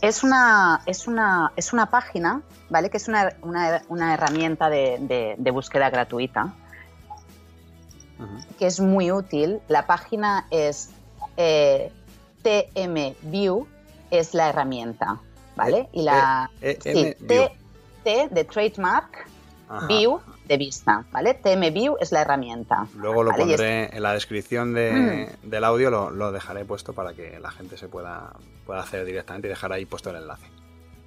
Es 0.00 0.24
una, 0.24 0.80
es 0.86 1.06
una, 1.06 1.52
es 1.56 1.72
una 1.72 1.86
página, 1.86 2.42
¿vale? 2.70 2.88
Que 2.88 2.96
es 2.96 3.08
una, 3.08 3.32
una, 3.42 4.14
herramienta 4.14 4.70
de, 4.70 5.50
búsqueda 5.52 5.90
gratuita 5.90 6.54
que 8.58 8.66
es 8.66 8.80
muy 8.80 9.10
útil. 9.10 9.60
La 9.68 9.86
página 9.86 10.46
es 10.50 10.90
eh, 11.36 11.92
TMView, 12.42 13.66
es 14.10 14.34
la 14.34 14.50
herramienta, 14.50 15.20
¿vale? 15.56 15.88
Y 15.92 16.02
la 16.02 16.50
eh, 16.60 16.78
eh, 16.84 17.16
T, 18.04 18.28
de 18.30 18.44
trademark, 18.44 19.26
View 19.88 20.20
de 20.50 20.56
vista, 20.56 21.04
¿vale? 21.12 21.34
TMView 21.34 21.96
es 22.00 22.10
la 22.10 22.22
herramienta. 22.22 22.86
Luego 22.96 23.22
lo 23.22 23.30
pondré 23.30 23.94
en 23.96 24.02
la 24.02 24.12
descripción 24.12 24.72
mm. 24.72 25.48
del 25.48 25.64
audio, 25.64 25.90
lo, 25.90 26.32
dejaré 26.32 26.64
puesto 26.64 26.92
para 26.92 27.14
que 27.14 27.38
la 27.38 27.50
gente 27.52 27.76
se 27.76 27.88
pueda, 27.88 28.34
pueda 28.66 28.80
hacer 28.80 29.04
directamente 29.04 29.46
y 29.46 29.50
dejar 29.50 29.72
ahí 29.72 29.86
puesto 29.86 30.10
el 30.10 30.16
enlace. 30.16 30.46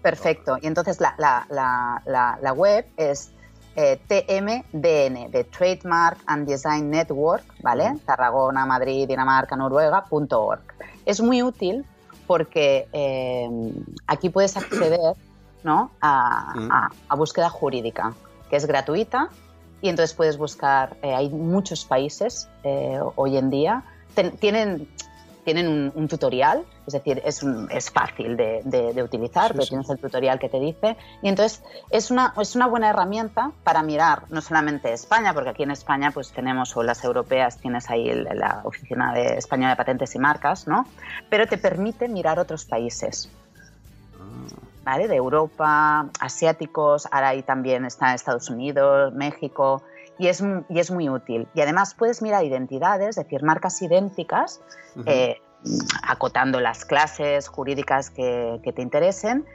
Perfecto. 0.02 0.58
Y 0.62 0.68
entonces 0.68 1.00
la, 1.00 1.16
la 1.50 2.54
web 2.54 2.86
es 2.98 3.34
eh, 3.76 4.00
TMDN, 4.08 5.32
de 5.32 5.44
Trademark 5.46 6.20
and 6.28 6.48
Design 6.48 6.92
Network, 6.92 7.44
¿vale? 7.64 7.98
Tarragona, 8.06 8.68
Madrid, 8.68 9.08
Dinamarca, 9.08 9.56
Noruega.org. 9.56 10.62
Es 11.06 11.20
muy 11.22 11.42
útil 11.42 11.84
porque 12.28 12.88
eh, 12.94 13.50
aquí 14.06 14.30
puedes 14.30 14.56
acceder 14.58 15.16
¿no? 15.64 15.90
a, 16.02 16.90
búsqueda 17.18 17.50
jurídica, 17.50 18.14
que 18.50 18.56
es 18.56 18.66
gratuita 18.66 19.30
y 19.82 19.90
entonces 19.90 20.16
puedes 20.16 20.38
buscar, 20.38 20.98
eh, 21.02 21.14
hay 21.14 21.30
muchos 21.30 21.86
países 21.86 22.48
hoy 23.16 23.38
en 23.38 23.50
día, 23.50 23.84
tienen 24.40 24.88
tienen 25.44 25.92
un, 25.94 26.08
tutorial, 26.08 26.64
es 26.88 26.94
decir, 26.94 27.22
es, 27.26 27.42
es 27.70 27.92
fácil 27.92 28.38
de, 28.38 29.04
utilizar, 29.04 29.54
pero 29.54 29.66
tienes 29.66 29.90
el 29.90 30.00
tutorial 30.00 30.40
que 30.40 30.50
te 30.50 30.60
dice. 30.60 30.98
Y 31.22 31.30
entonces 31.30 31.62
es 31.90 32.12
una, 32.12 32.34
es 32.40 32.56
una 32.56 32.68
buena 32.68 32.90
herramienta 32.90 33.52
para 33.64 33.84
mirar 33.84 34.24
no 34.30 34.42
solamente 34.42 34.92
España, 34.94 35.34
porque 35.34 35.50
aquí 35.50 35.64
en 35.64 35.72
España 35.72 36.12
pues 36.12 36.32
tenemos, 36.32 36.76
o 36.76 36.84
las 36.84 37.04
europeas, 37.04 37.58
tienes 37.58 37.90
ahí 37.90 38.12
la 38.14 38.62
Oficina 38.64 39.14
de 39.14 39.38
Española 39.38 39.72
de 39.72 39.76
Patentes 39.76 40.16
y 40.16 40.20
Marcas, 40.20 40.68
¿no? 40.68 40.88
Pero 41.30 41.48
te 41.48 41.58
permite 41.58 42.08
mirar 42.08 42.40
otros 42.40 42.66
países. 42.66 43.30
¿Vale? 44.84 45.08
De 45.08 45.16
Europa, 45.16 46.10
asiáticos, 46.20 47.08
ahora 47.12 47.30
ahí 47.30 47.44
también 47.44 47.86
está 47.86 48.14
Estados 48.14 48.50
Unidos, 48.50 49.14
México, 49.14 49.82
y 50.20 50.28
es, 50.28 50.44
y 50.70 50.80
es 50.80 50.92
muy 50.92 51.10
útil. 51.10 51.48
Y 51.54 51.62
además 51.62 51.94
puedes 51.94 52.22
mirar 52.22 52.44
identidades, 52.44 53.18
es 53.18 53.24
decir, 53.24 53.44
marcas 53.44 53.82
idénticas, 53.82 54.60
eh, 55.06 55.42
acotando 56.04 56.60
las 56.60 56.84
clases 56.84 57.48
jurídicas 57.48 58.10
que, 58.10 58.60
te 58.76 58.82
interesen, 58.82 59.46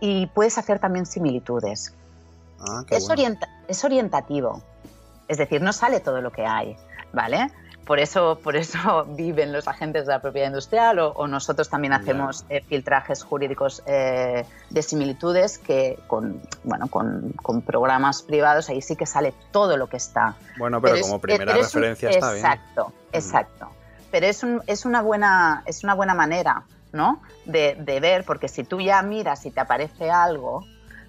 y 0.00 0.26
puedes 0.28 0.56
hacer 0.56 0.78
también 0.78 1.04
similitudes. 1.04 1.94
Ah, 2.60 2.82
es, 2.90 3.08
es 3.68 3.84
orientativo, 3.84 4.62
es 5.28 5.36
decir, 5.36 5.60
no 5.60 5.72
sale 5.72 6.00
todo 6.00 6.20
lo 6.20 6.32
que 6.32 6.46
hay, 6.46 6.76
¿vale? 7.12 7.50
Por 7.88 8.00
eso, 8.00 8.38
por 8.44 8.54
eso 8.54 9.06
viven 9.16 9.50
los 9.50 9.66
agentes 9.66 10.04
de 10.04 10.12
la 10.12 10.20
propiedad 10.20 10.48
industrial 10.48 10.98
o, 10.98 11.26
nosotros 11.26 11.70
también 11.70 11.94
hacemos 11.94 12.44
eh, 12.50 12.60
filtrajes 12.60 13.22
jurídicos 13.22 13.82
eh, 13.86 14.44
de 14.68 14.82
similitudes 14.82 15.56
que 15.58 15.98
con, 16.06 16.42
bueno, 16.64 16.88
con, 16.88 17.62
programas 17.62 18.22
privados 18.22 18.68
ahí 18.68 18.82
sí 18.82 18.94
que 18.94 19.06
sale 19.06 19.32
todo 19.52 19.78
lo 19.78 19.86
que 19.86 19.96
está. 19.96 20.36
Bueno, 20.58 20.82
pero, 20.82 21.00
como 21.00 21.18
primera 21.18 21.54
referencia 21.54 22.10
está 22.10 22.32
bien. 22.32 22.44
Exacto, 22.44 22.92
exacto. 23.12 23.70
Pero 24.10 24.26
es, 24.26 24.42
un, 24.42 24.62
es, 24.66 24.84
una 24.84 25.00
buena, 25.00 25.62
es 25.64 25.82
una 25.82 25.94
buena 25.94 26.12
manera 26.12 26.64
¿no? 26.92 27.22
de, 27.46 27.74
de 27.80 28.00
ver, 28.00 28.24
porque 28.24 28.48
si 28.48 28.64
tú 28.64 28.82
ya 28.82 29.00
miras 29.00 29.46
y 29.46 29.50
te 29.50 29.60
aparece 29.60 30.10
algo, 30.10 30.62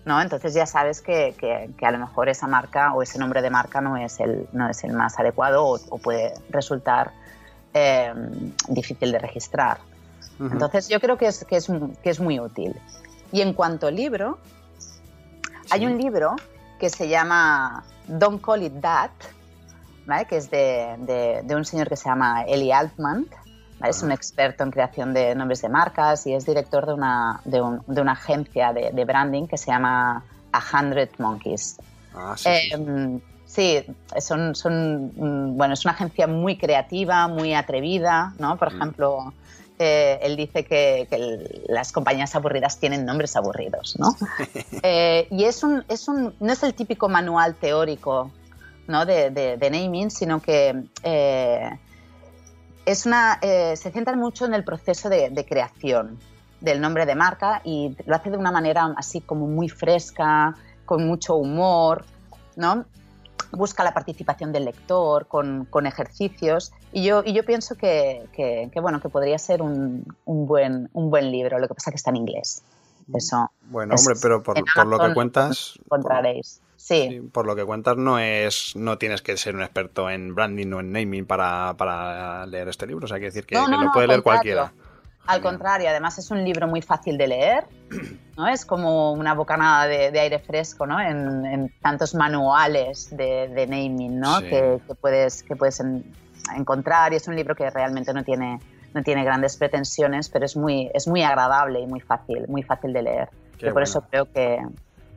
¿no? 0.09 0.19
Entonces 0.19 0.55
ya 0.55 0.65
sabes 0.65 1.01
que, 1.01 1.35
que, 1.37 1.85
a 1.85 1.91
lo 1.91 1.99
mejor 1.99 2.29
esa 2.29 2.47
marca 2.47 2.93
o 2.95 3.03
ese 3.03 3.19
nombre 3.19 3.43
de 3.43 3.51
marca 3.51 3.79
no 3.79 3.95
es 3.95 4.19
el, 4.19 4.49
no 4.53 4.67
es 4.67 4.83
el 4.83 4.93
más 4.93 5.19
adecuado 5.19 5.63
o, 5.65 5.97
puede 5.99 6.33
resultar 6.49 7.11
eh, 7.75 8.11
difícil 8.67 9.11
de 9.11 9.19
registrar. 9.19 9.77
Entonces 10.39 10.87
yo 10.87 10.99
creo 10.99 11.17
que 11.17 11.27
es, 11.27 11.45
que, 11.45 11.57
es, 11.57 11.67
que 12.01 12.09
es 12.09 12.19
muy 12.19 12.39
útil. 12.39 12.73
Y 13.31 13.41
en 13.41 13.53
cuanto 13.53 13.87
al 13.87 13.95
libro, 13.95 14.39
hay 15.69 15.85
un 15.85 15.97
libro 15.97 16.35
que 16.79 16.89
se 16.89 17.07
llama 17.07 17.83
Don't 18.07 18.41
Call 18.41 18.63
It 18.63 18.81
That, 18.81 19.11
¿vale? 20.07 20.25
que 20.25 20.37
es 20.37 20.49
de, 20.49 20.95
de, 20.99 21.41
de, 21.43 21.55
un 21.55 21.65
señor 21.65 21.87
que 21.87 21.97
se 21.97 22.09
llama 22.09 22.45
Eli 22.45 22.71
Altman, 22.71 23.27
es 23.87 24.03
un 24.03 24.11
experto 24.11 24.63
en 24.63 24.71
creación 24.71 25.13
de 25.13 25.35
nombres 25.35 25.61
de 25.61 25.69
marcas 25.69 26.27
y 26.27 26.33
es 26.33 26.45
director 26.45 26.85
de 26.85 26.93
una, 26.93 27.41
de, 27.45 27.61
una 27.61 28.11
agencia 28.11 28.73
de, 28.73 29.05
branding 29.05 29.47
que 29.47 29.57
se 29.57 29.67
llama 29.67 30.23
A 30.51 30.61
Hundred 30.73 31.09
Monkeys. 31.17 31.77
Ah, 32.13 32.33
sí, 32.35 32.49
sí. 33.45 33.77
Em, 33.77 33.95
son, 34.19 34.55
son, 34.55 35.11
mm, 35.15 35.57
bueno, 35.57 35.73
es 35.73 35.85
una 35.85 35.93
agencia 35.93 36.27
muy 36.27 36.57
creativa, 36.57 37.27
muy 37.27 37.53
atrevida, 37.53 38.33
¿no? 38.37 38.57
Por 38.57 38.73
mm. 38.73 38.75
ejemplo, 38.75 39.33
eh, 39.81 40.19
él 40.23 40.35
dice 40.35 40.65
que, 40.65 41.07
las 41.69 41.93
compañías 41.93 42.35
aburridas 42.35 42.79
tienen 42.79 43.05
nombres 43.05 43.37
aburridos, 43.37 43.97
¿no? 43.97 44.15
Eh, 44.83 45.27
y 45.31 45.45
es 45.45 45.63
un, 45.63 45.83
es 45.87 46.07
un, 46.07 46.33
no 46.39 46.53
es 46.53 46.63
el 46.63 46.73
típico 46.73 47.09
manual 47.09 47.55
teórico 47.55 48.31
¿no? 48.87 49.05
de, 49.05 49.29
de, 49.29 49.69
naming, 49.69 50.09
sino 50.09 50.41
que 50.41 50.83
eh, 51.03 51.69
es 52.89 53.05
una, 53.05 53.37
eh, 53.41 53.75
se 53.75 53.91
centra 53.91 54.15
mucho 54.15 54.45
en 54.45 54.55
el 54.55 54.63
proceso 54.63 55.09
de, 55.09 55.45
creación 55.47 56.17
del 56.59 56.81
nombre 56.81 57.05
de 57.05 57.13
marca 57.13 57.61
y 57.63 57.95
lo 58.05 58.15
hace 58.15 58.31
de 58.31 58.37
una 58.37 58.51
manera 58.51 58.93
así 58.97 59.21
como 59.21 59.47
muy 59.47 59.69
fresca, 59.69 60.55
con 60.85 61.05
mucho 61.05 61.35
humor, 61.35 62.03
¿no? 62.55 62.85
Busca 63.51 63.83
la 63.83 63.93
participación 63.93 64.51
del 64.51 64.65
lector 64.65 65.27
con, 65.27 65.85
ejercicios 65.85 66.73
y 66.91 67.03
yo, 67.03 67.21
y 67.23 67.33
yo 67.33 67.45
pienso 67.45 67.75
que, 67.75 68.27
bueno, 68.81 68.99
que 68.99 69.09
podría 69.09 69.37
ser 69.37 69.61
un, 69.61 70.03
buen, 70.25 70.89
un 70.93 71.11
buen 71.11 71.31
libro, 71.31 71.59
lo 71.59 71.67
que 71.67 71.75
pasa 71.75 71.91
que 71.91 71.97
está 71.97 72.09
en 72.09 72.17
inglés. 72.17 72.63
Eso 73.13 73.51
bueno, 73.69 73.95
hombre, 73.95 74.15
pero 74.21 74.41
por, 74.41 74.57
lo 74.87 74.99
que 74.99 75.13
cuentas... 75.13 75.79
Encontraréis. 75.85 76.61
Sí. 76.79 77.29
Por 77.33 77.45
lo 77.45 77.57
que 77.57 77.65
cuentas, 77.65 77.97
no 77.97 78.19
es 78.19 78.73
no 78.77 78.97
tienes 78.97 79.21
que 79.21 79.35
ser 79.35 79.53
un 79.53 79.61
experto 79.61 80.09
en 80.09 80.33
branding 80.33 80.71
o 80.71 80.79
en 80.79 80.93
naming 80.93 81.25
para, 81.25 82.45
leer 82.47 82.69
este 82.69 82.87
libro. 82.87 83.03
O 83.03 83.07
sea, 83.07 83.15
hay 83.15 83.21
que 83.21 83.25
decir 83.25 83.45
que, 83.45 83.55
lo 83.55 83.91
puede 83.91 84.07
leer 84.07 84.23
cualquiera. 84.23 84.71
Al 85.27 85.41
contrario, 85.41 85.89
además 85.89 86.17
es 86.17 86.31
un 86.31 86.41
libro 86.43 86.67
muy 86.67 86.81
fácil 86.81 87.17
de 87.17 87.27
leer, 87.27 87.65
¿no? 88.37 88.47
Es 88.47 88.65
como 88.65 89.11
una 89.11 89.33
bocanada 89.33 89.87
de, 89.87 90.17
aire 90.17 90.39
fresco, 90.39 90.87
¿no? 90.87 91.01
En, 91.01 91.69
tantos 91.81 92.15
manuales 92.15 93.09
de, 93.11 93.67
naming, 93.67 94.17
¿no? 94.17 94.39
Que, 94.39 94.79
puedes, 95.01 95.43
que 95.43 95.57
puedes 95.57 95.83
encontrar 96.55 97.11
y 97.11 97.17
es 97.17 97.27
un 97.27 97.35
libro 97.35 97.55
que 97.55 97.69
realmente 97.69 98.13
no 98.13 98.23
tiene, 98.23 98.57
no 98.93 99.03
tiene 99.03 99.25
grandes 99.25 99.57
pretensiones, 99.57 100.29
pero 100.29 100.45
es 100.45 100.55
muy, 100.55 100.89
es 100.93 101.09
muy 101.09 101.23
agradable 101.23 101.81
y 101.81 101.87
muy 101.87 101.99
fácil, 101.99 102.47
muy 102.47 102.63
fácil 102.63 102.93
de 102.93 103.03
leer. 103.03 103.29
y 103.59 103.69
por 103.69 103.83
eso 103.83 104.01
creo 104.09 104.31
que, 104.31 104.59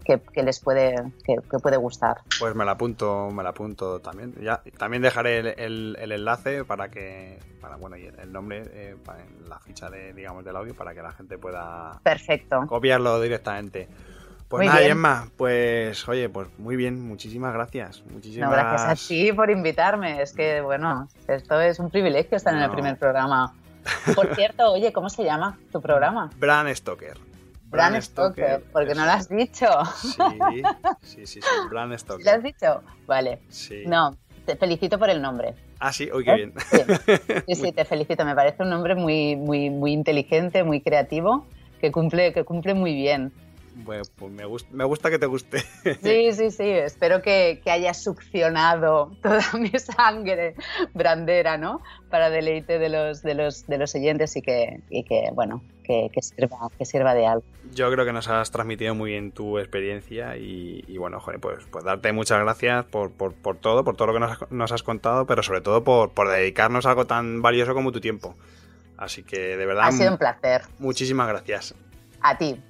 que, 0.03 0.42
les 0.42 0.61
puede, 0.61 0.94
que, 1.24 1.59
puede 1.59 1.76
gustar. 1.76 2.18
Pues 2.38 2.55
me 2.55 2.64
la 2.64 2.72
apunto, 2.72 3.30
me 3.30 3.42
la 3.42 3.50
apunto 3.50 4.00
también. 4.00 4.34
Ya, 4.40 4.62
también 4.78 5.03
dejaré 5.03 5.38
el, 5.38 5.96
el, 5.98 6.12
enlace 6.12 6.64
para 6.64 6.88
que, 6.88 7.38
para, 7.61 7.76
bueno, 7.76 7.96
y 7.96 8.07
el 8.07 8.32
nombre 8.32 8.62
eh, 8.72 8.96
en 8.96 9.48
la 9.48 9.59
ficha 9.59 9.90
de, 9.90 10.12
digamos, 10.12 10.44
del 10.44 10.57
audio 10.57 10.74
para 10.74 10.94
que 10.94 11.03
la 11.03 11.12
gente 11.12 11.38
pueda 11.38 12.00
Perfecto. 12.03 12.66
copiarlo 12.66 13.20
directamente. 13.20 13.88
Pues 14.48 14.66
nada, 14.66 14.82
Emma, 14.82 15.28
pues 15.38 16.07
oye, 16.09 16.28
pues 16.28 16.46
muy 16.59 16.76
bien, 16.76 17.00
muchísimas 17.00 17.55
gracias. 17.55 18.03
Muchísimas 18.12 18.50
no, 18.50 18.55
gracias 18.55 18.82
a 18.82 19.09
ti 19.09 19.32
por 19.32 19.50
invitarme. 19.50 20.20
Es 20.20 20.34
que, 20.34 20.61
bueno, 20.61 21.09
esto 21.26 21.59
es 21.59 21.78
un 21.78 21.88
privilegio 21.88 22.36
estar 22.36 22.53
en 22.53 22.61
el 22.61 22.70
primer 22.70 22.98
programa. 22.98 23.55
Por 24.14 24.34
cierto, 24.34 24.70
oye, 24.72 24.92
¿cómo 24.92 25.09
se 25.09 25.24
llama 25.24 25.59
tu 25.72 25.80
programa? 25.80 26.28
Bran 26.36 26.74
Stoker. 26.76 27.32
Bran 27.73 28.01
Stoker, 28.03 28.62
porque 28.70 28.95
no 28.95 29.07
lo 29.07 29.11
has 29.11 29.29
dicho. 29.31 29.66
Sí, 31.03 31.27
sí, 31.27 31.41
sí, 31.41 31.41
Bran 31.70 31.99
Stoker. 31.99 32.25
¿Lo 32.25 32.31
has 32.33 32.43
dicho? 32.43 32.83
Vale. 33.07 33.41
Sí. 33.49 33.85
No, 33.87 34.14
te 34.45 34.57
felicito 34.57 34.99
por 34.99 35.09
el 35.09 35.23
nombre. 35.23 35.55
Ah, 35.81 35.93
sí, 35.93 36.11
uy, 36.12 36.23
qué 36.23 36.35
bien. 36.35 36.53
Sí. 37.47 37.55
sí, 37.55 37.73
te 37.73 37.85
felicito. 37.87 38.25
Me 38.27 38.35
parece 38.35 38.62
un 38.62 38.68
nombre 38.68 38.95
muy, 38.95 39.37
muy, 39.37 39.70
muy 39.70 39.93
inteligente, 39.93 40.62
muy 40.64 40.83
creativo, 40.83 41.47
que 41.81 41.91
cumple, 41.91 42.35
que 42.35 42.45
cumple 42.45 42.75
muy 42.75 42.95
bien. 42.95 43.33
Bueno, 43.75 44.03
pues 44.16 44.31
me, 44.31 44.45
gusta, 44.45 44.68
me 44.70 44.85
gusta 44.85 45.11
que 45.11 45.18
te 45.18 45.25
guste. 45.25 45.61
Sí, 46.03 46.33
sí, 46.33 46.51
sí. 46.51 46.68
Espero 46.68 47.23
que, 47.23 47.62
que 47.64 47.70
hayas 47.70 48.03
succionado 48.03 49.16
toda 49.23 49.41
mi 49.59 49.70
sangre 49.70 50.57
brandera, 50.93 51.57
¿no? 51.57 51.81
Para 52.11 52.29
deleite 52.29 52.79
de 52.79 52.91
los, 52.91 53.23
de 53.23 53.35
los, 53.35 53.66
de 53.66 53.79
los 53.79 53.95
oyentes 53.95 54.37
y 54.37 54.43
que, 54.43 54.83
y 54.91 55.05
que 55.05 55.31
bueno, 55.33 55.62
que, 55.83 56.11
que, 56.12 56.22
sirva, 56.22 56.68
que 56.78 56.85
sirva 56.85 57.14
de 57.14 57.26
algo. 57.26 57.45
Yo 57.74 57.91
creo 57.91 58.05
que 58.05 58.12
nos 58.12 58.28
has 58.28 58.51
transmitido 58.51 58.95
muy 58.95 59.11
bien 59.12 59.33
tu 59.33 59.59
experiencia 59.59 60.37
y, 60.37 60.85
y 60.87 60.99
bueno, 60.99 61.20
joder, 61.20 61.41
pues, 61.41 61.64
pues 61.70 61.85
darte 61.85 62.12
muchas 62.12 62.41
gracias 62.41 62.85
por, 62.85 63.11
por, 63.11 63.35
por 63.35 63.57
todo, 63.57 63.85
por 63.85 63.97
todo 63.97 64.09
lo 64.09 64.14
que 64.14 64.20
nos, 64.20 64.51
nos, 64.51 64.72
has 64.72 64.83
contado, 64.83 65.26
pero 65.26 65.43
sobre 65.43 65.61
todo 65.61 65.85
por, 65.85 66.11
por 66.11 66.28
dedicarnos 66.28 66.87
a 66.87 66.91
algo 66.91 67.07
tan 67.07 67.43
valioso 67.43 67.74
como 67.74 67.93
tu 67.93 68.01
tiempo. 68.01 68.35
Así 68.97 69.22
que 69.22 69.57
de 69.57 69.66
verdad. 69.66 69.89
Ha 69.89 69.93
sido 69.93 70.12
un 70.12 70.18
placer. 70.18 70.62
Muchísimas 70.78 71.28
gracias. 71.28 71.74
A 72.20 72.39
ti. 72.39 72.61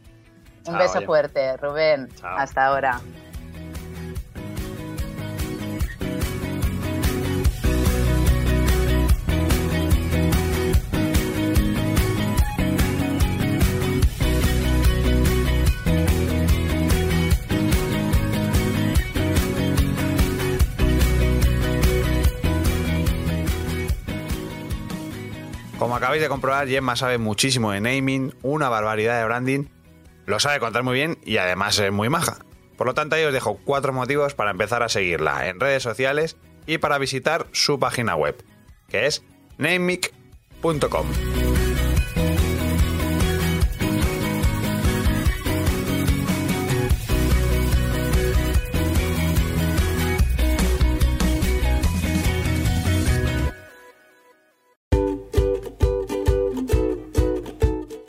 Un 0.67 0.79
beso 0.79 0.99
oye. 0.99 1.07
fuerte, 1.07 1.57
Rubén. 1.57 2.09
Chao. 2.17 2.39
Hasta 2.39 2.67
ahora. 2.67 3.01
Acabáis 26.03 26.21
de 26.21 26.29
comprobar, 26.29 26.67
Gemma 26.67 26.97
sabe 26.97 27.19
muchísimo 27.19 27.71
de 27.71 27.81
naming, 27.81 28.35
una 28.43 28.69
barbaridad 28.69 29.21
de 29.21 29.25
branding 29.25 29.65
lo 30.27 30.41
sabe 30.41 30.61
contar 30.61 30.83
muy 30.83 30.95
bien 30.95 31.19
y 31.25 31.37
además 31.37 31.79
es 31.79 31.93
muy 31.93 32.09
maja. 32.09 32.39
Por 32.77 32.87
lo 32.87 32.95
tanto, 32.95 33.17
ahí 33.17 33.25
os 33.25 33.33
dejo 33.33 33.61
cuatro 33.65 33.93
motivos 33.93 34.35
para 34.35 34.51
empezar 34.51 34.83
a 34.83 34.89
seguirla 34.89 35.49
en 35.49 35.61
redes 35.61 35.83
sociales 35.83 36.37
y 36.67 36.79
para 36.79 36.99
visitar 36.99 37.47
su 37.53 37.79
página 37.79 38.17
web, 38.17 38.43
que 38.89 39.07
es 39.07 39.23
namemic.com. 39.59 41.07